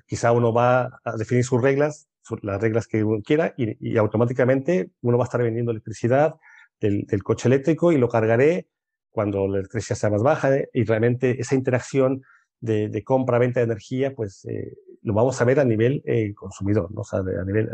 quizá 0.07 0.31
uno 0.31 0.51
va 0.51 0.99
a 1.03 1.15
definir 1.15 1.43
sus 1.43 1.61
reglas, 1.61 2.07
las 2.41 2.59
reglas 2.59 2.87
que 2.87 3.03
uno 3.03 3.21
quiera, 3.21 3.53
y, 3.55 3.97
automáticamente 3.97 4.89
uno 5.01 5.17
va 5.19 5.25
a 5.25 5.27
estar 5.27 5.43
vendiendo 5.43 5.71
electricidad 5.71 6.33
del, 6.79 7.05
coche 7.23 7.47
eléctrico 7.47 7.91
y 7.91 7.97
lo 7.97 8.09
cargaré 8.09 8.67
cuando 9.11 9.47
la 9.47 9.59
electricidad 9.59 9.95
sea 9.95 10.09
más 10.09 10.23
baja 10.23 10.49
y 10.73 10.83
realmente 10.85 11.39
esa 11.39 11.53
interacción 11.53 12.23
de, 12.61 13.03
compra-venta 13.03 13.59
de 13.59 13.65
energía, 13.65 14.15
pues 14.15 14.43
eh, 14.45 14.75
lo 15.03 15.13
vamos 15.13 15.39
a 15.39 15.45
ver 15.45 15.59
a 15.59 15.65
nivel 15.65 16.01
eh, 16.05 16.33
consumidor, 16.33 16.91
¿no? 16.91 17.01
O 17.01 17.03
sea, 17.03 17.19
a 17.19 17.45
nivel, 17.45 17.69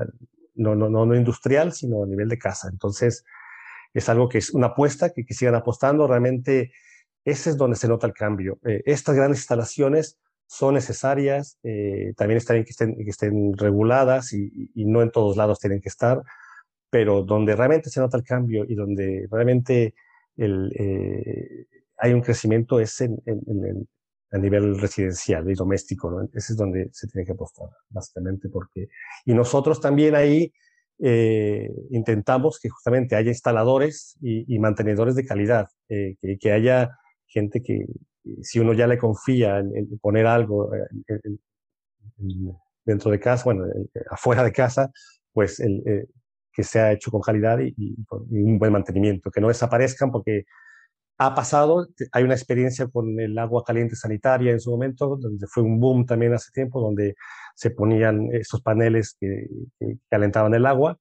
no, 0.60 0.76
no, 0.76 0.90
no, 0.90 1.16
industrial, 1.16 1.74
sino 1.74 2.04
a 2.04 2.08
nivel 2.08 2.30
de 2.30 2.38
casa. 2.38 2.70
Entonces, 2.72 3.24
es 3.94 4.10
algo 4.10 4.30
que 4.30 4.38
es 4.40 4.52
una 4.52 4.68
apuesta, 4.68 5.12
que, 5.12 5.26
que 5.26 5.34
sigan 5.34 5.56
apostando. 5.56 6.08
Realmente, 6.08 6.72
ese 7.26 7.52
es 7.52 7.58
donde 7.58 7.76
se 7.78 7.88
nota 7.88 8.08
el 8.08 8.14
cambio. 8.14 8.60
estas 8.64 9.16
grandes 9.16 9.40
instalaciones 9.40 10.20
son 10.48 10.74
necesarias, 10.74 11.60
también 12.18 12.38
está 12.38 12.54
bien 12.54 12.66
que 12.66 12.72
estén, 12.72 12.96
que 12.96 13.10
estén 13.10 13.54
reguladas 13.56 14.34
y, 14.34 14.72
y, 14.74 14.86
no 14.86 15.02
en 15.04 15.12
todos 15.12 15.38
lados 15.38 15.60
tienen 15.60 15.80
que 15.80 15.90
estar, 15.90 16.24
pero 16.90 17.24
donde 17.24 17.56
realmente 17.56 17.90
se 17.90 18.00
nota 18.00 18.18
el 18.18 18.24
cambio 18.24 18.66
y 18.68 18.76
donde 18.76 19.28
realmente 19.32 19.94
el, 20.38 20.72
eh, 20.76 21.68
hay 21.98 22.14
un 22.14 22.22
crecimiento 22.22 22.80
es 22.80 23.02
en, 23.02 23.20
a 24.32 24.38
nivel 24.38 24.80
residencial 24.80 25.50
y 25.50 25.56
doméstico, 25.56 26.12
¿no? 26.12 26.24
Ese 26.34 26.54
es 26.54 26.58
donde 26.58 26.90
se 26.92 27.08
tiene 27.08 27.26
que 27.26 27.32
apostar, 27.34 27.70
básicamente, 27.90 28.50
porque... 28.50 28.88
Y 29.26 29.34
nosotros 29.34 29.82
también 29.82 30.16
ahí 30.16 30.54
eh, 31.00 31.70
intentamos 31.92 32.60
que 32.60 32.70
justamente 32.70 33.16
haya 33.16 33.30
instaladores 33.30 34.18
y, 34.22 34.60
mantenedores 34.60 35.16
de 35.16 35.26
calidad, 35.26 35.68
eh, 35.88 36.16
que, 36.22 36.38
que, 36.38 36.52
haya 36.52 36.98
gente 37.26 37.64
que, 37.64 37.86
si 38.42 38.60
uno 38.60 38.74
ya 38.74 38.86
le 38.86 38.98
confía 38.98 39.60
en, 39.60 39.98
poner 40.00 40.28
algo 40.28 40.72
dentro 42.86 43.12
de 43.12 43.20
casa, 43.20 43.44
bueno, 43.46 43.66
afuera 44.12 44.44
de 44.44 44.52
casa, 44.52 44.92
pues 45.32 45.60
el, 45.60 46.08
que 46.60 46.64
sea 46.64 46.92
hecho 46.92 47.12
con 47.12 47.22
calidad 47.22 47.60
y, 47.60 47.96
un 48.32 48.60
buen 48.60 48.74
mantenimiento, 48.74 49.32
que 49.32 49.40
no 49.40 49.48
desaparezcan 49.48 50.12
porque 50.12 50.44
ha 51.22 51.36
pasado, 51.36 51.86
hay 52.14 52.24
una 52.24 52.34
experiencia 52.34 52.88
con 52.88 53.20
el 53.20 53.38
agua 53.38 53.64
caliente 53.66 53.98
sanitaria 53.98 54.54
en 54.54 54.62
su 54.62 54.72
momento, 54.72 55.18
donde 55.18 55.48
fue 55.48 55.64
un 55.64 55.78
boom 55.78 56.06
también 56.06 56.34
hace 56.34 56.50
tiempo, 56.54 56.80
donde 56.80 57.16
se 57.56 57.72
ponían 57.72 58.30
estos 58.32 58.62
paneles 58.62 59.18
que, 59.20 59.48
calentaban 60.10 60.54
el 60.54 60.66
agua 60.66 60.98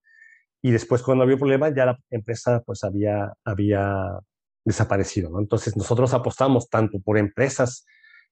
y 0.61 0.73
después 0.73 1.03
cuando 1.03 1.23
había 1.23 1.37
problema 1.37 1.73
ya 1.73 1.87
la 1.87 1.99
empresa 2.11 2.65
pues 2.67 2.83
había, 2.83 3.33
había 3.45 4.19
desaparecido. 4.65 5.39
Entonces 5.39 5.77
nosotros 5.77 6.13
apostamos 6.13 6.69
tanto 6.69 6.99
por 7.01 7.17
empresas 7.17 7.87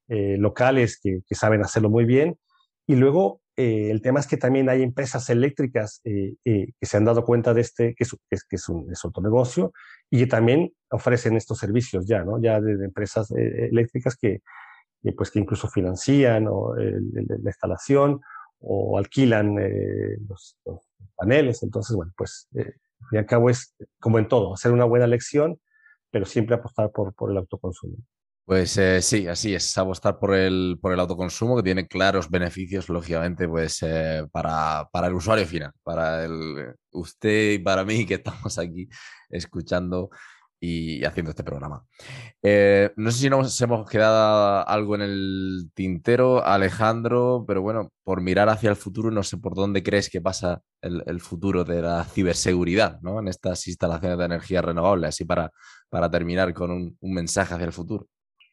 eh, 0.08 0.36
locales 0.38 0.98
que, 1.00 1.20
que, 1.24 1.34
saben 1.36 1.62
hacerlo 1.62 1.88
muy 1.88 2.04
bien 2.04 2.36
y 2.88 2.96
luego 2.96 3.42
eh, 3.56 3.90
el 3.90 4.02
tema 4.02 4.20
es 4.20 4.26
que 4.26 4.36
también 4.36 4.68
hay 4.68 4.82
empresas 4.82 5.30
eléctricas 5.30 6.02
eh, 6.04 6.34
eh, 6.44 6.72
que 6.78 6.86
se 6.86 6.96
han 6.98 7.06
dado 7.06 7.24
cuenta 7.24 7.54
de 7.54 7.62
este, 7.62 7.94
que 7.94 8.04
es, 8.04 8.12
un, 8.68 8.92
es 8.92 9.56
y 10.10 10.18
que 10.18 10.26
también 10.26 10.72
ofrecen 10.90 11.36
estos 11.36 11.58
servicios 11.58 12.06
ya, 12.06 12.22
¿no? 12.22 12.40
Ya 12.40 12.60
de, 12.60 12.72
empresas 12.84 13.30
eléctricas 13.30 14.16
que, 14.16 14.42
pues, 15.16 15.30
que 15.30 15.38
incluso 15.38 15.68
financian 15.68 16.46
o, 16.48 16.74
la 16.76 17.50
instalación 17.50 18.20
o 18.60 18.98
alquilan 18.98 19.56
los, 20.28 20.58
paneles. 21.14 21.62
Entonces, 21.62 21.96
bueno, 21.96 22.12
pues 22.14 22.48
y 23.12 23.16
al 23.16 23.26
cabo 23.26 23.48
es 23.48 23.74
como 24.00 24.18
en 24.18 24.28
todo, 24.28 24.52
hacer 24.52 24.72
una 24.72 24.84
buena 24.84 25.06
elección, 25.06 25.58
pero 26.10 26.26
siempre 26.26 26.56
apostar 26.56 26.90
por 26.90 27.30
el 27.30 27.36
autoconsumo. 27.38 27.96
Pues 28.46 28.78
eh, 28.78 29.02
sí, 29.02 29.26
así 29.26 29.54
es, 29.56 29.76
apostar 29.76 30.20
por 30.20 30.32
el, 30.32 30.78
por 30.80 30.92
el 30.92 31.00
autoconsumo 31.00 31.56
que 31.56 31.64
tiene 31.64 31.88
claros 31.88 32.30
beneficios, 32.30 32.88
lógicamente, 32.88 33.48
pues 33.48 33.82
eh, 33.82 34.24
para, 34.30 34.88
para, 34.92 35.08
el 35.08 35.14
usuario 35.14 35.44
final, 35.46 35.72
para 35.82 36.24
el, 36.24 36.72
usted 36.92 37.54
y 37.54 37.58
para 37.58 37.84
mí 37.84 38.06
que 38.06 38.14
estamos 38.14 38.56
aquí 38.58 38.88
escuchando 39.30 40.10
y 40.60 41.04
haciendo 41.04 41.30
este 41.30 41.44
programa. 41.44 41.84
Eh, 42.42 42.92
no 42.96 43.10
sé 43.10 43.18
si 43.18 43.30
nos 43.30 43.60
hemos 43.60 43.88
quedado 43.88 44.66
algo 44.68 44.94
en 44.94 45.02
el 45.02 45.70
tintero, 45.74 46.44
Alejandro, 46.44 47.44
pero 47.46 47.62
bueno, 47.62 47.90
por 48.04 48.20
mirar 48.20 48.48
hacia 48.48 48.70
el 48.70 48.76
futuro, 48.76 49.10
no 49.10 49.22
sé 49.22 49.36
por 49.38 49.54
dónde 49.54 49.82
crees 49.82 50.08
que 50.08 50.20
pasa 50.20 50.62
el, 50.80 51.20
futuro 51.20 51.64
de 51.64 51.82
la 51.82 52.04
ciberseguridad 52.04 53.00
¿no? 53.02 53.20
en 53.20 53.28
estas 53.28 53.66
instalaciones 53.66 54.18
de 54.18 54.24
energía 54.24 54.62
renovable, 54.62 55.08
así 55.08 55.24
para, 55.24 55.50
para 55.88 56.10
terminar 56.10 56.54
con 56.54 56.70
un, 56.70 56.96
mensaje 57.00 57.54
hacia 57.54 57.66
el 57.66 57.72
futuro. 57.72 58.06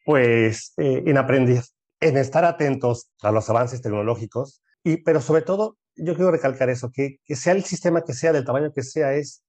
Pues 0.04 0.74
eh, 0.76 1.02
en 1.06 1.16
aprender, 1.16 1.62
en 2.00 2.18
estar 2.18 2.44
atentos 2.44 3.10
a 3.22 3.32
los 3.32 3.48
avances 3.50 3.80
tecnológicos, 3.80 4.62
y, 4.84 4.98
pero 4.98 5.20
sobre 5.20 5.42
todo, 5.42 5.78
yo 5.96 6.14
quiero 6.14 6.30
recalcar 6.30 6.68
eso, 6.70 6.90
que, 6.92 7.18
que 7.24 7.36
sea 7.36 7.54
el 7.54 7.64
sistema 7.64 8.02
que 8.02 8.12
sea, 8.12 8.32
del 8.32 8.44
tamaño 8.44 8.72
que 8.74 8.82
sea, 8.82 9.14
es 9.14 9.42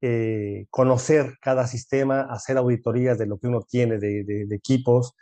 eh, 0.00 0.66
conocer 0.70 1.34
cada 1.42 1.66
sistema, 1.66 2.22
hacer 2.22 2.56
auditorías 2.56 3.18
de 3.18 3.26
lo 3.26 3.38
que 3.38 3.48
uno 3.48 3.60
tiene 3.62 3.98
de, 3.98 4.46
equipos 4.52 5.14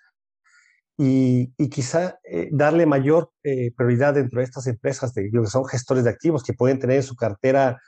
y, 0.96 1.52
quizá 1.70 2.18
eh, 2.24 2.48
darle 2.52 2.86
mayor 2.86 3.32
prioridad 3.76 4.14
dentro 4.14 4.40
de 4.40 4.44
estas 4.44 4.66
empresas 4.66 5.14
de, 5.14 5.30
que 5.30 5.46
son 5.46 5.64
gestores 5.66 6.04
de 6.04 6.10
activos 6.10 6.44
que 6.44 6.54
pueden 6.54 6.78
tener 6.78 6.96
en 6.98 7.02
su 7.02 7.16
cartera 7.16 7.80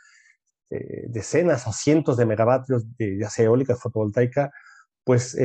decenas 1.09 1.67
o 1.67 1.73
cientos 1.73 2.17
de 2.17 2.27
megavatios 2.27 2.85
de 2.97 3.19
ya 3.19 3.29
eólica, 3.43 3.77
fotovoltaica, 3.77 4.53
pues 5.05 5.37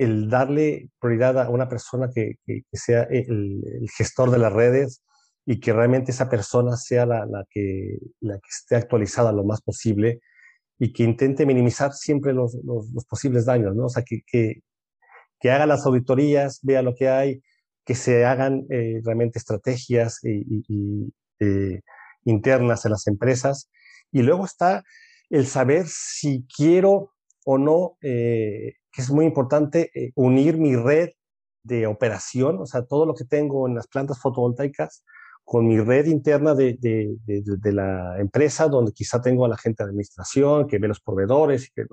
el 0.00 0.30
darle 0.30 0.88
prioridad 0.98 1.38
a 1.38 1.50
una 1.50 1.68
persona 1.68 2.08
que, 2.14 2.36
sea 2.72 3.02
el, 3.02 3.60
gestor 3.98 4.30
de 4.30 4.38
las 4.38 4.50
redes 4.50 5.02
y 5.44 5.60
que 5.60 5.74
realmente 5.74 6.10
esa 6.10 6.30
persona 6.30 6.78
sea 6.78 7.04
la, 7.04 7.44
que, 7.50 7.98
esté 8.48 8.76
actualizada 8.76 9.30
lo 9.30 9.44
más 9.44 9.60
posible 9.60 10.20
y 10.78 10.94
que 10.94 11.02
intente 11.02 11.44
minimizar 11.44 11.92
siempre 11.92 12.32
los, 12.32 12.56
posibles 13.10 13.44
daños, 13.44 13.76
¿no? 13.76 13.84
O 13.84 13.88
sea, 13.90 14.02
que, 14.02 14.22
que, 14.26 14.62
que, 15.38 15.50
haga 15.50 15.66
las 15.66 15.84
auditorías, 15.84 16.60
vea 16.62 16.80
lo 16.80 16.94
que 16.94 17.10
hay, 17.10 17.42
que 17.84 17.94
se 17.94 18.24
hagan 18.24 18.64
eh, 18.70 19.02
realmente 19.04 19.38
estrategias 19.38 20.20
eh, 20.24 21.82
internas 22.24 22.86
en 22.86 22.90
las 22.90 23.06
empresas. 23.06 23.70
Y 24.10 24.22
luego 24.22 24.46
está 24.46 24.82
el 25.28 25.46
saber 25.46 25.88
si 25.88 26.46
quiero 26.56 27.12
o 27.44 27.58
no, 27.58 27.98
eh, 28.00 28.76
que 28.92 29.02
es 29.02 29.10
muy 29.10 29.24
importante, 29.24 29.90
unir 30.14 30.56
mi 30.56 30.76
red 30.76 31.10
de 31.62 31.86
operación, 31.86 32.58
o 32.58 32.66
sea, 32.66 32.84
todo 32.84 33.06
lo 33.06 33.14
que 33.14 33.24
tengo 33.24 33.68
en 33.68 33.74
las 33.74 33.86
plantas 33.86 34.20
fotovoltaicas, 34.20 35.04
con 35.44 35.66
mi 35.66 35.80
red 35.80 36.06
interna 36.06 36.54
de, 36.54 36.76
de, 36.80 37.72
la 37.72 38.20
empresa, 38.20 38.68
donde 38.68 38.92
quizá 38.92 39.20
tengo 39.20 39.44
a 39.44 39.48
la 39.48 39.56
gente 39.56 39.82
de 39.82 39.88
administración, 39.88 40.68
que 40.68 40.78
ve 40.78 40.86
los 40.86 41.00
proveedores, 41.00 41.66
y 41.66 41.70
que, 41.72 41.86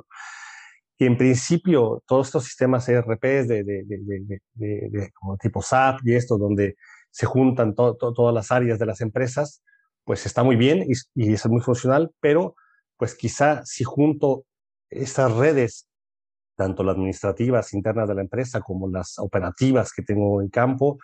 en 1.05 1.17
principio 1.17 2.03
todos 2.05 2.27
estos 2.27 2.43
sistemas 2.45 2.87
ERP 2.87 3.23
de, 3.23 5.11
como 5.13 5.37
tipo 5.37 5.61
SAP 5.61 6.01
y 6.03 6.15
esto, 6.15 6.37
donde 6.37 6.75
se 7.09 7.25
juntan 7.25 7.73
todas 7.73 8.33
las 8.33 8.51
áreas 8.51 8.77
de 8.77 8.85
las 8.85 9.01
empresas, 9.01 9.63
pues 10.03 10.25
está 10.25 10.43
muy 10.43 10.55
bien 10.55 10.85
y, 10.87 10.93
y 11.15 11.33
es 11.33 11.45
muy 11.47 11.61
funcional, 11.61 12.11
pero 12.19 12.55
pues 12.95 13.15
quizá 13.15 13.65
si 13.65 13.83
junto 13.83 14.45
estas 14.89 15.31
redes, 15.31 15.87
tanto 16.57 16.83
las 16.83 16.95
administrativas 16.95 17.73
internas 17.73 18.09
de 18.09 18.15
la 18.15 18.21
empresa 18.21 18.59
como 18.61 18.89
las 18.89 19.19
operativas 19.19 19.93
que 19.93 20.01
tengo 20.01 20.41
en 20.41 20.49
campo, 20.49 20.97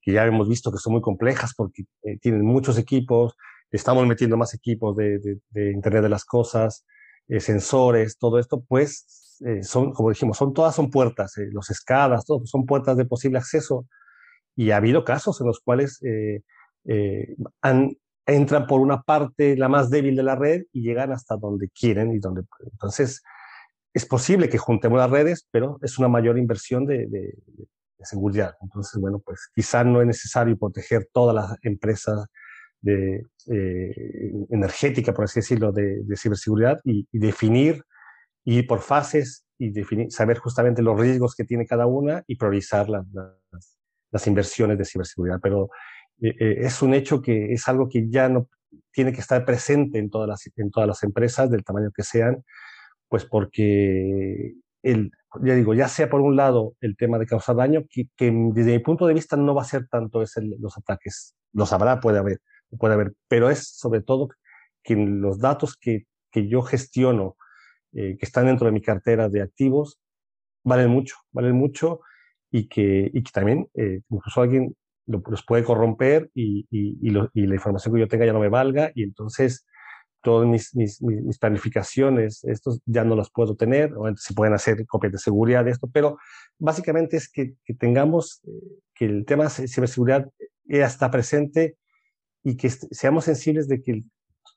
que 0.00 0.12
ya 0.12 0.24
hemos 0.24 0.48
visto 0.48 0.72
que 0.72 0.78
son 0.78 0.94
muy 0.94 1.02
complejas 1.02 1.52
porque 1.54 1.82
eh, 2.04 2.18
tienen 2.18 2.44
muchos 2.44 2.78
equipos, 2.78 3.34
estamos 3.70 4.06
metiendo 4.06 4.36
más 4.36 4.54
equipos 4.54 4.96
de, 4.96 5.18
de, 5.50 5.72
Internet 5.72 6.04
de 6.04 6.08
las 6.08 6.24
Cosas, 6.24 6.86
eh, 7.28 7.40
sensores, 7.40 8.18
todo 8.18 8.38
esto, 8.38 8.64
pues 8.66 9.40
eh, 9.44 9.62
son, 9.62 9.92
como 9.92 10.10
dijimos, 10.10 10.38
son 10.38 10.54
todas 10.54 10.74
son 10.74 10.90
puertas, 10.90 11.34
los 11.52 11.70
escadas, 11.70 12.24
todo, 12.24 12.46
son 12.46 12.64
puertas 12.64 12.96
de 12.96 13.04
posible 13.04 13.38
acceso. 13.38 13.86
Y 14.56 14.70
ha 14.70 14.76
habido 14.76 15.04
casos 15.04 15.40
en 15.40 15.46
los 15.46 15.60
cuales 15.60 16.00
han, 17.62 17.96
entran 18.26 18.66
por 18.66 18.80
una 18.80 19.02
parte 19.02 19.56
la 19.56 19.68
más 19.68 19.90
débil 19.90 20.16
de 20.16 20.22
la 20.22 20.36
red 20.36 20.64
y 20.72 20.82
llegan 20.82 21.12
hasta 21.12 21.36
donde 21.36 21.68
quieren 21.70 22.12
y 22.12 22.18
donde 22.18 22.42
entonces 22.72 23.22
es 23.92 24.06
posible 24.06 24.48
que 24.48 24.58
juntemos 24.58 24.98
las 24.98 25.10
redes, 25.10 25.46
pero 25.50 25.78
es 25.82 25.98
una 25.98 26.08
mayor 26.08 26.38
inversión 26.38 26.86
de, 26.86 27.06
de 27.08 28.06
seguridad. 28.06 28.54
Entonces, 28.62 29.00
bueno, 29.00 29.20
pues 29.24 29.48
quizá 29.54 29.84
no 29.84 30.00
es 30.00 30.06
necesario 30.06 30.56
proteger 30.56 31.08
todas 31.12 31.34
las 31.34 31.58
empresas 31.62 32.26
de, 32.80 33.26
eh, 33.46 34.32
energética, 34.50 35.12
por 35.12 35.24
así 35.24 35.40
decirlo, 35.40 35.72
de, 35.72 36.02
ciberseguridad 36.16 36.80
y, 36.84 37.06
definir, 37.12 37.84
ir 38.44 38.66
por 38.66 38.80
fases 38.80 39.44
y 39.58 39.70
definir, 39.70 40.10
saber 40.10 40.38
justamente 40.38 40.82
los 40.82 40.98
riesgos 40.98 41.34
que 41.34 41.44
tiene 41.44 41.66
cada 41.66 41.86
una 41.86 42.24
y 42.26 42.36
priorizar 42.36 42.88
las, 42.88 44.26
inversiones 44.26 44.78
de 44.78 44.84
ciberseguridad. 44.84 45.38
Pero 45.42 45.68
eh, 46.22 46.34
eh, 46.38 46.56
es 46.60 46.82
un 46.82 46.94
hecho 46.94 47.20
que 47.20 47.52
es 47.52 47.68
algo 47.68 47.88
que 47.88 48.08
ya 48.08 48.28
no 48.28 48.48
tiene 48.92 49.12
que 49.12 49.20
estar 49.20 49.44
presente 49.44 49.98
en 49.98 50.10
todas 50.10 50.28
las 50.28 51.02
empresas, 51.02 51.50
del 51.50 51.64
tamaño 51.64 51.90
que 51.94 52.02
sean, 52.02 52.44
pues 53.10 53.26
porque 53.26 54.54
el, 54.82 55.10
ya 55.42 55.54
digo, 55.54 55.74
ya 55.74 55.88
sea 55.88 56.08
por 56.08 56.20
un 56.20 56.36
lado 56.36 56.74
el 56.80 56.96
tema 56.96 57.18
de 57.18 57.26
causar 57.26 57.56
daño, 57.56 57.82
que, 57.90 58.06
desde 58.18 58.72
mi 58.72 58.78
punto 58.78 59.06
de 59.06 59.14
vista 59.14 59.36
no 59.36 59.54
va 59.54 59.62
a 59.62 59.66
ser 59.66 59.88
tanto 59.88 60.22
es 60.22 60.34
los 60.58 60.78
ataques, 60.78 61.34
los 61.52 61.72
habrá, 61.72 61.98
puede 62.00 62.20
haber, 62.20 62.38
puede 62.78 62.94
haber, 62.94 63.12
pero 63.28 63.50
es 63.50 63.76
sobre 63.76 64.00
todo 64.00 64.28
que 64.84 64.94
los 64.94 65.40
datos 65.40 65.76
que, 65.76 66.06
que 66.30 66.48
yo 66.48 66.62
gestiono, 66.62 67.36
eh, 67.92 68.16
que 68.16 68.24
están 68.24 68.46
dentro 68.46 68.66
de 68.66 68.72
mi 68.72 68.80
cartera 68.80 69.28
de 69.28 69.42
activos, 69.42 69.98
valen 70.62 70.88
mucho, 70.88 71.16
valen 71.32 71.56
mucho 71.56 72.00
y 72.48 72.68
que, 72.68 73.10
y 73.12 73.22
que 73.24 73.32
también 73.32 73.68
eh, 73.74 74.02
incluso 74.08 74.40
alguien 74.40 74.76
los 75.06 75.44
puede 75.44 75.64
corromper 75.64 76.30
y, 76.32 76.68
y, 76.70 76.96
y, 77.00 77.46
la 77.46 77.54
información 77.54 77.92
que 77.92 78.00
yo 78.00 78.06
tenga 78.06 78.26
ya 78.26 78.32
no 78.32 78.38
me 78.38 78.48
valga 78.48 78.92
y 78.94 79.02
entonces 79.02 79.66
todas 80.22 80.48
mis, 80.48 80.74
mis, 80.74 81.00
mis, 81.02 81.38
planificaciones, 81.38 82.44
estos 82.44 82.80
ya 82.84 83.04
no 83.04 83.16
las 83.16 83.30
puedo 83.30 83.56
tener, 83.56 83.94
o 83.94 84.14
se 84.16 84.34
pueden 84.34 84.54
hacer 84.54 84.86
copias 84.86 85.12
de 85.12 85.18
seguridad 85.18 85.64
de 85.64 85.70
esto, 85.70 85.88
pero 85.92 86.18
básicamente 86.58 87.16
es 87.16 87.30
que, 87.30 87.54
que 87.64 87.74
tengamos, 87.74 88.42
eh, 88.46 88.50
que 88.94 89.06
el 89.06 89.24
tema 89.24 89.44
de 89.44 89.68
ciberseguridad 89.68 90.28
ya 90.64 90.86
está 90.86 91.10
presente 91.10 91.76
y 92.42 92.56
que 92.56 92.70
seamos 92.70 93.24
sensibles 93.24 93.68
de 93.68 93.82
que 93.82 94.02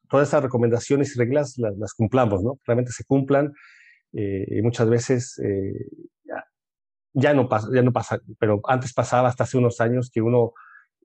todas 0.10 0.28
esas 0.28 0.44
recomendaciones 0.44 1.16
y 1.16 1.20
reglas 1.20 1.58
las, 1.58 1.78
las 1.78 1.94
cumplamos, 1.94 2.44
¿no? 2.44 2.60
Realmente 2.66 2.92
se 2.92 3.04
cumplan. 3.04 3.54
Eh, 4.14 4.46
y 4.48 4.62
muchas 4.62 4.88
veces 4.90 5.40
eh, 5.44 5.88
ya, 6.24 6.46
ya, 7.14 7.34
no 7.34 7.50
pasa, 7.50 7.68
ya 7.74 7.82
no 7.82 7.92
pasa, 7.92 8.20
pero 8.38 8.62
antes 8.66 8.94
pasaba 8.94 9.28
hasta 9.28 9.44
hace 9.46 9.58
unos 9.58 9.82
años 9.82 10.12
que 10.14 10.22
uno 10.22 10.54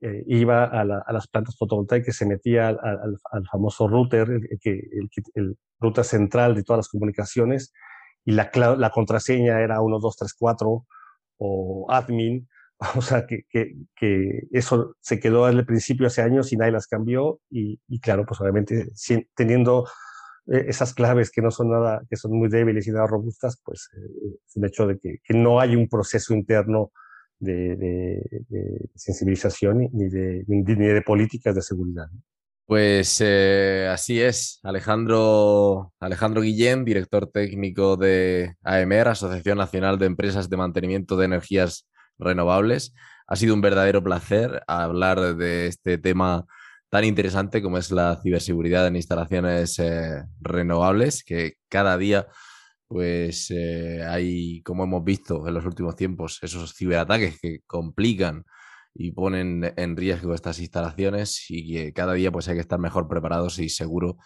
eh, 0.01 0.23
iba 0.27 0.63
a, 0.63 0.85
las 0.85 1.27
plantas 1.27 1.57
fotovoltaicas, 1.57 2.15
se 2.15 2.25
metía 2.25 2.69
al, 2.69 3.45
famoso 3.51 3.87
router, 3.87 4.29
el, 4.29 4.47
el, 4.63 5.09
el, 5.33 5.57
router 5.79 6.05
central 6.05 6.55
de 6.55 6.63
todas 6.63 6.79
las 6.79 6.89
comunicaciones, 6.89 7.73
y 8.25 8.31
la, 8.31 8.49
la 8.77 8.89
contraseña 8.91 9.59
era 9.61 9.81
1, 9.81 9.99
2, 9.99 10.15
3, 10.17 10.33
4 10.37 10.85
o 11.37 11.85
admin. 11.89 12.47
O 12.95 13.01
sea, 13.01 13.27
que, 13.27 13.43
que, 13.49 14.47
eso 14.51 14.95
se 15.01 15.19
quedó 15.19 15.43
al 15.43 15.65
principio 15.65 16.07
hace 16.07 16.21
años 16.21 16.53
y 16.53 16.55
nadie 16.55 16.71
las 16.71 16.87
cambió. 16.87 17.41
Y, 17.49 17.77
claro, 17.99 18.25
pues 18.25 18.39
obviamente 18.39 18.87
teniendo 19.35 19.85
eh, 20.47 20.63
esas 20.69 20.93
claves 20.93 21.29
que 21.29 21.41
no 21.41 21.51
son 21.51 21.71
nada, 21.71 22.01
que 22.09 22.15
son 22.15 22.31
muy 22.31 22.47
débiles 22.47 22.87
y 22.87 22.91
nada 22.91 23.05
robustas, 23.05 23.61
pues 23.65 23.89
eh, 23.97 24.37
el 24.55 24.65
hecho 24.65 24.87
de 24.87 24.97
que 24.97 25.33
no 25.33 25.59
hay 25.59 25.75
un 25.75 25.89
proceso 25.89 26.33
interno 26.33 26.93
de, 27.39 28.21
sensibilización 28.95 29.89
ni 29.91 30.09
de, 30.09 30.43
ni 30.47 30.63
de, 30.63 31.01
políticas 31.01 31.55
de 31.55 31.61
seguridad. 31.61 32.07
Pues 32.65 33.19
eh, 33.21 33.89
así 33.91 34.21
es, 34.21 34.59
Alejandro, 34.61 35.91
Alejandro 35.99 36.41
Guillén, 36.41 36.85
director 36.85 37.25
técnico 37.27 37.97
de 37.97 38.55
AEMER, 38.63 39.07
Asociación 39.07 39.57
Nacional 39.57 39.97
de 39.97 40.05
Empresas 40.05 40.49
de 40.49 40.57
Mantenimiento 40.57 41.17
de 41.17 41.25
Energías 41.25 41.87
Renovables. 42.19 42.93
Ha 43.25 43.35
sido 43.35 43.55
un 43.55 43.61
verdadero 43.61 44.03
placer 44.03 44.61
hablar 44.67 45.35
de 45.35 45.67
este 45.67 45.97
tema 45.97 46.45
tan 46.89 47.05
interesante 47.05 47.61
como 47.61 47.77
es 47.77 47.91
la 47.91 48.19
ciberseguridad 48.21 48.87
en 48.87 48.95
instalaciones 48.95 49.79
eh, 49.79 50.23
renovables, 50.41 51.23
que 51.23 51.53
cada 51.69 51.97
día 51.97 52.27
pues 52.89 53.51
eh, 53.51 54.03
hay, 54.03 54.63
como 54.63 54.83
hemos 54.83 55.03
visto 55.03 55.47
en 55.47 55.53
los 55.53 55.63
últimos 55.63 55.95
tiempos, 55.95 56.39
esos 56.41 56.73
ciberataques 56.75 57.39
que 57.39 57.59
complican 57.67 58.43
y 58.95 59.11
ponen 59.11 59.71
en 59.77 59.95
riesgo 59.95 60.33
estas 60.33 60.59
instalaciones 60.59 61.45
y 61.49 61.71
que 61.71 61.93
cada 61.93 62.13
día 62.13 62.31
pues 62.31 62.47
hay 62.47 62.55
que 62.55 62.61
estar 62.61 62.79
mejor 62.79 63.07
preparados 63.07 63.59
y 63.59 63.69
seguro 63.69 64.17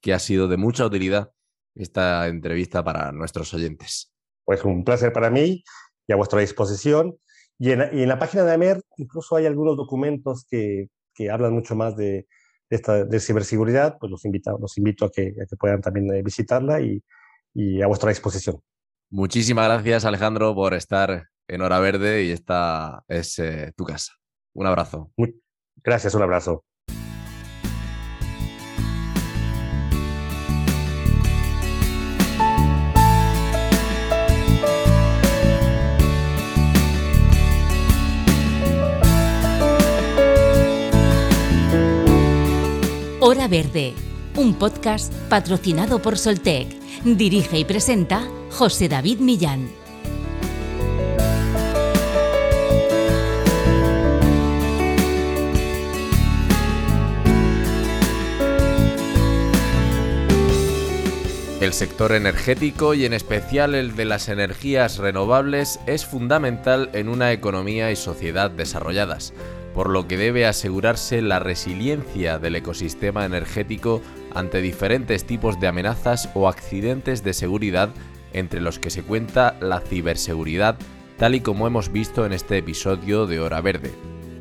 que 0.00 0.14
ha 0.14 0.18
sido 0.18 0.48
de 0.48 0.56
mucha 0.56 0.86
utilidad 0.86 1.30
esta 1.74 2.26
entrevista 2.28 2.82
para 2.82 3.12
nuestros 3.12 3.52
oyentes. 3.52 4.14
Pues 4.46 4.64
un 4.64 4.82
placer 4.82 5.12
para 5.12 5.28
mí 5.28 5.62
y 6.08 6.12
a 6.12 6.16
vuestra 6.16 6.40
disposición. 6.40 7.18
Y 7.58 7.72
en, 7.72 8.08
la 8.08 8.18
página 8.18 8.44
de 8.44 8.52
AMER 8.52 8.80
incluso 8.96 9.36
hay 9.36 9.44
algunos 9.44 9.76
documentos 9.76 10.46
que, 10.50 10.88
que 11.14 11.30
hablan 11.30 11.52
mucho 11.52 11.76
más 11.76 11.94
de, 11.96 12.26
esta, 12.70 13.04
de 13.04 13.20
ciberseguridad, 13.20 13.98
pues 14.00 14.10
los 14.10 14.24
invito, 14.24 14.56
los 14.58 14.78
invito 14.78 15.04
a 15.04 15.10
que, 15.10 15.34
a 15.42 15.44
que 15.44 15.56
puedan 15.56 15.82
también 15.82 16.10
eh, 16.14 16.22
visitarla 16.22 16.80
y, 16.80 17.02
y 17.56 17.80
a 17.80 17.86
vuestra 17.86 18.10
disposición. 18.10 18.60
Muchísimas 19.10 19.66
gracias, 19.66 20.04
Alejandro, 20.04 20.54
por 20.54 20.74
estar 20.74 21.28
en 21.48 21.62
Hora 21.62 21.78
Verde 21.78 22.24
y 22.24 22.30
esta 22.30 23.02
es 23.08 23.38
eh, 23.38 23.72
tu 23.74 23.84
casa. 23.84 24.12
Un 24.52 24.66
abrazo. 24.66 25.10
Gracias, 25.82 26.14
un 26.14 26.22
abrazo. 26.22 26.64
Hora 43.18 43.48
Verde, 43.48 43.94
un 44.36 44.54
podcast 44.54 45.12
patrocinado 45.30 46.00
por 46.02 46.18
Soltec. 46.18 46.68
Dirige 47.04 47.58
y 47.58 47.64
presenta 47.64 48.28
José 48.50 48.88
David 48.88 49.18
Millán. 49.20 49.70
El 61.60 61.72
sector 61.72 62.12
energético 62.12 62.92
y 62.92 63.06
en 63.06 63.14
especial 63.14 63.74
el 63.74 63.96
de 63.96 64.04
las 64.04 64.28
energías 64.28 64.98
renovables 64.98 65.80
es 65.86 66.04
fundamental 66.04 66.90
en 66.92 67.08
una 67.08 67.32
economía 67.32 67.90
y 67.90 67.96
sociedad 67.96 68.50
desarrolladas 68.50 69.32
por 69.76 69.90
lo 69.90 70.08
que 70.08 70.16
debe 70.16 70.46
asegurarse 70.46 71.20
la 71.20 71.38
resiliencia 71.38 72.38
del 72.38 72.56
ecosistema 72.56 73.26
energético 73.26 74.00
ante 74.36 74.60
diferentes 74.60 75.24
tipos 75.24 75.58
de 75.58 75.66
amenazas 75.66 76.28
o 76.34 76.46
accidentes 76.46 77.24
de 77.24 77.32
seguridad 77.32 77.88
entre 78.32 78.60
los 78.60 78.78
que 78.78 78.90
se 78.90 79.02
cuenta 79.02 79.56
la 79.60 79.80
ciberseguridad, 79.80 80.76
tal 81.16 81.34
y 81.34 81.40
como 81.40 81.66
hemos 81.66 81.90
visto 81.90 82.26
en 82.26 82.34
este 82.34 82.58
episodio 82.58 83.26
de 83.26 83.40
Hora 83.40 83.62
Verde. 83.62 83.92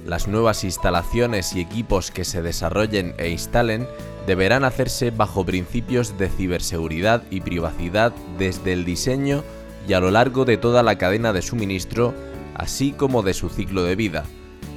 Las 0.06 0.28
nuevas 0.28 0.66
instalaciones 0.66 1.56
y 1.56 1.62
equipos 1.62 2.12
que 2.12 2.26
se 2.26 2.42
desarrollen 2.42 3.16
e 3.18 3.30
instalen 3.30 3.88
deberán 4.28 4.66
hacerse 4.66 5.12
bajo 5.12 5.46
principios 5.46 6.18
de 6.18 6.28
ciberseguridad 6.28 7.24
y 7.32 7.40
privacidad 7.40 8.14
desde 8.38 8.74
el 8.74 8.84
diseño 8.84 9.44
y 9.88 9.94
a 9.94 10.00
lo 10.02 10.12
largo 10.12 10.44
de 10.44 10.58
toda 10.58 10.84
la 10.84 10.98
cadena 10.98 11.32
de 11.32 11.42
suministro, 11.42 12.14
así 12.54 12.92
como 12.92 13.24
de 13.24 13.34
su 13.34 13.50
ciclo 13.50 13.84
de 13.84 13.96
vida, 13.96 14.26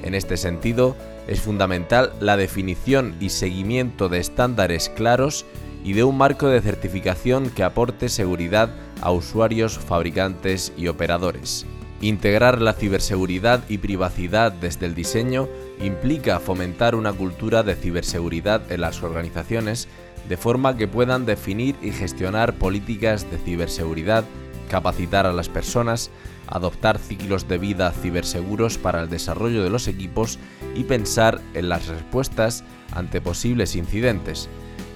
en 0.03 0.15
este 0.15 0.37
sentido, 0.37 0.97
es 1.29 1.41
fundamental 1.41 2.13
la 2.21 2.37
definición 2.37 3.15
y 3.21 3.29
seguimiento 3.29 4.09
de 4.09 4.19
estándares 4.19 4.89
claros 4.89 5.47
y 5.85 5.93
de 5.93 6.03
un 6.03 6.17
marco 6.17 6.49
de 6.49 6.61
certificación 6.61 7.51
que 7.51 7.63
aporte 7.63 8.09
seguridad 8.09 8.71
a 9.01 9.13
usuarios, 9.13 9.79
fabricantes 9.79 10.73
y 10.77 10.89
operadores. 10.89 11.67
Integrar 12.01 12.63
la 12.63 12.73
ciberseguridad 12.73 13.63
y 13.69 13.79
privacidad 13.79 14.53
desde 14.53 14.87
el 14.87 14.95
diseño 14.95 15.49
implica 15.81 16.41
fomentar 16.41 16.95
una 16.95 17.13
cultura 17.13 17.63
de 17.63 17.75
ciberseguridad 17.75 18.73
en 18.73 18.81
las 18.81 19.03
organizaciones 19.03 19.89
de 20.29 20.37
forma 20.37 20.77
que 20.77 20.89
puedan 20.89 21.27
definir 21.27 21.77
y 21.83 21.91
gestionar 21.91 22.55
políticas 22.55 23.31
de 23.31 23.39
ciberseguridad, 23.39 24.25
capacitar 24.71 25.27
a 25.27 25.33
las 25.33 25.49
personas, 25.49 26.11
adoptar 26.49 26.99
ciclos 26.99 27.49
de 27.49 27.59
vida 27.59 27.93
ciberseguros 27.93 28.79
para 28.79 29.03
el 29.03 29.09
desarrollo 29.09 29.63
de 29.63 29.71
los 29.71 29.89
equipos 29.89 30.39
y 30.75 30.85
pensar 30.85 31.41
en 31.55 31.69
las 31.69 31.87
respuestas 31.89 32.65
ante 32.93 33.21
posibles 33.21 33.77
incidentes. 33.77 34.49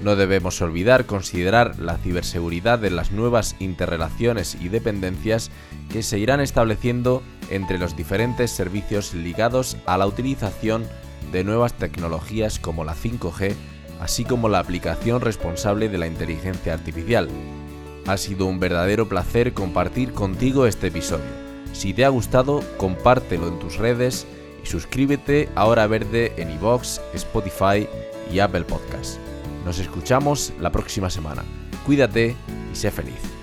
No 0.02 0.16
debemos 0.16 0.60
olvidar 0.60 1.06
considerar 1.06 1.78
la 1.78 1.96
ciberseguridad 1.96 2.80
de 2.80 2.90
las 2.90 3.12
nuevas 3.12 3.54
interrelaciones 3.60 4.56
y 4.60 4.68
dependencias 4.68 5.50
que 5.90 6.02
se 6.02 6.18
irán 6.18 6.40
estableciendo 6.40 7.22
entre 7.50 7.78
los 7.78 7.96
diferentes 7.96 8.50
servicios 8.50 9.14
ligados 9.14 9.76
a 9.86 9.96
la 9.98 10.06
utilización 10.06 10.86
de 11.30 11.44
nuevas 11.44 11.74
tecnologías 11.74 12.58
como 12.58 12.84
la 12.84 12.96
5G, 12.96 13.54
así 14.00 14.24
como 14.24 14.48
la 14.48 14.58
aplicación 14.58 15.20
responsable 15.20 15.88
de 15.88 15.98
la 15.98 16.08
inteligencia 16.08 16.74
artificial. 16.74 17.28
Ha 18.06 18.16
sido 18.16 18.46
un 18.46 18.58
verdadero 18.58 19.08
placer 19.08 19.52
compartir 19.52 20.12
contigo 20.12 20.66
este 20.66 20.88
episodio. 20.88 21.24
Si 21.72 21.94
te 21.94 22.04
ha 22.04 22.08
gustado, 22.08 22.62
compártelo 22.76 23.48
en 23.48 23.58
tus 23.58 23.76
redes 23.76 24.26
y 24.62 24.66
suscríbete 24.66 25.48
a 25.54 25.66
Hora 25.66 25.86
Verde 25.86 26.32
en 26.36 26.50
iVoox, 26.50 27.00
Spotify 27.14 27.88
y 28.32 28.40
Apple 28.40 28.64
Podcasts. 28.64 29.18
Nos 29.64 29.78
escuchamos 29.78 30.52
la 30.60 30.72
próxima 30.72 31.10
semana. 31.10 31.44
Cuídate 31.86 32.34
y 32.72 32.76
sé 32.76 32.90
feliz. 32.90 33.41